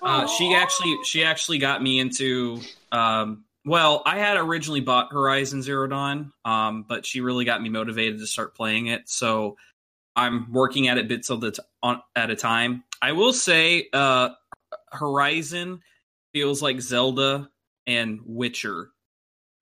uh 0.02 0.26
she 0.26 0.54
actually 0.54 0.96
she 1.04 1.22
actually 1.24 1.58
got 1.58 1.82
me 1.82 1.98
into 1.98 2.60
um 2.92 3.44
well 3.66 4.02
i 4.06 4.18
had 4.18 4.38
originally 4.38 4.80
bought 4.80 5.12
horizon 5.12 5.60
zero 5.60 5.86
dawn 5.86 6.32
um 6.46 6.86
but 6.88 7.04
she 7.04 7.20
really 7.20 7.44
got 7.44 7.60
me 7.60 7.68
motivated 7.68 8.18
to 8.20 8.26
start 8.26 8.54
playing 8.54 8.86
it 8.86 9.02
so 9.06 9.56
i'm 10.16 10.50
working 10.50 10.88
at 10.88 10.96
it 10.96 11.08
bits 11.08 11.28
of 11.28 11.42
the 11.42 11.50
t- 11.50 11.62
on 11.82 12.00
at 12.16 12.30
a 12.30 12.36
time 12.36 12.82
i 13.02 13.12
will 13.12 13.32
say 13.32 13.88
uh 13.92 14.30
horizon 14.92 15.80
feels 16.32 16.62
like 16.62 16.80
zelda 16.80 17.48
and 17.86 18.20
witcher 18.24 18.90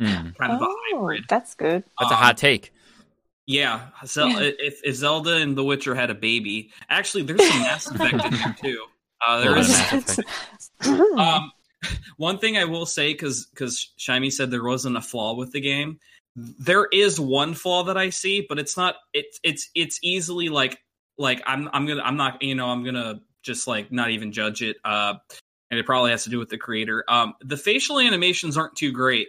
Hmm. 0.01 0.31
kind 0.39 0.53
of 0.53 0.61
a 0.61 0.65
Oh, 0.65 0.77
hybrid 0.93 1.25
that's 1.29 1.55
good. 1.57 1.83
That's 1.99 2.13
a 2.13 2.15
Um, 2.15 2.21
hot 2.23 2.37
take. 2.39 2.73
Yeah, 3.49 3.89
Zel- 4.07 4.37
if, 4.41 4.81
if 4.85 4.95
Zelda 4.95 5.39
and 5.39 5.57
The 5.59 5.65
Witcher 5.65 5.93
had 5.97 6.11
a 6.11 6.15
baby, 6.15 6.71
actually, 6.89 7.25
there's 7.25 7.45
some 7.45 7.59
Mass 7.63 7.91
Effect 7.91 8.25
in 8.25 8.35
there 8.35 8.55
too. 8.63 8.85
Uh, 9.27 9.41
there 9.41 9.55
Hold 9.55 9.65
is. 9.67 9.75
on, 9.75 9.81
Mass 9.81 9.93
Effect. 9.93 10.29
Um, 11.19 11.51
one 12.17 12.39
thing 12.39 12.57
I 12.59 12.65
will 12.65 12.87
say, 12.87 13.13
because 13.13 13.47
because 13.47 13.91
Shyami 13.99 14.31
said 14.33 14.53
there 14.53 14.63
wasn't 14.63 14.97
a 14.97 15.01
flaw 15.01 15.35
with 15.35 15.51
the 15.51 15.61
game, 15.61 15.99
there 16.37 16.87
is 16.93 17.19
one 17.19 17.55
flaw 17.55 17.83
that 17.85 17.97
I 17.97 18.11
see, 18.11 18.47
but 18.49 18.61
it's 18.61 18.77
not. 18.77 18.95
It's 19.13 19.41
it's 19.43 19.69
it's 19.75 19.99
easily 20.03 20.49
like 20.49 20.79
like 21.19 21.43
I'm 21.45 21.69
I'm 21.73 21.87
gonna 21.87 22.03
I'm 22.03 22.17
not 22.17 22.41
you 22.43 22.55
know 22.55 22.69
I'm 22.69 22.85
gonna 22.85 23.21
just 23.43 23.67
like 23.67 23.91
not 23.93 24.11
even 24.11 24.33
judge 24.33 24.63
it. 24.63 24.77
Uh, 24.85 25.15
and 25.71 25.79
it 25.79 25.87
probably 25.87 26.11
has 26.13 26.25
to 26.25 26.31
do 26.31 26.39
with 26.39 26.49
the 26.49 26.59
creator. 26.59 27.05
Um, 27.09 27.35
the 27.43 27.57
facial 27.57 28.01
animations 28.01 28.57
aren't 28.57 28.77
too 28.77 28.93
great. 28.93 29.29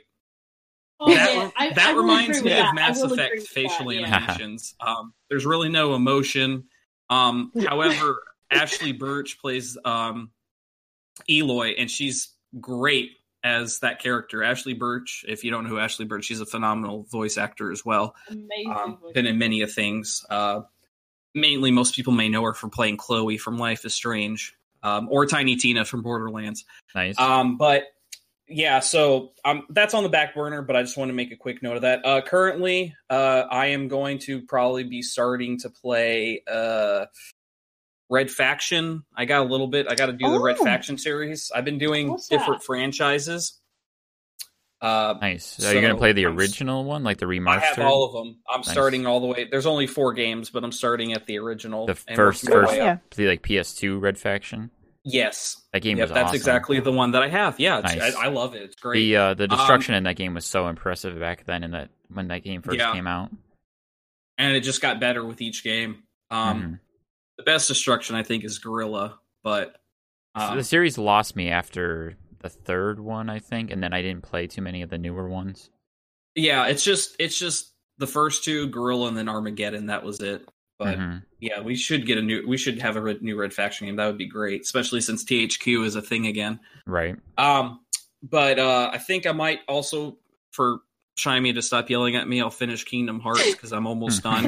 Oh, 1.01 1.14
that 1.14 1.34
yeah, 1.34 1.49
I- 1.55 1.74
that 1.74 1.89
I 1.89 1.97
reminds 1.97 2.41
me 2.43 2.51
with 2.51 2.66
of 2.68 2.76
Mass 2.76 3.01
Effect 3.01 3.43
facial 3.43 3.88
that, 3.88 3.95
yeah. 3.95 4.07
animations. 4.07 4.76
um, 4.80 5.14
there's 5.30 5.45
really 5.45 5.70
no 5.70 5.95
emotion. 5.95 6.66
Um, 7.10 7.51
however, 7.68 8.20
Ashly 8.51 8.97
Burch 8.97 9.39
plays 9.39 9.78
um, 9.86 10.32
Aloy, 11.30 11.76
and 11.78 11.89
she's 11.89 12.30
great 12.60 13.12
as 13.43 13.80
that 13.80 14.01
character. 14.01 14.39
Ashly 14.43 14.74
Burch, 14.78 15.24
if 15.28 15.43
you 15.43 15.51
don't 15.51 15.64
know 15.64 15.70
who 15.70 15.78
Ashly 15.78 16.05
Burch, 16.07 16.26
she's 16.26 16.41
a 16.41 16.45
phenomenal 16.45 17.03
voice 17.03 17.38
actor 17.38 17.72
as 17.72 17.86
well. 17.86 18.16
Amazing. 18.30 18.74
Um, 18.76 18.97
been 19.14 19.26
in 19.26 19.38
many 19.38 19.62
of 19.62 19.72
things. 19.72 20.26
Uh, 20.30 20.62
mainly, 21.36 21.71
most 21.71 21.95
people 21.95 22.13
may 22.13 22.30
know 22.30 22.43
her 22.43 22.53
from 22.53 22.69
playing 22.69 22.97
Chloe 22.97 23.38
from 23.38 23.57
Life 23.57 23.86
is 23.86 23.93
Strange, 23.93 24.55
um, 24.84 25.07
or 25.11 25.25
Tiny 25.25 25.55
Tina 25.55 25.86
from 25.86 26.01
Borderlands. 26.01 26.65
Nice. 26.95 27.19
Um, 27.19 27.57
but 27.57 27.84
yeah, 28.47 28.80
so 28.80 29.34
um, 29.45 29.63
that's 29.69 29.93
on 29.93 30.03
the 30.03 30.09
back 30.09 30.34
burner. 30.34 30.61
But 30.61 30.75
I 30.75 30.82
just 30.82 30.97
want 30.97 31.09
to 31.09 31.13
make 31.13 31.32
a 31.32 31.36
quick 31.36 31.61
note 31.61 31.75
of 31.75 31.82
that. 31.84 32.03
Uh, 32.05 32.21
currently, 32.21 32.95
uh, 33.09 33.43
I 33.49 33.67
am 33.67 33.88
going 33.88 34.17
to 34.19 34.41
probably 34.41 34.84
be 34.84 35.01
starting 35.01 35.59
to 35.59 35.69
play 35.69 36.41
uh, 36.51 37.05
Red 38.09 38.32
Faction. 38.32 39.03
I 39.15 39.25
got 39.25 39.41
a 39.41 39.49
little 39.49 39.67
bit. 39.67 39.86
I 39.88 39.95
got 39.95 40.07
to 40.07 40.13
do 40.13 40.32
the 40.32 40.39
Red 40.39 40.57
Oh. 40.59 40.63
Faction 40.63 40.97
series. 40.97 41.51
I've 41.53 41.65
been 41.65 41.77
doing 41.77 42.09
What's 42.09 42.27
that? 42.30 42.39
different 42.39 42.63
franchises. 42.63 43.59
Uh, 44.82 45.15
Nice. 45.19 45.63
Are 45.65 45.73
you're 45.73 45.82
gonna 45.82 45.97
play 45.97 46.13
the 46.13 46.25
I'm 46.25 46.38
original 46.38 46.86
one, 46.86 47.03
like 47.03 47.17
the 47.17 47.25
I 47.25 47.30
remastered? 47.30 47.75
have 47.75 47.80
all 47.80 48.05
of 48.05 48.13
them. 48.13 48.38
I'm 48.49 48.61
Nice. 48.61 48.71
starting 48.71 49.05
all 49.05 49.19
the 49.19 49.27
way. 49.27 49.45
There's 49.49 49.65
only 49.65 49.88
four 49.88 50.13
games, 50.13 50.49
but 50.49 50.63
I'm 50.63 50.71
starting 50.71 51.11
at 51.13 51.25
the 51.25 51.38
original. 51.39 51.86
The 51.86 51.95
first, 51.95 52.47
first. 52.47 52.75
Yeah. 52.75 52.97
the 53.15 53.27
like 53.27 53.41
PS2 53.41 53.99
Red 54.01 54.17
Faction. 54.17 54.71
Yes. 55.03 55.61
That 55.73 55.82
game 55.82 55.97
Yep, 55.97 56.05
was 56.09 56.13
that's 56.13 56.23
awesome. 56.27 56.36
exactly 56.36 56.80
the 56.80 56.91
one 56.91 57.11
that 57.11 57.23
I 57.23 57.30
have. 57.30 57.59
Yeah, 57.59 57.80
it's, 57.80 57.95
Nice. 57.95 58.15
I, 58.15 58.25
I 58.25 58.27
love 58.30 58.53
it. 58.55 58.61
It's 58.63 58.75
great. 58.75 58.99
The 58.99 59.15
uh, 59.17 59.34
the 59.34 59.43
Um, 59.45 59.49
destruction 59.57 59.95
in 59.95 60.03
that 60.03 60.15
game 60.15 60.34
was 60.34 60.45
so 60.45 60.67
impressive 60.67 61.19
back 61.19 61.45
then, 61.45 61.63
in 61.63 61.71
that 61.71 61.89
when 62.13 62.27
that 62.30 62.43
game 62.43 62.61
first 62.61 62.77
Yeah. 62.77 62.93
came 62.93 63.07
out. 63.07 63.32
and 64.38 64.55
it 64.55 64.61
just 64.61 64.82
got 64.82 65.01
better 65.01 65.25
with 65.25 65.41
each 65.41 65.65
game. 65.65 66.03
Um, 66.32 66.61
Mhm. 66.61 66.80
The 67.38 67.43
best 67.43 67.67
destruction, 67.67 68.15
I 68.15 68.23
think, 68.23 68.45
is 68.45 68.57
Guerrilla, 68.59 69.19
but 69.43 69.75
So 70.38 70.43
um, 70.43 70.57
the 70.57 70.63
series 70.63 70.97
lost 70.97 71.36
me 71.36 71.49
after 71.49 72.15
the 72.39 72.49
third 72.49 72.99
one, 72.99 73.29
I 73.29 73.39
think, 73.39 73.71
and 73.71 73.81
then 73.83 73.93
I 73.93 74.01
didn't 74.01 74.23
play 74.23 74.47
too 74.47 74.61
many 74.61 74.81
of 74.81 74.89
the 74.89 74.97
newer 74.97 75.27
ones. 75.27 75.69
yeah, 76.35 76.67
it's 76.67 76.83
just 76.83 77.15
it's 77.19 77.37
just 77.37 77.73
the 77.97 78.07
first 78.07 78.43
two, 78.43 78.67
Guerrilla, 78.67 79.07
and 79.09 79.17
then 79.17 79.27
Armageddon. 79.27 79.87
That 79.87 80.03
was 80.03 80.19
it. 80.21 80.47
But 80.77 80.97
Mhm. 80.97 81.23
yeah, 81.41 81.59
we 81.59 81.75
should 81.75 82.05
get 82.05 82.17
a 82.17 82.21
new. 82.21 82.47
We 82.47 82.55
should 82.57 82.79
have 82.79 82.95
a 82.95 83.01
red, 83.01 83.21
new 83.21 83.35
Red 83.37 83.53
Faction 83.53 83.87
game. 83.87 83.97
That 83.97 84.07
would 84.07 84.17
be 84.17 84.27
great, 84.27 84.61
especially 84.61 85.01
since 85.01 85.25
THQ 85.25 85.83
is 85.85 85.95
a 85.95 86.01
thing 86.01 86.27
again. 86.27 86.59
Right. 86.85 87.17
Um, 87.37 87.81
but 88.23 88.57
uh, 88.59 88.89
I 88.93 88.97
think 88.99 89.25
I 89.27 89.33
might 89.33 89.59
also 89.67 90.17
for 90.51 90.79
trying 91.17 91.43
me 91.43 91.51
to 91.51 91.61
stop 91.61 91.89
yelling 91.89 92.15
at 92.15 92.29
me. 92.29 92.39
I'll 92.39 92.49
finish 92.49 92.85
Kingdom 92.85 93.19
Hearts 93.19 93.51
because 93.51 93.73
I'm 93.73 93.85
almost 93.87 94.23
done. 94.23 94.47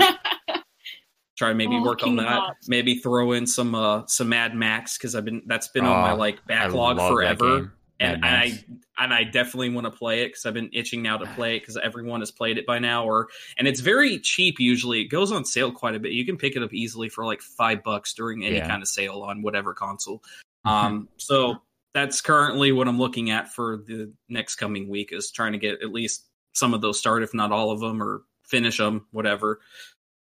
Try 1.37 1.49
and 1.49 1.57
maybe 1.57 1.75
Oh, 1.75 1.83
work 1.83 2.03
on 2.03 2.15
that. 2.17 2.27
Hearts. 2.27 2.69
Maybe 2.69 2.95
throw 2.95 3.31
in 3.33 3.45
some 3.47 3.73
uh 3.75 4.03
some 4.07 4.29
Mad 4.29 4.55
Max 4.55 4.97
because 4.97 5.15
I've 5.15 5.25
been 5.25 5.41
that's 5.47 5.67
been 5.69 5.85
on 5.85 6.01
my 6.01 6.11
Oh, 6.11 6.15
like 6.15 6.45
backlog 6.45 6.97
love 6.97 7.07
that 7.17 7.37
forever. 7.39 7.73
And, 8.01 8.25
I 8.25 8.63
and 8.97 9.13
I 9.13 9.23
definitely 9.23 9.69
want 9.69 9.85
to 9.85 9.91
play 9.91 10.21
it 10.23 10.27
because 10.29 10.45
I've 10.45 10.53
been 10.53 10.69
itching 10.73 11.01
now 11.01 11.17
to 11.17 11.25
play 11.35 11.57
it 11.57 11.59
because 11.61 11.77
everyone 11.77 12.19
has 12.21 12.31
played 12.31 12.57
it 12.57 12.65
by 12.65 12.79
now. 12.79 13.05
Or 13.05 13.27
and 13.57 13.67
it's 13.67 13.79
very 13.79 14.19
cheap 14.19 14.59
usually. 14.59 15.01
It 15.01 15.05
goes 15.09 15.31
on 15.31 15.45
sale 15.45 15.71
quite 15.71 15.95
a 15.95 15.99
bit. 15.99 16.11
You 16.11 16.25
can 16.25 16.37
pick 16.37 16.55
it 16.55 16.63
up 16.63 16.73
easily 16.73 17.09
for 17.09 17.25
like 17.25 17.41
five 17.41 17.83
bucks 17.83 18.13
during 18.13 18.43
any 18.45 18.55
Yeah. 18.57 18.67
kind 18.67 18.81
of 18.81 18.87
sale 18.87 19.21
on 19.21 19.41
whatever 19.41 19.73
console. 19.73 20.19
Mhm. 20.19 20.71
Um, 20.71 21.09
so 21.17 21.61
that's 21.93 22.21
currently 22.21 22.71
what 22.71 22.87
I'm 22.87 22.97
looking 22.99 23.31
at 23.31 23.51
for 23.53 23.77
the 23.77 24.11
next 24.29 24.55
coming 24.55 24.87
week 24.89 25.11
is 25.11 25.31
trying 25.31 25.51
to 25.53 25.57
get 25.57 25.81
at 25.81 25.91
least 25.91 26.25
some 26.53 26.73
of 26.73 26.81
those 26.81 26.97
start, 26.99 27.23
if 27.23 27.33
not 27.33 27.51
all 27.51 27.71
of 27.71 27.79
them, 27.79 28.01
or 28.01 28.23
finish 28.45 28.77
them, 28.77 29.07
whatever. 29.11 29.59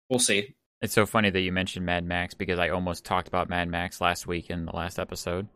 We'll 0.10 0.20
see. 0.20 0.56
It's 0.82 0.94
so 0.94 1.06
funny 1.06 1.30
that 1.30 1.40
you 1.42 1.52
mentioned 1.52 1.86
Mad 1.86 2.06
Max 2.06 2.34
because 2.34 2.60
I 2.60 2.70
almost 2.70 3.06
talked 3.06 3.28
about 3.28 3.50
Mad 3.50 3.70
Max 3.70 4.02
last 4.02 4.28
week 4.28 4.50
in 4.50 4.66
the 4.66 4.76
last 4.76 5.00
episode. 5.00 5.48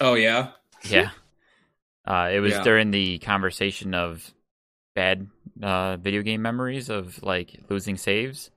Oh 0.00 0.14
yeah, 0.14 0.50
Yeah. 0.88 1.10
Uh, 2.06 2.30
it 2.32 2.40
was 2.40 2.52
Yeah. 2.52 2.64
during 2.64 2.90
the 2.90 3.18
conversation 3.18 3.94
of 3.94 4.32
bad 4.94 5.28
uh, 5.62 5.96
video 5.96 6.22
game 6.22 6.42
memories 6.42 6.88
of 6.90 7.22
like 7.22 7.60
losing 7.70 7.96
saves. 7.96 8.50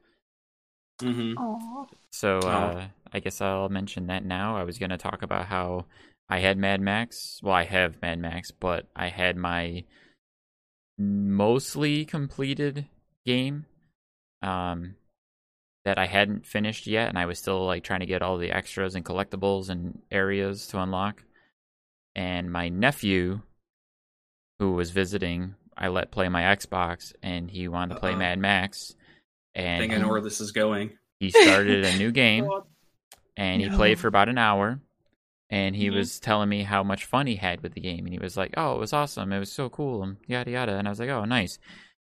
hmm 1.01 1.35
Oh, 1.37 1.87
So 2.11 2.39
uh, 2.39 2.87
I 3.13 3.19
guess 3.19 3.41
I'll 3.41 3.69
mention 3.69 4.07
that 4.07 4.25
now. 4.25 4.57
I 4.57 4.63
was 4.63 4.77
going 4.79 4.89
to 4.89 4.97
talk 4.97 5.21
about 5.21 5.45
how 5.47 5.85
I 6.29 6.39
had 6.39 6.57
Mad 6.57 6.81
Max. 6.81 7.39
Well, 7.43 7.53
I 7.53 7.63
have 7.63 8.01
Mad 8.01 8.19
Max, 8.19 8.51
but 8.51 8.87
I 8.95 9.07
had 9.09 9.37
my 9.37 9.83
mostly 10.97 12.05
completed 12.05 12.87
game 13.25 13.65
um, 14.41 14.95
that 15.85 15.97
I 15.97 16.05
hadn't 16.07 16.45
finished 16.45 16.87
yet, 16.87 17.09
and 17.09 17.19
I 17.19 17.25
was 17.25 17.39
still 17.39 17.65
like 17.65 17.83
trying 17.83 18.01
to 18.01 18.05
get 18.05 18.21
all 18.21 18.37
the 18.37 18.51
extras 18.51 18.95
and 18.95 19.05
collectibles 19.05 19.69
and 19.69 19.99
areas 20.11 20.67
to 20.67 20.79
unlock. 20.81 21.23
And 22.17 22.51
my 22.51 22.69
nephew, 22.69 23.41
who 24.59 24.73
was 24.73 24.89
visiting, 24.89 25.53
I 25.77 25.89
let 25.89 26.09
play 26.11 26.27
my 26.29 26.41
Xbox, 26.55 27.13
and 27.21 27.49
he 27.49 27.67
wanted 27.67 27.93
to 27.93 27.99
play 27.99 28.13
Uh-oh. 28.13 28.17
Mad 28.17 28.39
Max. 28.39 28.95
And 29.53 29.65
I 29.65 29.69
And 29.69 29.81
think 29.81 29.93
I 29.93 29.97
know 29.97 30.09
where 30.09 30.21
this 30.21 30.41
is 30.41 30.51
going. 30.51 30.97
he 31.19 31.29
started 31.29 31.83
a 31.85 31.97
new 31.97 32.11
game 32.23 32.47
and 33.37 33.61
he 33.61 33.69
No. 33.69 33.75
played 33.75 33.99
for 33.99 34.07
about 34.07 34.29
an 34.29 34.37
hour 34.37 34.79
and 35.49 35.75
he 35.75 35.87
Mhm. 35.89 35.95
was 35.95 36.19
telling 36.19 36.49
me 36.49 36.61
how 36.63 36.83
much 36.83 37.05
fun 37.05 37.25
he 37.27 37.35
had 37.37 37.61
with 37.61 37.73
the 37.73 37.81
game 37.81 38.05
and 38.05 38.13
he 38.13 38.19
was 38.19 38.35
like 38.37 38.53
oh 38.57 38.75
it 38.75 38.79
was 38.79 38.93
awesome 38.93 39.31
it 39.31 39.39
was 39.39 39.51
so 39.51 39.69
cool 39.69 40.03
and 40.03 40.17
yada 40.27 40.51
yada 40.51 40.73
and 40.77 40.87
i 40.87 40.91
was 40.91 40.99
like 40.99 41.09
oh 41.09 41.23
nice 41.25 41.57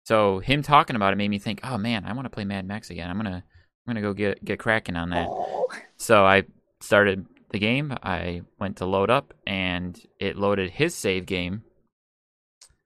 so 0.05 0.39
him 0.39 0.61
talking 0.61 0.95
about 0.97 1.13
it 1.13 1.15
made 1.17 1.29
me 1.29 1.37
think 1.39 1.59
oh 1.63 1.77
man 1.77 2.03
i 2.05 2.11
want 2.13 2.25
to 2.25 2.29
play 2.29 2.43
mad 2.43 2.65
max 2.67 2.89
again 2.89 3.09
i'm 3.09 3.15
gonna 3.17 3.43
i'm 3.45 3.93
gonna 3.93 4.01
go 4.01 4.13
get 4.13 4.43
get 4.43 4.59
cracking 4.59 4.95
on 4.97 5.09
that 5.11 5.27
oh. 5.29 5.67
so 5.97 6.25
i 6.25 6.43
started 6.81 7.25
the 7.51 7.59
game 7.59 7.93
i 8.03 8.41
went 8.59 8.77
to 8.77 8.85
load 8.85 9.09
up 9.09 9.33
and 9.45 10.05
it 10.19 10.35
loaded 10.35 10.69
his 10.71 10.93
save 10.95 11.25
game 11.25 11.63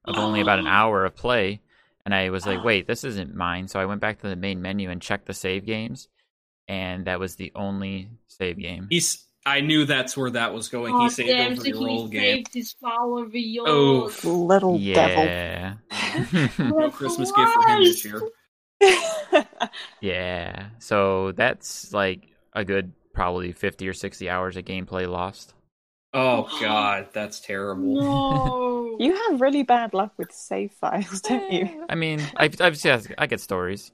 of 0.04 0.16
only 0.16 0.40
about 0.40 0.58
an 0.58 0.66
hour 0.80 1.04
of 1.04 1.14
play 1.16 1.60
and 2.04 2.14
i 2.14 2.30
was 2.30 2.46
like 2.46 2.58
ah. 2.58 2.64
wait 2.64 2.86
this 2.86 3.04
isn't 3.04 3.34
mine 3.34 3.68
so 3.68 3.80
i 3.80 3.86
went 3.86 4.00
back 4.00 4.20
to 4.20 4.28
the 4.28 4.36
main 4.36 4.62
menu 4.62 4.90
and 4.90 5.02
checked 5.02 5.26
the 5.26 5.34
save 5.34 5.64
games 5.66 6.08
and 6.68 7.06
that 7.06 7.18
was 7.20 7.36
the 7.36 7.52
only 7.54 8.08
save 8.28 8.58
game 8.58 8.86
He's. 8.90 9.24
I 9.44 9.60
knew 9.60 9.84
that's 9.86 10.16
where 10.16 10.30
that 10.30 10.54
was 10.54 10.68
going. 10.68 10.94
Oh, 10.94 11.02
he 11.02 11.10
saved 11.10 11.28
damn, 11.28 11.50
over 11.50 11.60
so 11.62 11.66
your 11.66 11.76
he 11.78 11.84
old 11.84 12.12
game. 12.12 12.20
saved 12.36 12.54
his 12.54 12.72
flower 12.74 13.24
of 13.24 13.34
yours. 13.34 13.68
Oof. 13.68 14.24
little 14.24 14.78
devil. 14.78 15.24
yeah 15.24 15.74
No 16.60 16.92
Christmas 16.92 17.32
gift 17.32 17.52
for 17.52 17.68
him 17.68 17.82
this 17.82 18.04
year. 18.04 18.22
yeah 20.00 20.66
so 20.78 21.32
that's 21.32 21.92
like 21.92 22.28
a 22.52 22.64
good 22.64 22.92
probably 23.12 23.52
50 23.52 23.88
or 23.88 23.92
60 23.92 24.28
hours 24.30 24.56
of 24.56 24.64
gameplay 24.64 25.08
lost 25.08 25.54
Oh 26.14 26.46
God, 26.60 27.08
that's 27.14 27.40
terrible. 27.40 27.94
No. 28.00 28.96
you 29.00 29.14
have 29.30 29.40
really 29.40 29.62
bad 29.62 29.94
luck 29.94 30.12
with 30.18 30.30
save 30.32 30.72
files, 30.72 31.20
don't 31.22 31.50
you? 31.52 31.86
i 31.88 31.94
mean 31.94 32.20
i've, 32.36 32.60
I've 32.60 32.84
yeah, 32.84 33.00
i 33.18 33.26
get 33.26 33.40
stories 33.40 33.92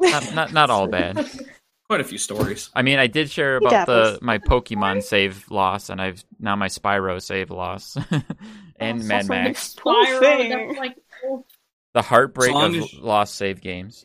not, 0.00 0.34
not, 0.34 0.52
not 0.52 0.70
all 0.70 0.86
bad 0.88 1.24
Quite 1.88 2.02
a 2.02 2.04
few 2.04 2.18
stories. 2.18 2.68
I 2.74 2.82
mean, 2.82 2.98
I 2.98 3.06
did 3.06 3.30
share 3.30 3.56
about 3.56 3.86
the 3.86 4.18
my 4.20 4.36
Pokemon 4.36 5.02
save 5.02 5.50
loss, 5.50 5.88
and 5.88 6.02
I've 6.02 6.22
now 6.38 6.54
my 6.54 6.68
Spyro 6.68 7.18
save 7.18 7.50
loss, 7.50 7.96
and 8.78 9.00
Oh, 9.00 9.04
Mad 9.06 9.26
Max. 9.26 9.74
Spyro, 9.74 10.20
thing. 10.20 10.50
that's 10.50 10.78
like 10.78 10.96
oh, 11.24 11.46
The 11.94 12.02
heartbreak 12.02 12.50
As 12.50 12.54
long 12.54 12.76
of 12.76 12.82
as- 12.82 12.92
lost 12.92 13.36
save 13.36 13.62
games. 13.62 14.04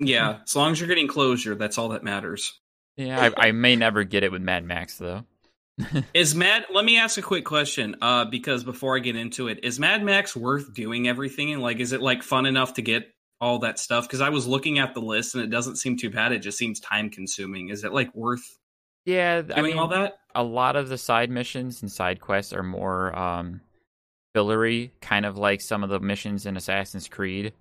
Yeah, 0.00 0.40
as 0.42 0.56
long 0.56 0.72
as 0.72 0.80
you're 0.80 0.88
getting 0.88 1.06
closure, 1.06 1.54
that's 1.54 1.78
all 1.78 1.90
that 1.90 2.02
matters. 2.02 2.58
Yeah, 2.98 3.30
I, 3.38 3.48
I 3.48 3.52
may 3.52 3.76
never 3.76 4.04
get 4.04 4.24
it 4.24 4.30
with 4.32 4.42
Mad 4.42 4.64
Max 4.64 4.98
though. 4.98 5.24
Is 6.14 6.34
Mad? 6.34 6.66
Let 6.74 6.84
me 6.84 6.98
ask 6.98 7.16
a 7.16 7.22
quick 7.22 7.44
question. 7.44 7.96
Uh, 8.02 8.24
because 8.26 8.64
before 8.64 8.96
I 8.96 8.98
get 8.98 9.14
into 9.16 9.46
it, 9.48 9.60
is 9.62 9.78
Mad 9.78 10.02
Max 10.02 10.34
worth 10.36 10.74
doing 10.74 11.06
everything? 11.08 11.52
And 11.52 11.62
like, 11.62 11.78
is 11.78 11.92
it 11.92 12.02
like 12.02 12.22
fun 12.24 12.46
enough 12.46 12.74
to 12.74 12.82
get 12.82 13.08
all 13.40 13.60
that 13.60 13.78
stuff? 13.78 14.04
Because 14.08 14.20
I 14.20 14.30
was 14.30 14.46
looking 14.48 14.80
at 14.80 14.92
the 14.94 15.00
list 15.00 15.36
and 15.36 15.44
it 15.44 15.50
doesn't 15.50 15.76
seem 15.76 15.96
too 15.96 16.10
bad. 16.10 16.32
It 16.32 16.40
just 16.40 16.58
seems 16.58 16.80
time 16.80 17.08
consuming. 17.10 17.68
Is 17.68 17.84
it 17.84 17.92
like 17.92 18.12
worth 18.12 18.42
Yeah, 19.04 19.38
I 19.50 19.54
doing 19.60 19.64
mean, 19.70 19.78
all 19.78 19.86
that? 19.88 20.18
a 20.34 20.42
lot 20.42 20.74
of 20.74 20.88
the 20.88 20.98
side 20.98 21.30
missions 21.30 21.80
and 21.82 21.90
side 21.92 22.20
quests 22.20 22.52
are 22.52 22.64
more 22.64 23.16
um 23.16 23.60
fillery, 24.34 24.92
kind 25.00 25.24
of 25.24 25.38
like 25.38 25.60
some 25.60 25.84
of 25.84 25.90
the 25.90 26.00
missions 26.00 26.44
in 26.46 26.56
Assassin's 26.56 27.06
Creed, 27.08 27.52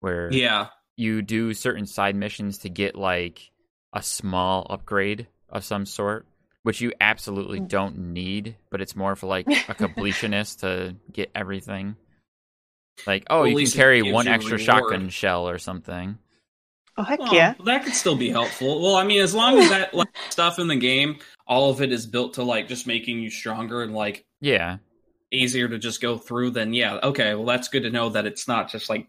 where 0.00 0.32
Yeah. 0.32 0.68
you 0.96 1.20
do 1.20 1.52
certain 1.52 1.84
side 1.86 2.16
missions 2.16 2.58
to 2.60 2.70
get 2.70 2.96
like 2.96 3.50
a 3.92 4.02
small 4.02 4.66
upgrade 4.70 5.26
of 5.48 5.64
some 5.64 5.86
sort, 5.86 6.26
which 6.62 6.80
you 6.80 6.92
absolutely 7.00 7.60
Mm. 7.60 7.68
don't 7.68 7.98
need, 8.12 8.56
but 8.70 8.80
it's 8.80 8.94
more 8.96 9.16
for 9.16 9.26
like 9.26 9.46
a 9.48 9.74
completionist 9.74 10.60
to 10.60 10.96
get 11.12 11.30
everything. 11.34 11.96
Like, 13.06 13.24
oh, 13.30 13.40
Well, 13.40 13.48
you 13.48 13.66
can 13.66 13.70
carry 13.70 14.02
one 14.02 14.28
extra 14.28 14.58
shotgun 14.58 15.08
shell 15.08 15.48
or 15.48 15.58
something. 15.58 16.18
Oh 16.96 17.04
heck 17.04 17.20
Oh, 17.22 17.32
yeah! 17.32 17.54
that 17.64 17.84
could 17.84 17.94
still 17.94 18.16
be 18.16 18.28
helpful. 18.28 18.82
Well, 18.82 18.96
I 18.96 19.04
mean, 19.04 19.20
as 19.20 19.32
long 19.34 19.56
as 19.56 19.68
that 19.68 19.94
like, 19.94 20.08
stuff 20.30 20.58
in 20.58 20.66
the 20.66 20.76
game, 20.76 21.18
all 21.46 21.70
of 21.70 21.80
it 21.80 21.92
is 21.92 22.06
built 22.06 22.34
to 22.34 22.42
like 22.42 22.66
just 22.66 22.86
making 22.88 23.20
you 23.20 23.30
stronger 23.30 23.82
and 23.82 23.94
like 23.94 24.24
Yeah, 24.40 24.78
easier 25.30 25.68
to 25.68 25.78
just 25.78 26.00
go 26.00 26.18
through, 26.18 26.50
then 26.50 26.74
yeah, 26.74 26.94
okay. 27.04 27.34
Well, 27.36 27.44
that's 27.46 27.68
good 27.68 27.84
to 27.84 27.90
know 27.90 28.08
that 28.10 28.26
it's 28.26 28.48
not 28.48 28.68
just 28.68 28.90
like 28.90 29.06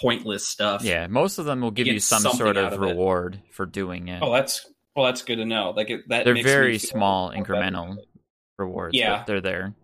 pointless 0.00 0.46
stuff. 0.46 0.82
yeah. 0.84 1.06
Most 1.06 1.38
of 1.38 1.44
them 1.44 1.60
will 1.60 1.70
give 1.70 1.86
you 1.86 2.00
some 2.00 2.22
sort 2.22 2.56
of 2.56 2.72
of 2.72 2.82
it. 2.82 2.86
reward 2.86 3.40
for 3.52 3.66
doing 3.66 4.08
it. 4.08 4.22
Oh, 4.22 4.32
that's 4.32 4.66
well, 4.96 5.06
that's 5.06 5.22
good 5.22 5.36
to 5.36 5.44
know. 5.44 5.70
Like 5.76 5.90
it, 5.90 6.08
that 6.08 6.24
They're 6.24 6.42
very 6.42 6.78
small, 6.78 7.30
incremental 7.32 7.96
rewards. 8.58 8.96
Yeah. 8.96 9.18
but 9.18 9.26
they're 9.26 9.40
there. 9.40 9.74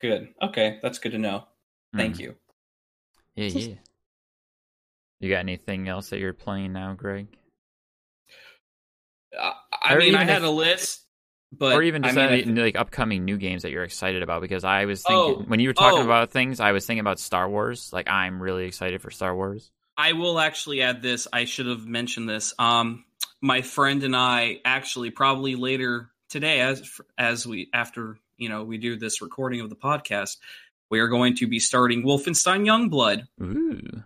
Good. 0.00 0.28
Okay, 0.42 0.78
that's 0.82 0.98
good 0.98 1.12
to 1.12 1.18
know. 1.18 1.44
Thank 1.96 2.16
Mm. 2.16 2.20
you. 2.20 2.34
Yeah, 3.36 3.46
yeah. 3.48 3.74
You 5.20 5.30
got 5.30 5.38
anything 5.40 5.88
else 5.88 6.10
that 6.10 6.18
you're 6.18 6.32
playing 6.32 6.72
now, 6.72 6.94
Greg? 6.94 7.26
Uh, 9.38 9.52
I 9.82 9.96
mean, 9.96 10.14
I 10.14 10.24
had 10.24 10.42
if- 10.42 10.48
a 10.48 10.50
list, 10.50 11.04
but 11.52 11.74
or 11.74 11.82
even 11.82 12.04
I 12.04 12.08
just 12.08 12.16
mean, 12.16 12.28
any, 12.28 12.60
like 12.60 12.76
upcoming 12.76 13.24
new 13.24 13.36
games 13.36 13.62
that 13.62 13.70
you're 13.70 13.84
excited 13.84 14.22
about 14.22 14.40
because 14.40 14.64
I 14.64 14.84
was 14.84 15.02
thinking 15.02 15.42
Oh, 15.42 15.44
when 15.46 15.60
you 15.60 15.68
were 15.68 15.74
talking 15.74 16.00
oh. 16.00 16.04
about 16.04 16.30
things, 16.30 16.60
I 16.60 16.72
was 16.72 16.86
thinking 16.86 17.00
about 17.00 17.18
Star 17.18 17.48
Wars. 17.48 17.92
Like 17.92 18.08
I'm 18.08 18.40
really 18.40 18.66
excited 18.66 19.02
for 19.02 19.10
Star 19.10 19.34
Wars. 19.34 19.70
I 19.96 20.12
will 20.12 20.38
actually 20.38 20.82
add 20.82 21.02
this. 21.02 21.26
I 21.32 21.44
should 21.44 21.66
have 21.66 21.86
mentioned 21.86 22.28
this. 22.28 22.54
Um, 22.58 23.04
my 23.40 23.62
friend 23.62 24.02
and 24.02 24.14
I 24.14 24.60
actually 24.64 25.10
probably 25.10 25.56
later 25.56 26.10
today, 26.28 26.60
as 26.60 27.00
as 27.18 27.46
we 27.46 27.68
after 27.74 28.18
you 28.36 28.48
know 28.48 28.64
we 28.64 28.78
do 28.78 28.96
this 28.96 29.20
recording 29.20 29.60
of 29.60 29.70
the 29.70 29.76
podcast, 29.76 30.36
we 30.88 31.00
are 31.00 31.08
going 31.08 31.36
to 31.36 31.46
be 31.46 31.58
starting 31.58 32.02
Wolfenstein 32.02 32.64
Youngblood. 32.64 33.26
Ooh. 33.42 34.04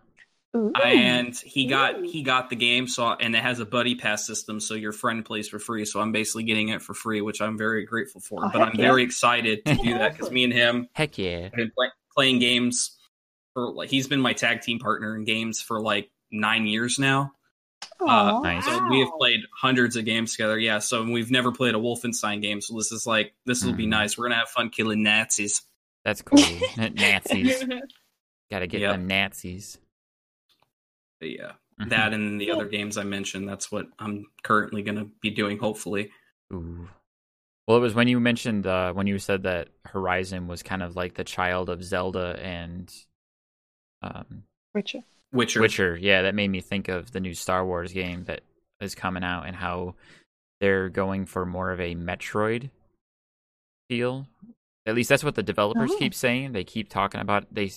Ooh. 0.56 0.72
and 0.84 1.36
he 1.36 1.66
got 1.66 1.98
Ooh. 1.98 2.02
he 2.02 2.22
got 2.22 2.48
the 2.50 2.56
game 2.56 2.86
so 2.86 3.08
and 3.12 3.34
it 3.34 3.42
has 3.42 3.58
a 3.60 3.66
buddy 3.66 3.94
pass 3.96 4.24
system 4.26 4.60
so 4.60 4.74
your 4.74 4.92
friend 4.92 5.24
plays 5.24 5.48
for 5.48 5.58
free 5.58 5.84
so 5.84 6.00
i'm 6.00 6.12
basically 6.12 6.44
getting 6.44 6.68
it 6.68 6.80
for 6.80 6.94
free 6.94 7.20
which 7.20 7.40
i'm 7.40 7.58
very 7.58 7.84
grateful 7.84 8.20
for 8.20 8.44
Oh, 8.44 8.50
but 8.52 8.62
i'm 8.62 8.76
yeah. 8.76 8.86
very 8.86 9.02
excited 9.02 9.64
to 9.64 9.74
do 9.74 9.98
that 9.98 10.12
because 10.16 10.30
me 10.32 10.44
and 10.44 10.52
him 10.52 10.88
Heck 10.92 11.18
yeah. 11.18 11.42
have 11.44 11.52
been 11.52 11.72
play, 11.76 11.88
playing 12.16 12.38
games 12.38 12.96
for 13.52 13.72
like 13.72 13.90
he's 13.90 14.06
been 14.06 14.20
my 14.20 14.32
tag 14.32 14.60
team 14.60 14.78
partner 14.78 15.16
in 15.16 15.24
games 15.24 15.60
for 15.60 15.80
like 15.80 16.10
nine 16.30 16.66
years 16.66 16.98
now 16.98 17.32
Aw. 18.00 18.40
Nice. 18.40 18.64
so 18.64 18.88
we 18.88 19.00
have 19.00 19.10
played 19.18 19.40
hundreds 19.56 19.96
of 19.96 20.04
games 20.04 20.32
together 20.32 20.58
yeah 20.58 20.78
so 20.78 21.02
we've 21.04 21.30
never 21.30 21.50
played 21.52 21.74
a 21.74 21.78
wolfenstein 21.78 22.40
game 22.42 22.60
so 22.60 22.76
this 22.76 22.92
is 22.92 23.06
like 23.06 23.34
this 23.46 23.64
will 23.64 23.72
be 23.72 23.86
Mhm. 23.86 23.90
nice 23.90 24.16
we're 24.18 24.26
gonna 24.26 24.36
have 24.38 24.48
fun 24.48 24.70
killing 24.70 25.02
nazis 25.02 25.62
That's 26.04 26.22
cool. 26.22 26.38
Nazis. 26.76 27.64
Gotta 28.50 28.66
get 28.66 28.82
Yep. 28.82 28.92
them 28.92 29.06
Nazis. 29.06 29.78
But 31.24 31.30
yeah 31.30 31.52
Mhm. 31.80 31.88
that 31.90 32.12
and 32.12 32.40
the 32.40 32.50
other 32.52 32.66
games 32.66 32.96
i 32.98 33.02
mentioned 33.02 33.48
that's 33.48 33.72
what 33.72 33.86
i'm 33.98 34.26
currently 34.44 34.82
gonna 34.82 35.06
be 35.20 35.30
doing 35.30 35.58
hopefully 35.58 36.10
Ooh. 36.52 36.88
Well, 37.66 37.78
it 37.78 37.80
was 37.80 37.94
when 37.94 38.08
you 38.08 38.20
mentioned 38.20 38.66
uh, 38.66 38.92
when 38.92 39.06
you 39.06 39.18
said 39.18 39.44
that 39.44 39.68
Horizon 39.86 40.46
was 40.48 40.62
kind 40.62 40.82
of 40.82 40.94
like 40.96 41.14
the 41.14 41.24
child 41.24 41.70
of 41.70 41.82
Zelda 41.82 42.38
and 42.42 42.92
um, 44.02 44.42
Witcher. 44.74 45.00
witcher 45.32 45.60
Witcher. 45.62 45.96
Yeah, 45.96 46.20
that 46.22 46.34
made 46.34 46.48
me 46.48 46.60
think 46.60 46.88
of 46.88 47.12
the 47.12 47.20
new 47.20 47.32
Star 47.32 47.64
Wars 47.64 47.90
game 47.94 48.24
that 48.24 48.42
is 48.82 48.94
coming 48.94 49.24
out 49.24 49.46
and 49.46 49.56
how 49.56 49.94
they're 50.60 50.90
going 50.90 51.24
for 51.24 51.46
more 51.46 51.70
of 51.70 51.80
a 51.80 51.94
Metroid 51.94 52.68
feel. 53.88 54.28
At 54.86 54.94
least 54.94 55.08
that's 55.08 55.24
what 55.24 55.34
the 55.34 55.42
developers 55.42 55.90
Oh. 55.94 55.98
keep 55.98 56.12
saying. 56.12 56.52
They 56.52 56.64
keep 56.64 56.90
talking 56.90 57.22
about 57.22 57.46
they. 57.50 57.70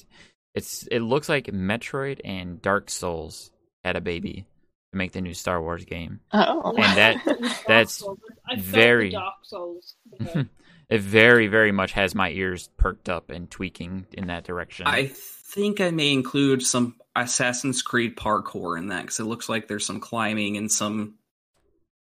It's 0.57 0.87
it 0.91 0.99
looks 0.99 1.29
like 1.29 1.45
Metroid 1.47 2.19
and 2.25 2.61
Dark 2.61 2.89
Souls 2.89 3.51
had 3.83 3.95
a 3.95 4.01
baby 4.01 4.45
to 4.91 4.97
make 4.97 5.11
the 5.11 5.21
new 5.21 5.33
Star 5.33 5.61
Wars 5.61 5.85
game. 5.85 6.19
Oh. 6.33 6.73
And 6.77 6.97
that- 6.97 7.27
It 7.27 7.39
was 7.39 7.49
Dark 7.51 7.67
that's 7.67 7.93
Souls. 7.93 8.19
I 8.49 8.55
felt 8.55 8.65
the 8.65 8.71
very- 8.71 9.09
Dark 9.11 9.33
Souls. 9.43 9.95
It 10.89 11.01
very 11.01 11.47
very 11.47 11.73
much 11.73 11.91
has 11.91 12.15
my 12.15 12.29
ears 12.29 12.69
perked 12.77 13.09
up 13.09 13.29
and 13.29 13.51
tweaking 13.51 14.05
in 14.13 14.27
that 14.27 14.45
direction. 14.45 14.87
I 14.87 15.07
think 15.07 15.81
I 15.81 15.91
may 15.91 16.13
include 16.13 16.61
some 16.63 16.95
Assassin's 17.13 17.81
Creed 17.81 18.15
parkour 18.15 18.77
in 18.77 18.87
that 18.87 19.01
because 19.01 19.19
it 19.19 19.25
looks 19.25 19.49
like 19.49 19.67
there's 19.67 19.85
some 19.85 19.99
climbing 19.99 20.55
and 20.55 20.71
some 20.71 21.15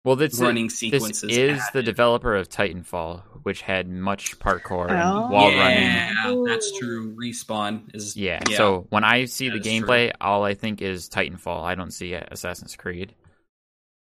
well, 0.05 0.15
this 0.15 0.39
running 0.39 0.67
this 0.67 0.77
sequences. 0.79 1.35
is 1.37 1.61
the 1.73 1.83
developer 1.83 2.35
of 2.35 2.47
Titanfall, 2.49 3.21
which 3.43 3.61
had 3.61 3.89
much 3.89 4.39
parkour 4.39 4.87
Oh. 4.89 4.93
and 4.93 5.31
wall 5.31 5.47
running. 5.49 5.83
yeah, 5.83 6.35
that's 6.47 6.77
true. 6.79 7.15
Respawn 7.15 7.93
is 7.93 8.15
Yeah. 8.15 8.39
So 8.55 8.87
when 8.89 9.03
I 9.03 9.25
see 9.25 9.49
That 9.49 9.61
the 9.63 9.69
is 9.69 9.77
true. 9.79 9.87
gameplay, 9.87 10.11
all 10.21 10.43
I 10.43 10.53
think 10.53 10.81
is 10.81 11.09
Titanfall. 11.09 11.63
I 11.63 11.75
don't 11.75 11.91
see 11.91 12.13
Assassin's 12.13 12.75
Creed. 12.75 13.13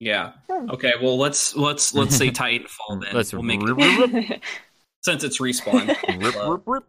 yeah. 0.01 0.33
Hmm. 0.51 0.71
Okay, 0.71 0.93
well 1.03 1.19
let's 1.19 1.57
let's 1.57 1.95
let's 1.95 2.17
say 2.17 2.31
Titanfall 2.31 3.03
then. 3.03 3.15
Let's 3.15 3.33
we'll 3.33 3.43
make 3.43 3.63
rip, 3.63 3.79
it, 3.79 4.01
rip, 4.13 4.29
rip, 4.31 4.43
since 5.03 5.25
it's 5.25 5.39
respawn. 5.41 5.87
rip, 6.23 6.37
uh, 6.37 6.51
rip, 6.53 6.85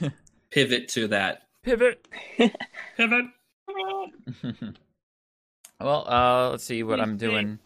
rip. 0.00 0.12
pivot 0.50 0.88
to 0.88 1.08
that. 1.08 1.42
Pivot. 1.62 2.06
Pivot. 2.96 3.24
well, 5.80 6.04
uh, 6.08 6.50
let's 6.50 6.64
see 6.64 6.82
what 6.82 7.00
I'm 7.00 7.16
Please 7.18 7.28
doing. 7.30 7.58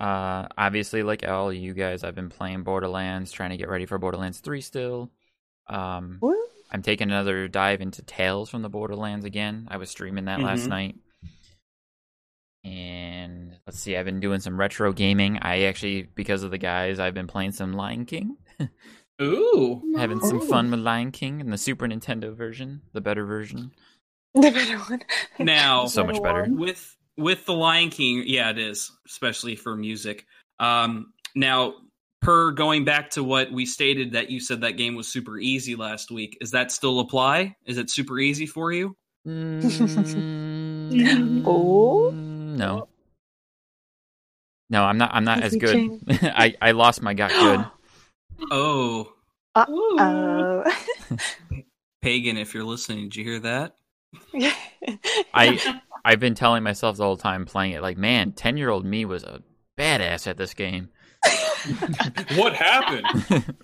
Uh, 0.00 0.48
obviously, 0.56 1.02
like 1.02 1.28
all 1.28 1.52
you 1.52 1.74
guys, 1.74 2.02
I've 2.04 2.14
been 2.14 2.30
playing 2.30 2.62
Borderlands, 2.62 3.32
trying 3.32 3.50
to 3.50 3.56
get 3.58 3.68
ready 3.68 3.84
for 3.86 3.98
Borderlands 3.98 4.40
3 4.40 4.60
still. 4.62 5.10
Um, 5.68 6.18
Woo. 6.22 6.34
I'm 6.72 6.82
taking 6.82 7.08
another 7.08 7.48
dive 7.48 7.80
into 7.82 8.00
Tales 8.02 8.48
from 8.48 8.62
the 8.62 8.68
Borderlands 8.70 9.24
again. 9.26 9.68
I 9.70 9.76
was 9.76 9.90
streaming 9.90 10.24
that 10.24 10.40
last 10.40 10.62
Mhm. 10.64 10.68
night. 10.68 10.96
And 12.64 13.56
let's 13.66 13.78
see, 13.78 13.96
I've 13.96 14.04
been 14.04 14.20
doing 14.20 14.40
some 14.40 14.58
retro 14.58 14.92
gaming. 14.92 15.38
I 15.40 15.62
actually, 15.62 16.02
because 16.02 16.42
of 16.42 16.50
the 16.50 16.58
guys, 16.58 16.98
I've 17.00 17.14
been 17.14 17.26
playing 17.26 17.52
some 17.52 17.72
Lion 17.72 18.04
King, 18.04 18.36
Ooh. 19.22 19.82
having 19.96 20.20
some 20.20 20.40
fun 20.46 20.70
with 20.70 20.80
Lion 20.80 21.10
King 21.10 21.40
and 21.40 21.52
the 21.52 21.58
Super 21.58 21.86
Nintendo 21.86 22.34
version, 22.34 22.82
the 22.92 23.00
better 23.00 23.24
version. 23.24 23.72
the 24.34 24.50
better 24.50 24.78
one. 24.78 25.02
Now 25.38 25.86
So 25.86 26.04
much 26.04 26.22
better. 26.22 26.46
with 26.50 26.96
with 27.20 27.44
the 27.46 27.52
Lion 27.54 27.90
King, 27.90 28.24
yeah, 28.26 28.50
it 28.50 28.58
is, 28.58 28.90
especially 29.06 29.56
for 29.56 29.76
music. 29.76 30.26
Um, 30.58 31.12
now, 31.34 31.74
per 32.20 32.50
going 32.50 32.84
back 32.84 33.10
to 33.10 33.24
what 33.24 33.50
we 33.52 33.64
stated 33.66 34.12
that 34.12 34.30
you 34.30 34.40
said 34.40 34.60
that 34.62 34.72
game 34.72 34.94
was 34.94 35.08
super 35.08 35.38
easy 35.38 35.76
last 35.76 36.10
week, 36.10 36.36
is 36.40 36.50
that 36.50 36.72
still 36.72 37.00
apply? 37.00 37.54
Is 37.66 37.78
it 37.78 37.90
super 37.90 38.18
easy 38.18 38.46
for 38.46 38.72
you? 38.72 38.96
Mm, 39.26 39.62
Oh. 41.46 42.10
no, 42.10 42.88
no, 44.70 44.84
I'm 44.84 44.98
not. 44.98 45.10
I'm 45.12 45.24
not 45.24 45.42
as 45.42 45.54
good. 45.54 46.00
I 46.08 46.54
I 46.60 46.70
lost 46.72 47.02
my 47.02 47.14
got 47.14 47.30
good. 47.30 47.64
Oh, 48.50 49.12
Ooh. 49.58 49.96
Oh. 49.98 50.64
pagan, 52.02 52.38
if 52.38 52.54
you're 52.54 52.64
listening, 52.64 53.10
did 53.10 53.16
you 53.16 53.24
hear 53.24 53.38
that? 53.40 53.76
I 55.34 55.80
I've 56.04 56.20
been 56.20 56.34
telling 56.34 56.62
myself 56.62 56.96
the 56.96 57.04
whole 57.04 57.16
time 57.16 57.44
playing 57.44 57.72
it, 57.72 57.82
like, 57.82 57.96
man, 57.98 58.32
ten 58.32 58.56
year 58.56 58.70
old 58.70 58.84
me 58.84 59.04
was 59.04 59.22
a 59.24 59.42
badass 59.78 60.26
at 60.26 60.36
this 60.36 60.54
game. 60.54 60.90
What 62.36 62.54
happened? 62.54 63.04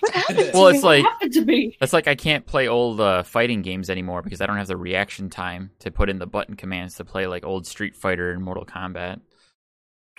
what 0.00 0.12
happened? 0.12 0.50
Well, 0.52 0.64
to 0.64 0.74
it's 0.74 0.82
me? 0.82 0.88
like 0.88 1.04
happened 1.04 1.32
to 1.32 1.44
me. 1.46 1.76
it's 1.80 1.94
like 1.94 2.06
I 2.06 2.14
can't 2.14 2.44
play 2.44 2.68
old 2.68 3.00
uh, 3.00 3.22
fighting 3.22 3.62
games 3.62 3.88
anymore 3.88 4.20
because 4.20 4.42
I 4.42 4.46
don't 4.46 4.58
have 4.58 4.66
the 4.66 4.76
reaction 4.76 5.30
time 5.30 5.70
to 5.78 5.90
put 5.90 6.10
in 6.10 6.18
the 6.18 6.26
button 6.26 6.54
commands 6.56 6.96
to 6.96 7.04
play 7.06 7.26
like 7.26 7.46
old 7.46 7.66
Street 7.66 7.96
Fighter 7.96 8.30
and 8.30 8.42
Mortal 8.42 8.66
Kombat. 8.66 9.20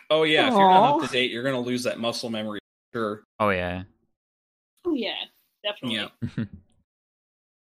oh 0.10 0.24
yeah, 0.24 0.48
if 0.48 0.54
you're 0.54 0.68
not 0.68 0.96
up 0.96 1.02
to 1.08 1.14
date, 1.14 1.30
you're 1.30 1.44
gonna 1.44 1.60
lose 1.60 1.84
that 1.84 2.00
muscle 2.00 2.32
memory. 2.32 2.60
Sure. 2.92 3.22
Oh 3.40 3.50
yeah. 3.50 3.84
Oh 4.84 4.96
yeah, 4.96 5.14
definitely. 5.64 6.10
Yeah. 6.38 6.46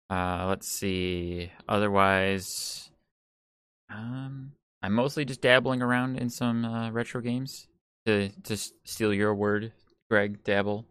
Uh, 0.09 0.45
let's 0.47 0.68
see. 0.68 1.51
Otherwise, 1.68 2.91
um, 3.89 4.51
I'm 4.81 4.93
mostly 4.93 5.25
just 5.25 5.41
dabbling 5.41 5.81
around 5.81 6.17
in 6.17 6.29
some 6.29 6.65
uh, 6.65 6.91
retro 6.91 7.21
games. 7.21 7.67
To 8.05 8.29
to 8.43 8.57
steal 8.84 9.13
your 9.13 9.34
word, 9.34 9.71
Greg, 10.09 10.43
dabble. 10.43 10.86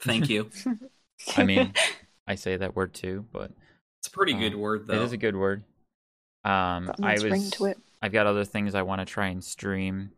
Thank 0.00 0.28
you. 0.28 0.50
I 1.36 1.42
mean, 1.44 1.74
I 2.26 2.36
say 2.36 2.56
that 2.56 2.76
word 2.76 2.94
too, 2.94 3.24
but 3.32 3.50
It's 3.98 4.06
a 4.08 4.10
pretty 4.12 4.34
Uh, 4.34 4.38
good 4.38 4.54
word, 4.54 4.86
though. 4.86 4.94
it 4.94 5.02
is 5.02 5.12
a 5.12 5.16
good 5.16 5.34
word. 5.34 5.64
Um, 6.44 6.86
Got 6.86 7.00
a 7.00 7.04
I 7.06 7.18
was. 7.18 7.50
to 7.52 7.64
it. 7.64 7.78
I've 8.00 8.12
got 8.12 8.26
other 8.28 8.44
things 8.44 8.74
I 8.76 8.82
want 8.82 9.00
to 9.00 9.04
try 9.06 9.28
and 9.28 9.42
stream. 9.42 10.12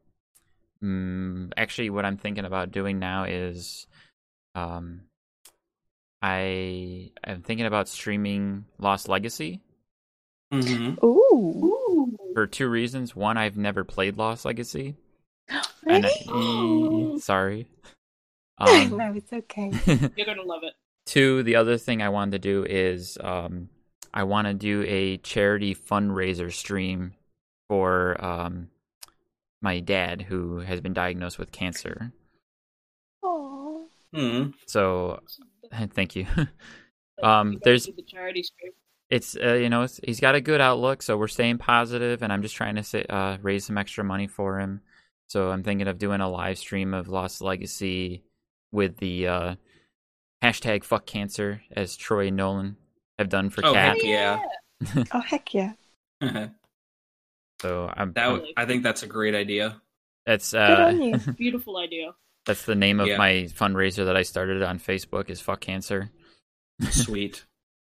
Mm, 0.83 1.53
actually, 1.57 1.89
what 1.91 2.05
I'm 2.05 2.19
thinking 2.19 2.45
about 2.45 2.73
doing 2.73 2.99
now 2.99 3.25
is, 3.25 3.87
um, 4.55 5.03
I 6.21 7.11
am 7.25 7.43
thinking 7.43 7.67
about 7.67 7.89
streaming 7.89 8.65
Lost 8.79 9.09
Legacy 9.09 9.61
Mhm. 10.53 11.03
Ooh. 11.05 11.65
Ooh. 11.65 11.88
For 12.39 12.47
two 12.47 12.69
reasons. 12.69 13.17
One, 13.17 13.37
I've 13.37 13.57
never 13.57 13.83
played 13.83 14.17
Lost 14.17 14.45
Legacy. 14.45 14.95
And 15.87 16.05
I, 16.07 16.11
Really? 16.31 17.15
eh, 17.17 17.19
sorry. 17.19 17.67
Um, 18.61 18.97
no, 18.97 19.13
it's 19.15 19.33
okay. 19.33 19.71
You're 20.17 20.27
gonna 20.27 20.43
love 20.43 20.63
it. 20.65 20.73
two, 21.07 21.45
the 21.45 21.55
other 21.57 21.79
thing 21.79 22.03
I 22.03 22.09
wanted 22.09 22.33
to 22.33 22.39
do 22.41 22.65
is 22.69 23.17
um, 23.21 23.69
I 24.13 24.25
want 24.25 24.49
to 24.49 24.55
do 24.55 24.85
a 24.89 25.17
charity 25.19 25.77
fundraiser 25.77 26.53
stream 26.53 27.15
for 27.69 28.17
um, 28.25 28.69
my 29.63 29.79
dad 29.79 30.23
who 30.23 30.59
has 30.59 30.81
been 30.81 30.93
diagnosed 30.93 31.39
with 31.39 31.53
cancer. 31.53 32.13
Aww. 33.25 33.85
Mhm. 34.13 34.55
So, 34.67 35.21
thank 35.95 36.17
you. 36.17 36.27
Um, 37.23 37.59
there's- 37.63 37.87
the 37.87 38.03
charity 38.03 38.43
stream. 38.43 38.73
It's 39.11 39.37
uh, 39.37 39.55
you 39.55 39.69
know 39.71 39.83
it's, 39.83 40.01
he's 40.05 40.21
got 40.21 40.35
a 40.35 40.41
good 40.41 40.61
outlook, 40.61 41.03
so 41.03 41.17
we're 41.17 41.29
staying 41.29 41.59
positive, 41.59 42.23
and 42.23 42.33
I'm 42.33 42.43
just 42.43 42.57
trying 42.57 42.77
to 42.77 42.83
say, 42.83 43.05
uh, 43.09 43.39
raise 43.43 43.65
some 43.67 43.79
extra 43.79 44.05
money 44.05 44.27
for 44.27 44.59
him. 44.61 44.81
So 45.29 45.51
I'm 45.51 45.63
thinking 45.63 45.89
of 45.89 45.99
doing 45.99 46.21
a 46.21 46.29
live 46.29 46.59
stream 46.59 46.95
of 46.95 47.09
Lost 47.09 47.41
Legacy 47.43 48.23
with 48.73 48.97
the 48.99 49.27
uh, 49.27 49.55
hashtag 50.43 50.85
Fuck 50.85 51.07
Cancer, 51.07 51.63
as 51.75 51.97
Troy 51.97 52.29
and 52.29 52.37
Nolan 52.37 52.77
have 53.19 53.29
done 53.29 53.51
for 53.51 53.65
Oh, 53.65 53.73
Cat. 53.73 53.97
heck 53.97 54.05
yeah. 54.05 54.41
Oh 55.13 55.21
heck 55.21 55.53
yeah! 55.55 55.73
So 57.61 57.93
I'm, 57.95 58.09
would, 58.09 58.19
I'm- 58.19 58.43
I 58.57 58.65
think 58.67 58.83
that's 58.83 59.03
a 59.03 59.07
great 59.07 59.35
idea. 59.35 59.81
that's 60.27 60.55
uh, 60.55 60.93
on. 60.95 61.35
Beautiful 61.39 61.77
idea. 61.79 62.13
that's 62.47 62.65
the 62.65 62.75
name 62.75 63.01
of 63.01 63.07
Yeah. 63.09 63.17
my 63.17 63.49
fundraiser 63.59 64.05
that 64.07 64.17
I 64.17 64.23
started 64.23 64.63
on 64.63 64.79
Facebook 64.79 65.29
is 65.31 65.41
Fuck 65.41 65.61
Cancer. 65.61 66.11
Sweet. 66.91 67.45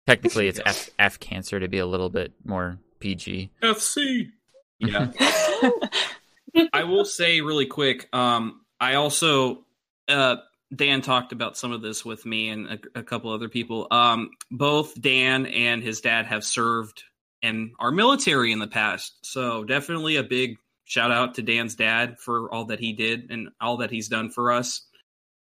Technically, 0.08 0.48
it's 0.48 0.60
F 0.66 0.90
F 1.00 1.20
Cancer 1.20 1.60
to 1.60 1.68
be 1.68 1.80
a 1.80 1.86
little 1.86 2.10
bit 2.10 2.34
more 2.44 2.80
PG. 3.00 3.52
FC. 3.62 4.32
Yeah. 4.80 5.12
I 6.74 6.84
will 6.84 7.06
say 7.06 7.42
really 7.42 7.66
quick. 7.66 8.08
Um, 8.14 8.62
I 8.80 8.96
also 8.96 9.66
uh 10.08 10.38
Dan 10.76 11.02
talked 11.02 11.32
about 11.32 11.58
some 11.58 11.72
of 11.72 11.82
this 11.82 12.04
with 12.04 12.26
me 12.26 12.50
and 12.50 12.68
a, 12.68 12.80
a 13.00 13.04
couple 13.04 13.32
other 13.32 13.50
people. 13.50 13.88
Um, 13.92 14.32
both 14.52 15.00
Dan 15.00 15.46
and 15.46 15.84
his 15.84 16.02
dad 16.02 16.26
have 16.26 16.44
served 16.44 17.04
in 17.42 17.74
our 17.80 17.92
military 17.92 18.52
in 18.52 18.60
the 18.60 18.68
past, 18.68 19.18
so 19.24 19.64
definitely 19.64 20.16
a 20.16 20.24
big 20.24 20.58
shout 20.86 21.12
out 21.12 21.36
to 21.36 21.42
Dan's 21.42 21.76
dad 21.76 22.20
for 22.20 22.52
all 22.54 22.66
that 22.66 22.80
he 22.80 22.94
did 22.94 23.32
and 23.32 23.50
all 23.60 23.78
that 23.78 23.92
he's 23.92 24.08
done 24.08 24.30
for 24.30 24.52
us. 24.52 24.88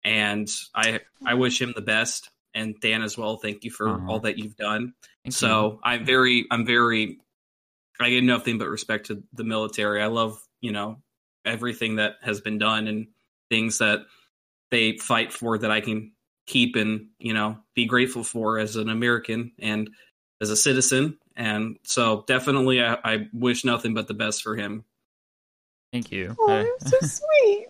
And 0.04 0.48
I 0.74 1.00
I 1.24 1.34
wish 1.34 1.60
him 1.60 1.72
the 1.74 1.82
best, 1.82 2.30
and 2.54 2.74
Dan 2.80 3.02
as 3.02 3.18
well. 3.18 3.36
Thank 3.36 3.64
you 3.64 3.70
for 3.70 3.88
Uh-huh. 3.88 4.06
all 4.08 4.20
that 4.20 4.38
you've 4.38 4.56
done. 4.56 4.94
Thank 5.24 5.34
so 5.34 5.72
you. 5.72 5.80
I'm 5.84 6.04
very 6.04 6.46
I'm 6.50 6.64
very 6.66 7.18
I 8.00 8.10
get 8.10 8.24
nothing 8.24 8.58
but 8.58 8.68
respect 8.68 9.06
to 9.06 9.22
the 9.32 9.44
military. 9.44 10.02
I 10.02 10.06
love 10.06 10.38
you 10.60 10.72
know 10.72 11.02
everything 11.44 11.96
that 11.96 12.14
has 12.22 12.40
been 12.40 12.58
done 12.58 12.88
and 12.88 13.08
things 13.50 13.78
that 13.78 14.00
they 14.70 14.96
fight 14.96 15.32
for 15.32 15.58
that 15.58 15.70
I 15.70 15.80
can 15.80 16.12
keep 16.46 16.76
and 16.76 17.08
you 17.18 17.34
know 17.34 17.58
be 17.74 17.86
grateful 17.86 18.24
for 18.24 18.58
as 18.58 18.76
an 18.76 18.88
American 18.88 19.52
and 19.58 19.90
as 20.40 20.50
a 20.50 20.56
citizen. 20.56 21.18
And 21.36 21.78
so 21.84 22.24
definitely, 22.28 22.80
I, 22.82 22.96
I 23.04 23.28
wish 23.32 23.64
nothing 23.64 23.92
but 23.94 24.06
the 24.08 24.14
best 24.14 24.42
for 24.42 24.54
him. 24.56 24.84
Thank 25.92 26.10
you. 26.12 26.34
Oh, 26.38 26.48
I'm 26.50 26.66
so 26.88 26.96
sweet. 27.02 27.66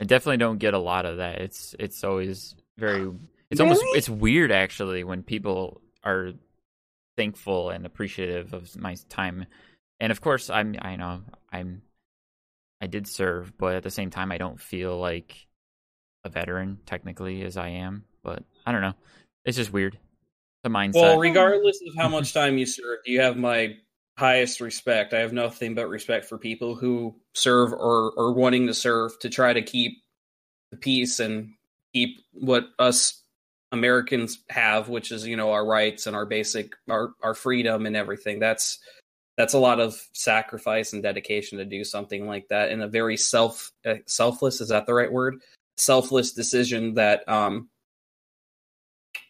I 0.00 0.04
definitely 0.04 0.36
don't 0.38 0.58
get 0.58 0.74
a 0.74 0.78
lot 0.78 1.06
of 1.06 1.16
that. 1.18 1.40
It's 1.40 1.74
it's 1.78 2.04
always 2.04 2.54
very 2.76 3.10
it's 3.50 3.60
almost 3.60 3.82
it's 3.94 4.08
weird 4.08 4.52
actually 4.52 5.04
when 5.04 5.22
people 5.22 5.80
are 6.04 6.32
thankful 7.16 7.70
and 7.70 7.86
appreciative 7.86 8.52
of 8.52 8.76
my 8.76 8.96
time. 9.08 9.46
And 10.00 10.12
of 10.12 10.20
course 10.20 10.50
I'm 10.50 10.76
I 10.80 10.96
know 10.96 11.22
I'm 11.52 11.82
I 12.80 12.86
did 12.86 13.08
serve, 13.08 13.56
but 13.58 13.74
at 13.74 13.82
the 13.82 13.90
same 13.90 14.10
time 14.10 14.30
I 14.30 14.38
don't 14.38 14.60
feel 14.60 14.98
like 14.98 15.46
a 16.24 16.28
veteran 16.28 16.78
technically 16.86 17.42
as 17.42 17.56
I 17.56 17.68
am, 17.68 18.04
but 18.22 18.42
I 18.66 18.72
don't 18.72 18.82
know. 18.82 18.94
It's 19.44 19.56
just 19.56 19.72
weird. 19.72 19.98
The 20.64 20.70
mindset. 20.70 20.94
Well, 20.94 21.18
regardless 21.18 21.80
of 21.86 21.94
how 21.96 22.04
mm-hmm. 22.04 22.12
much 22.12 22.34
time 22.34 22.58
you 22.58 22.66
served, 22.66 23.06
you 23.06 23.20
have 23.20 23.36
my 23.36 23.76
highest 24.18 24.60
respect. 24.60 25.14
I 25.14 25.20
have 25.20 25.32
nothing 25.32 25.74
but 25.74 25.88
respect 25.88 26.26
for 26.26 26.36
people 26.36 26.74
who 26.74 27.14
serve 27.34 27.72
or 27.72 28.12
or 28.16 28.32
wanting 28.32 28.66
to 28.66 28.74
serve 28.74 29.18
to 29.20 29.30
try 29.30 29.52
to 29.52 29.62
keep 29.62 30.02
the 30.70 30.76
peace 30.76 31.20
and 31.20 31.54
keep 31.94 32.18
what 32.32 32.64
us 32.78 33.22
Americans 33.72 34.42
have, 34.48 34.88
which 34.88 35.12
is 35.12 35.26
you 35.26 35.36
know 35.36 35.52
our 35.52 35.66
rights 35.66 36.06
and 36.06 36.16
our 36.16 36.26
basic 36.26 36.74
our 36.88 37.12
our 37.22 37.34
freedom 37.34 37.86
and 37.86 37.96
everything. 37.96 38.38
That's 38.38 38.78
that's 39.38 39.54
a 39.54 39.58
lot 39.58 39.78
of 39.78 39.94
sacrifice 40.12 40.92
and 40.92 41.02
dedication 41.02 41.58
to 41.58 41.64
do 41.64 41.84
something 41.84 42.26
like 42.26 42.48
that 42.48 42.70
in 42.70 42.82
a 42.82 42.88
very 42.88 43.16
self 43.16 43.70
uh, 43.86 43.94
selfless 44.06 44.60
is 44.60 44.68
that 44.68 44.84
the 44.84 44.92
right 44.92 45.12
word 45.12 45.36
selfless 45.76 46.32
decision 46.32 46.94
that 46.94 47.26
um 47.28 47.68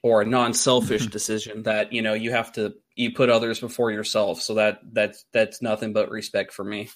or 0.02 0.22
a 0.22 0.26
non-selfish 0.26 1.06
decision 1.08 1.62
that 1.64 1.92
you 1.92 2.00
know 2.00 2.14
you 2.14 2.30
have 2.30 2.50
to 2.52 2.74
you 2.96 3.12
put 3.12 3.28
others 3.28 3.60
before 3.60 3.90
yourself 3.90 4.40
so 4.40 4.54
that 4.54 4.80
that's 4.92 5.26
that's 5.32 5.60
nothing 5.60 5.92
but 5.92 6.10
respect 6.10 6.52
for 6.52 6.64
me 6.64 6.88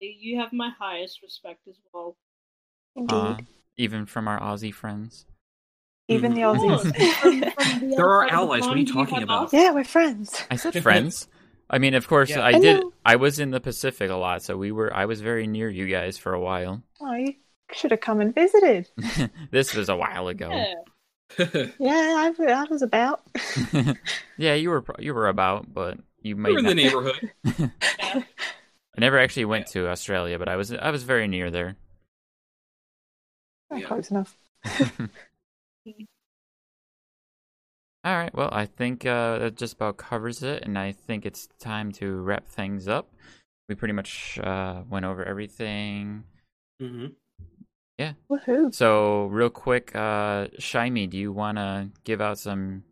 You 0.00 0.38
have 0.38 0.52
my 0.52 0.70
highest 0.78 1.22
respect 1.22 1.66
as 1.66 1.76
well. 1.92 2.16
Indeed. 2.94 3.14
uh, 3.14 3.36
even 3.76 4.06
from 4.06 4.28
our 4.28 4.38
Aussie 4.38 4.74
friends. 4.74 5.24
Even 6.08 6.34
the 6.34 6.42
Mhm. 6.42 6.58
Aussies. 6.58 7.14
From- 7.20 7.40
from 7.40 7.90
the 7.90 7.94
There 7.96 8.06
are 8.06 8.22
other 8.24 8.30
the 8.30 8.34
allies, 8.34 8.62
what 8.62 8.76
are 8.76 8.78
you 8.78 8.86
talking 8.86 9.14
have 9.14 9.22
about? 9.24 9.52
yeah, 9.52 9.70
we're 9.72 9.84
friends. 9.84 10.42
I 10.50 10.56
said 10.56 10.82
friends. 10.82 11.28
I 11.70 11.78
mean, 11.78 11.94
of 11.94 12.06
course, 12.06 12.28
Yeah. 12.30 12.40
I 12.40 12.48
I 12.48 12.58
did. 12.60 12.80
know. 12.82 12.92
I 13.06 13.16
was 13.16 13.38
in 13.40 13.50
the 13.50 13.60
Pacific 13.60 14.10
a 14.10 14.14
lot, 14.16 14.42
so 14.42 14.56
we 14.56 14.70
were. 14.70 14.94
I 14.94 15.06
was 15.06 15.20
very 15.22 15.46
near 15.46 15.68
you 15.70 15.86
guys 15.88 16.18
for 16.18 16.34
a 16.34 16.40
while. 16.40 16.82
Oh, 17.00 17.14
you 17.14 17.34
should 17.72 17.90
have 17.90 18.00
come 18.00 18.20
and 18.20 18.34
visited. 18.34 18.90
this 19.50 19.74
was 19.74 19.88
a 19.88 19.96
while 19.96 20.28
ago. 20.28 20.50
Yeah. 20.50 20.74
Yeah, 21.78 22.30
I, 22.30 22.32
I 22.38 22.64
was 22.70 22.82
about. 22.82 23.22
yeah, 24.36 24.54
you 24.54 24.68
were. 24.70 24.82
pro- 24.82 24.96
You 25.02 25.14
were 25.14 25.28
about, 25.28 25.72
but 25.72 25.98
you 26.20 26.36
might 26.36 26.52
we're 26.52 26.58
in 26.58 26.64
not. 26.64 26.68
the 26.68 26.74
neighborhood 26.74 27.30
I 28.96 29.00
never 29.00 29.18
actually 29.18 29.46
went 29.46 29.66
to 29.68 29.88
Australia, 29.88 30.38
but 30.38 30.48
I 30.48 30.56
was. 30.56 30.70
I 30.70 30.90
was 30.90 31.02
very 31.02 31.26
near 31.28 31.50
there. 31.50 31.76
Oh, 33.70 33.76
Yeah. 33.76 33.86
Close 33.86 34.10
enough. 34.10 34.36
All 38.04 38.14
right. 38.16 38.34
Well, 38.34 38.50
I 38.52 38.66
think 38.66 39.06
uh, 39.06 39.38
that 39.38 39.56
just 39.56 39.74
about 39.74 39.96
covers 39.96 40.42
it, 40.42 40.62
and 40.62 40.78
I 40.78 40.92
think 40.92 41.24
it's 41.24 41.48
time 41.58 41.90
to 41.92 42.16
wrap 42.20 42.46
things 42.46 42.86
up. 42.86 43.10
We 43.68 43.74
pretty 43.74 43.94
much 43.94 44.38
uh, 44.42 44.82
went 44.88 45.06
over 45.06 45.24
everything. 45.24 46.24
hmm 46.78 47.06
Yeah. 47.98 48.12
Woohoo. 48.30 48.74
So, 48.74 49.26
real 49.26 49.48
quick, 49.48 49.92
uh, 49.94 50.48
Shyami, 50.58 51.08
do 51.08 51.16
you 51.16 51.32
want 51.32 51.56
to 51.56 51.88
give 52.04 52.20
out 52.20 52.38
some 52.38 52.84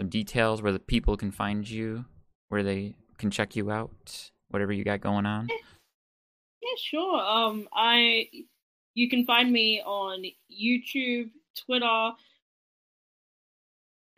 some 0.00 0.08
details 0.08 0.62
where 0.62 0.72
the 0.72 0.78
people 0.78 1.16
can 1.16 1.32
find 1.32 1.68
you, 1.68 2.04
where 2.48 2.62
they 2.62 2.94
can 3.18 3.30
check 3.30 3.56
you 3.56 3.72
out, 3.72 4.30
whatever 4.50 4.72
you 4.72 4.84
got 4.84 5.00
going 5.00 5.26
on? 5.26 5.48
Yeah, 5.48 6.76
sure. 6.78 7.20
Um, 7.20 7.68
I 7.72 8.28
you 8.94 9.10
can 9.10 9.24
find 9.24 9.52
me 9.52 9.82
on 9.84 10.24
YouTube, 10.50 11.30
Twitter, 11.56 12.12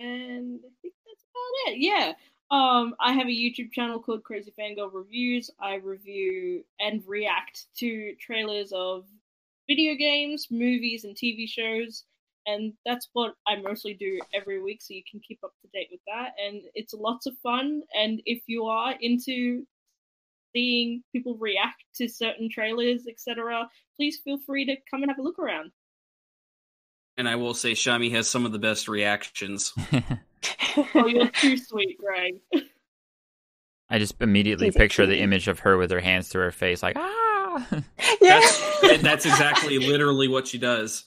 and 0.03 0.61
I 0.65 0.71
think 0.83 0.95
that's 1.07 1.25
about 1.31 1.73
it. 1.73 1.79
Yeah. 1.79 2.13
Um, 2.51 2.95
I 3.01 3.13
have 3.13 3.29
a 3.29 3.31
YouTube 3.31 3.73
channel 3.73 3.99
called 3.99 4.25
Crazy 4.25 4.53
Fangirl 4.59 4.91
Reviews. 4.93 5.51
I 5.61 5.77
review 5.77 6.65
and 6.81 7.03
react 7.07 7.67
to 7.79 8.15
trailers 8.21 8.73
of 8.75 9.05
video 9.69 9.95
games, 9.95 10.49
movies, 10.51 11.05
and 11.05 11.17
TV 11.17 11.49
shows. 11.49 12.05
And 12.47 12.73
that's 12.85 13.09
what 13.13 13.37
I 13.47 13.57
mostly 13.57 13.95
do 13.95 14.21
every 14.35 14.61
week, 14.61 14.83
so 14.83 14.95
you 14.95 15.03
can 15.09 15.21
keep 15.21 15.39
up 15.45 15.53
to 15.63 15.69
date 15.73 15.89
with 15.93 16.01
that. 16.09 16.33
And 16.45 16.63
it's 16.75 16.93
lots 16.93 17.27
of 17.27 17.39
fun. 17.39 17.83
And 17.95 18.21
if 18.27 18.43
you 18.47 18.65
are 18.65 18.95
into 19.01 19.65
seeing 20.53 21.03
people 21.13 21.37
react 21.39 21.85
to 21.95 22.09
certain 22.09 22.51
trailers, 22.51 23.07
etc., 23.09 23.69
please 23.97 24.21
feel 24.25 24.39
free 24.45 24.67
to 24.67 24.77
come 24.91 25.03
and 25.03 25.11
have 25.11 25.21
a 25.21 25.23
look 25.23 25.39
around. 25.39 25.71
And 27.19 27.29
i 27.29 27.37
will 27.37 27.55
say 27.55 27.73
Shyami 27.73 28.11
has 28.13 28.29
some 28.29 28.47
of 28.47 28.53
the 28.53 28.59
best 28.59 28.89
reactions 28.89 29.73
Oh, 30.95 31.07
you're 31.07 31.29
too 31.29 31.57
sweet, 31.57 31.99
Greg. 31.99 32.35
I 33.91 33.99
just 33.99 34.15
immediately 34.21 34.69
He's 34.69 34.75
picture 34.77 35.07
the 35.07 35.21
image 35.21 35.47
of 35.49 35.61
her 35.61 35.77
with 35.77 35.91
her 35.91 36.01
hands 36.01 36.31
to 36.31 36.39
her 36.39 36.51
face, 36.51 36.83
like 36.83 36.97
ah. 36.99 37.67
yeah. 38.21 38.41
that's 38.41 39.03
that's 39.03 39.27
exactly 39.27 39.79
literally 39.79 40.29
what 40.29 40.47
she 40.49 40.59
does 40.59 41.05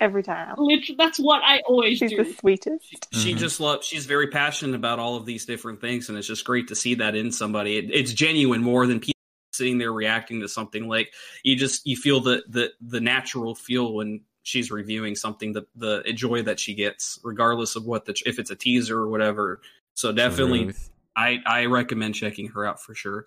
Every 0.00 0.22
time. 0.22 0.54
Literally, 0.58 0.96
that's 0.98 1.18
what 1.18 1.42
I 1.44 1.60
always 1.66 1.98
She's 1.98 2.10
do. 2.10 2.24
the 2.24 2.32
sweetest. 2.32 2.84
she, 3.12 3.20
she 3.20 3.34
Mhm. 3.34 3.38
just 3.38 3.60
loves 3.60 3.86
she's 3.86 4.06
very 4.06 4.28
passionate 4.28 4.74
about 4.76 4.98
all 4.98 5.16
of 5.16 5.26
these 5.26 5.44
different 5.44 5.80
things 5.80 6.08
and 6.08 6.16
it's 6.16 6.26
just 6.26 6.44
great 6.44 6.68
to 6.68 6.74
see 6.76 6.94
that 6.96 7.14
in 7.14 7.30
somebody 7.32 7.76
it, 7.76 7.90
it's 7.92 8.12
genuine 8.12 8.62
more 8.62 8.86
than 8.86 9.00
people 9.00 9.12
sitting 9.52 9.78
there 9.78 9.92
reacting 9.92 10.40
to 10.40 10.48
something 10.48 10.88
like 10.88 11.12
you 11.44 11.56
just 11.56 11.86
you 11.86 11.96
feel 11.96 12.20
the 12.20 12.42
the 12.48 12.70
the 12.80 13.00
natural 13.00 13.54
feel 13.54 13.92
when 13.92 14.22
she's 14.42 14.70
reviewing 14.70 15.14
something 15.14 15.52
the 15.52 15.62
the 15.76 16.02
joy 16.14 16.42
that 16.42 16.58
she 16.58 16.74
gets 16.74 17.18
regardless 17.22 17.76
of 17.76 17.84
what 17.84 18.04
the 18.04 18.14
if 18.26 18.38
it's 18.38 18.50
a 18.50 18.56
teaser 18.56 18.98
or 18.98 19.08
whatever 19.08 19.60
so 19.94 20.12
definitely 20.12 20.64
Truth. 20.64 20.90
i 21.16 21.38
i 21.46 21.66
recommend 21.66 22.14
checking 22.14 22.48
her 22.48 22.66
out 22.66 22.80
for 22.80 22.94
sure 22.94 23.26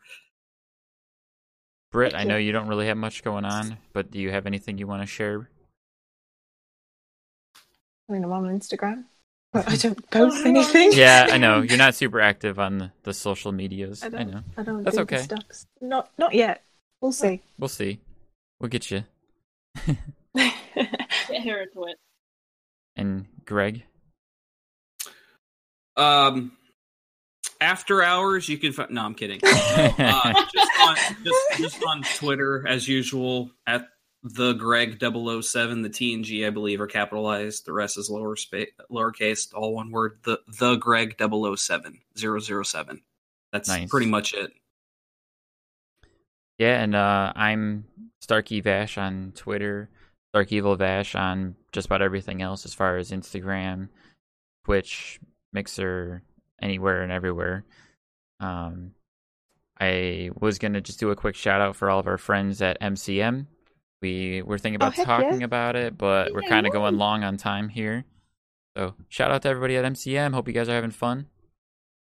Britt, 1.92 2.14
I 2.14 2.26
know 2.26 2.36
you. 2.36 2.48
you 2.48 2.52
don't 2.52 2.68
really 2.68 2.88
have 2.88 2.98
much 2.98 3.24
going 3.24 3.46
on, 3.46 3.78
but 3.94 4.12
do 4.12 4.20
you 4.20 4.30
have 4.30 4.46
anything 4.46 4.78
you 4.78 4.86
want 4.86 5.02
to 5.02 5.06
share? 5.06 5.50
I 8.10 8.14
mean, 8.14 8.26
I'm 8.26 8.34
on 8.34 8.44
Instagram, 8.60 9.06
but 9.54 9.70
I 9.70 9.76
don't 9.78 10.12
post 10.12 10.44
oh, 10.46 10.50
anything. 10.50 10.92
Yeah, 10.92 11.30
I 11.32 11.38
know 11.40 11.62
you're 11.62 11.78
not 11.78 11.96
super 11.96 12.20
active 12.20 12.60
on 12.60 12.80
the, 12.80 12.92
the 13.04 13.14
social 13.14 13.54
medias. 13.54 14.04
I 14.04 14.08
I, 14.08 14.10
don't. 14.10 14.32
know. 14.32 14.44
I 14.58 14.64
don't 14.64 14.84
That's 14.84 14.98
do 14.98 15.04
okay. 15.04 15.18
the 15.18 15.24
stuff. 15.24 15.66
Not, 15.80 16.12
not 16.18 16.34
yet. 16.34 16.64
We'll 17.00 17.14
see. 17.14 17.42
We'll 17.58 17.70
see. 17.70 18.02
We'll 18.60 18.70
get 18.70 18.92
you. 18.92 19.04
Get 21.30 21.44
her 21.48 21.62
it. 21.62 21.98
And 22.96 23.26
Greg, 23.46 23.84
um 25.98 26.52
after 27.62 28.04
hours 28.04 28.50
you 28.50 28.58
can 28.58 28.72
find 28.74 28.92
no 28.92 29.02
i'm 29.04 29.16
kidding. 29.16 29.40
Uh, 29.46 30.46
just 30.54 30.72
on 30.82 30.96
just, 31.24 31.58
just 31.58 31.84
on 31.86 32.02
twitter 32.16 32.68
as 32.68 32.88
usual 32.88 33.50
at 33.68 33.88
the 34.24 34.54
greg 34.54 34.98
007 35.02 35.82
the 35.82 35.90
t 35.90 36.14
and 36.14 36.24
g 36.26 36.46
i 36.46 36.50
believe 36.50 36.82
are 36.82 36.88
capitalized. 36.88 37.66
The 37.66 37.74
rest 37.74 37.98
is 37.98 38.10
lower 38.10 38.36
space 38.36 38.70
lowercase 38.92 39.54
all 39.54 39.74
one 39.74 39.92
word. 39.92 40.20
The 40.24 40.40
the 40.60 40.76
greg 40.76 41.16
007 41.20 42.00
007 42.18 43.02
that's 43.52 43.70
Nice. 43.70 43.90
pretty 43.90 44.08
much 44.08 44.34
it. 44.34 44.52
Yeah, 46.58 46.82
and 46.82 46.96
uh, 46.96 47.34
I'm 47.36 47.86
Starky 48.22 48.62
Vash 48.62 48.98
on 48.98 49.34
Twitter, 49.36 49.90
Stark 50.36 50.52
Evil 50.52 50.76
Vash 50.76 51.16
on 51.16 51.56
just 51.72 51.86
about 51.86 52.02
everything 52.02 52.42
else 52.42 52.66
as 52.66 52.74
far 52.74 52.98
as 52.98 53.12
Instagram, 53.12 53.88
Twitch, 54.66 55.18
Mixer, 55.54 56.24
anywhere 56.62 57.04
and 57.04 57.12
everywhere. 57.14 57.64
Um, 58.42 58.92
I 59.80 60.32
was 60.38 60.60
gonna 60.60 60.82
just 60.82 61.00
do 61.00 61.10
a 61.12 61.16
quick 61.16 61.36
shout 61.36 61.62
out 61.62 61.78
for 61.78 61.90
all 61.90 62.00
of 62.00 62.08
our 62.08 62.18
friends 62.18 62.62
at 62.62 62.78
MCM. 62.82 63.46
We 64.02 64.42
were 64.42 64.58
thinking 64.58 64.84
Oh, 64.84 64.88
about 64.88 64.96
heck 64.96 65.06
talking 65.06 65.40
yeah. 65.40 65.46
about 65.46 65.78
it, 65.78 65.98
but 65.98 66.34
we're 66.34 66.42
kind 66.42 66.68
of 66.68 66.74
woo. 66.74 66.80
going 66.80 66.98
long 66.98 67.24
on 67.24 67.38
time 67.38 67.70
here. 67.70 68.04
So 68.76 68.94
shout 69.08 69.32
out 69.32 69.42
to 69.44 69.48
everybody 69.48 69.78
at 69.78 69.86
MCM. 69.86 70.34
Hope 70.34 70.50
you 70.50 70.54
guys 70.54 70.68
are 70.68 70.74
having 70.76 70.92
fun. 70.92 71.28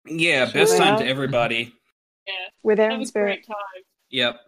Yeah, 0.05 0.45
Sure 0.45 0.61
best 0.61 0.77
time 0.77 0.93
will. 0.97 1.01
to 1.01 1.07
everybody. 1.07 1.75
Yeah, 2.27 2.35
We're 2.63 2.77
there 2.77 2.91
have 2.91 2.99
in 3.01 3.05
a 3.05 3.07
spirit. 3.07 3.33
great 3.37 3.47
time. 3.47 3.83
Yep. 4.11 4.41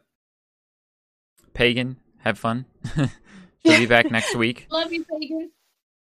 Pagan, 1.55 1.97
have 2.19 2.39
fun. 2.39 2.67
She'll 3.67 3.79
be 3.79 3.87
back 3.87 4.11
next 4.11 4.35
week. 4.35 4.67
Love 4.71 4.93
you, 4.93 5.05
Pagan. 5.05 5.51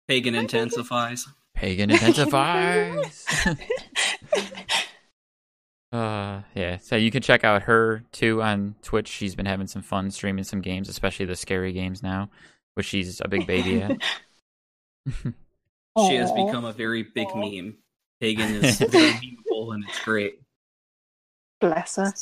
Pagan 0.07 0.35
intensifies. 0.35 1.27
Pagan 1.55 1.89
intensifies. 1.91 3.25
uh, 5.91 6.41
yeah. 6.55 6.77
So 6.77 6.95
you 6.95 7.11
can 7.11 7.21
check 7.21 7.43
out 7.43 7.63
her 7.63 8.03
too 8.11 8.41
on 8.41 8.75
Twitch. 8.81 9.07
She's 9.07 9.35
been 9.35 9.45
having 9.45 9.67
some 9.67 9.81
fun 9.81 10.11
streaming 10.11 10.43
some 10.43 10.61
games, 10.61 10.89
especially 10.89 11.25
the 11.25 11.35
scary 11.35 11.73
games 11.73 12.01
now, 12.03 12.29
which 12.75 12.85
she's 12.85 13.21
a 13.23 13.27
big 13.27 13.45
baby 13.47 13.81
at. 13.81 13.97
She 16.07 16.15
has 16.15 16.31
become 16.31 16.65
a 16.65 16.71
very 16.73 17.03
big 17.03 17.27
Aw. 17.27 17.35
meme. 17.35 17.77
Pagan 18.21 18.63
is 18.63 18.79
very 18.79 19.11
memeable 19.13 19.73
and 19.73 19.83
it's 19.87 19.99
great. 20.03 20.39
Bless 21.59 21.95
her. 21.97 22.13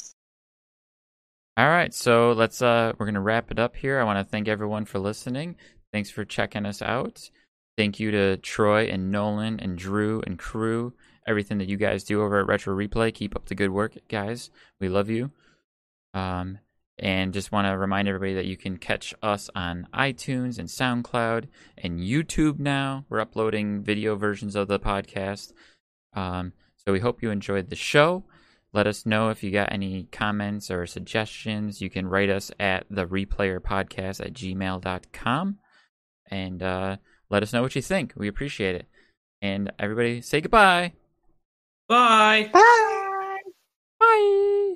All 1.58 1.68
right, 1.68 1.92
so 1.92 2.34
let's 2.34 2.62
uh 2.62 2.94
we're 2.98 3.08
going 3.08 3.16
to 3.16 3.20
wrap 3.20 3.50
it 3.50 3.58
up 3.58 3.76
here. 3.76 4.00
I 4.00 4.04
want 4.04 4.20
to 4.20 4.32
thank 4.32 4.48
everyone 4.48 4.86
for 4.86 5.00
listening. 5.00 5.56
Thanks 5.92 6.12
for 6.12 6.24
checking 6.24 6.68
us 6.68 6.84
out. 6.84 7.32
Thank 7.76 8.00
you 8.00 8.12
to 8.12 8.38
Troy 8.38 8.86
and 8.86 9.12
Nolan 9.12 9.60
and 9.60 9.76
Drew 9.76 10.22
and 10.28 10.38
crew. 10.38 10.94
Everything 11.28 11.58
that 11.58 11.68
you 11.68 11.78
guys 11.78 12.04
do 12.04 12.22
over 12.22 12.40
at 12.40 12.46
Retro 12.46 12.76
Replay. 12.78 13.12
Keep 13.12 13.36
up 13.36 13.48
the 13.48 13.56
good 13.56 13.72
work, 13.72 13.98
guys. 14.08 14.52
We 14.80 14.88
love 14.88 15.10
you. 15.10 15.32
Um 16.14 16.60
and 17.00 17.34
just 17.34 17.52
want 17.52 17.66
to 17.66 17.76
remind 17.76 18.08
everybody 18.08 18.36
that 18.36 18.46
you 18.46 18.58
can 18.58 18.78
catch 18.78 19.16
us 19.24 19.50
on 19.56 19.88
iTunes 19.96 20.60
and 20.60 20.68
SoundCloud 20.68 21.48
and 21.76 22.00
YouTube 22.00 22.60
now. 22.60 23.06
We're 23.10 23.20
uploading 23.20 23.82
video 23.82 24.16
versions 24.16 24.56
of 24.56 24.68
the 24.68 24.80
podcast. 24.80 25.54
Um, 26.14 26.54
so 26.76 26.92
we 26.92 27.00
hope 27.00 27.22
you 27.22 27.30
enjoyed 27.30 27.70
the 27.70 27.76
show. 27.76 28.24
Let 28.78 28.86
us 28.86 29.08
know 29.08 29.30
if 29.30 29.42
you 29.42 29.50
got 29.50 29.74
any 29.74 30.04
comments 30.12 30.70
or 30.70 30.86
suggestions. 30.86 31.82
You 31.82 31.90
can 31.90 32.06
write 32.06 32.30
us 32.30 32.52
at 32.60 32.86
the 32.92 33.08
replayer 33.08 33.60
podcast 33.60 34.24
at 34.24 34.34
gmail.com 34.34 35.58
and 36.30 36.62
uh, 36.62 36.98
let 37.32 37.42
us 37.42 37.54
know 37.54 37.64
what 37.64 37.76
you 37.76 37.82
think. 37.82 38.14
We 38.16 38.28
appreciate 38.28 38.76
it. 38.76 38.86
And 39.42 39.72
everybody 39.80 40.22
say 40.22 40.42
goodbye. 40.42 40.94
Bye. 41.88 42.52
Bye. 42.54 43.38
Bye. 44.00 44.76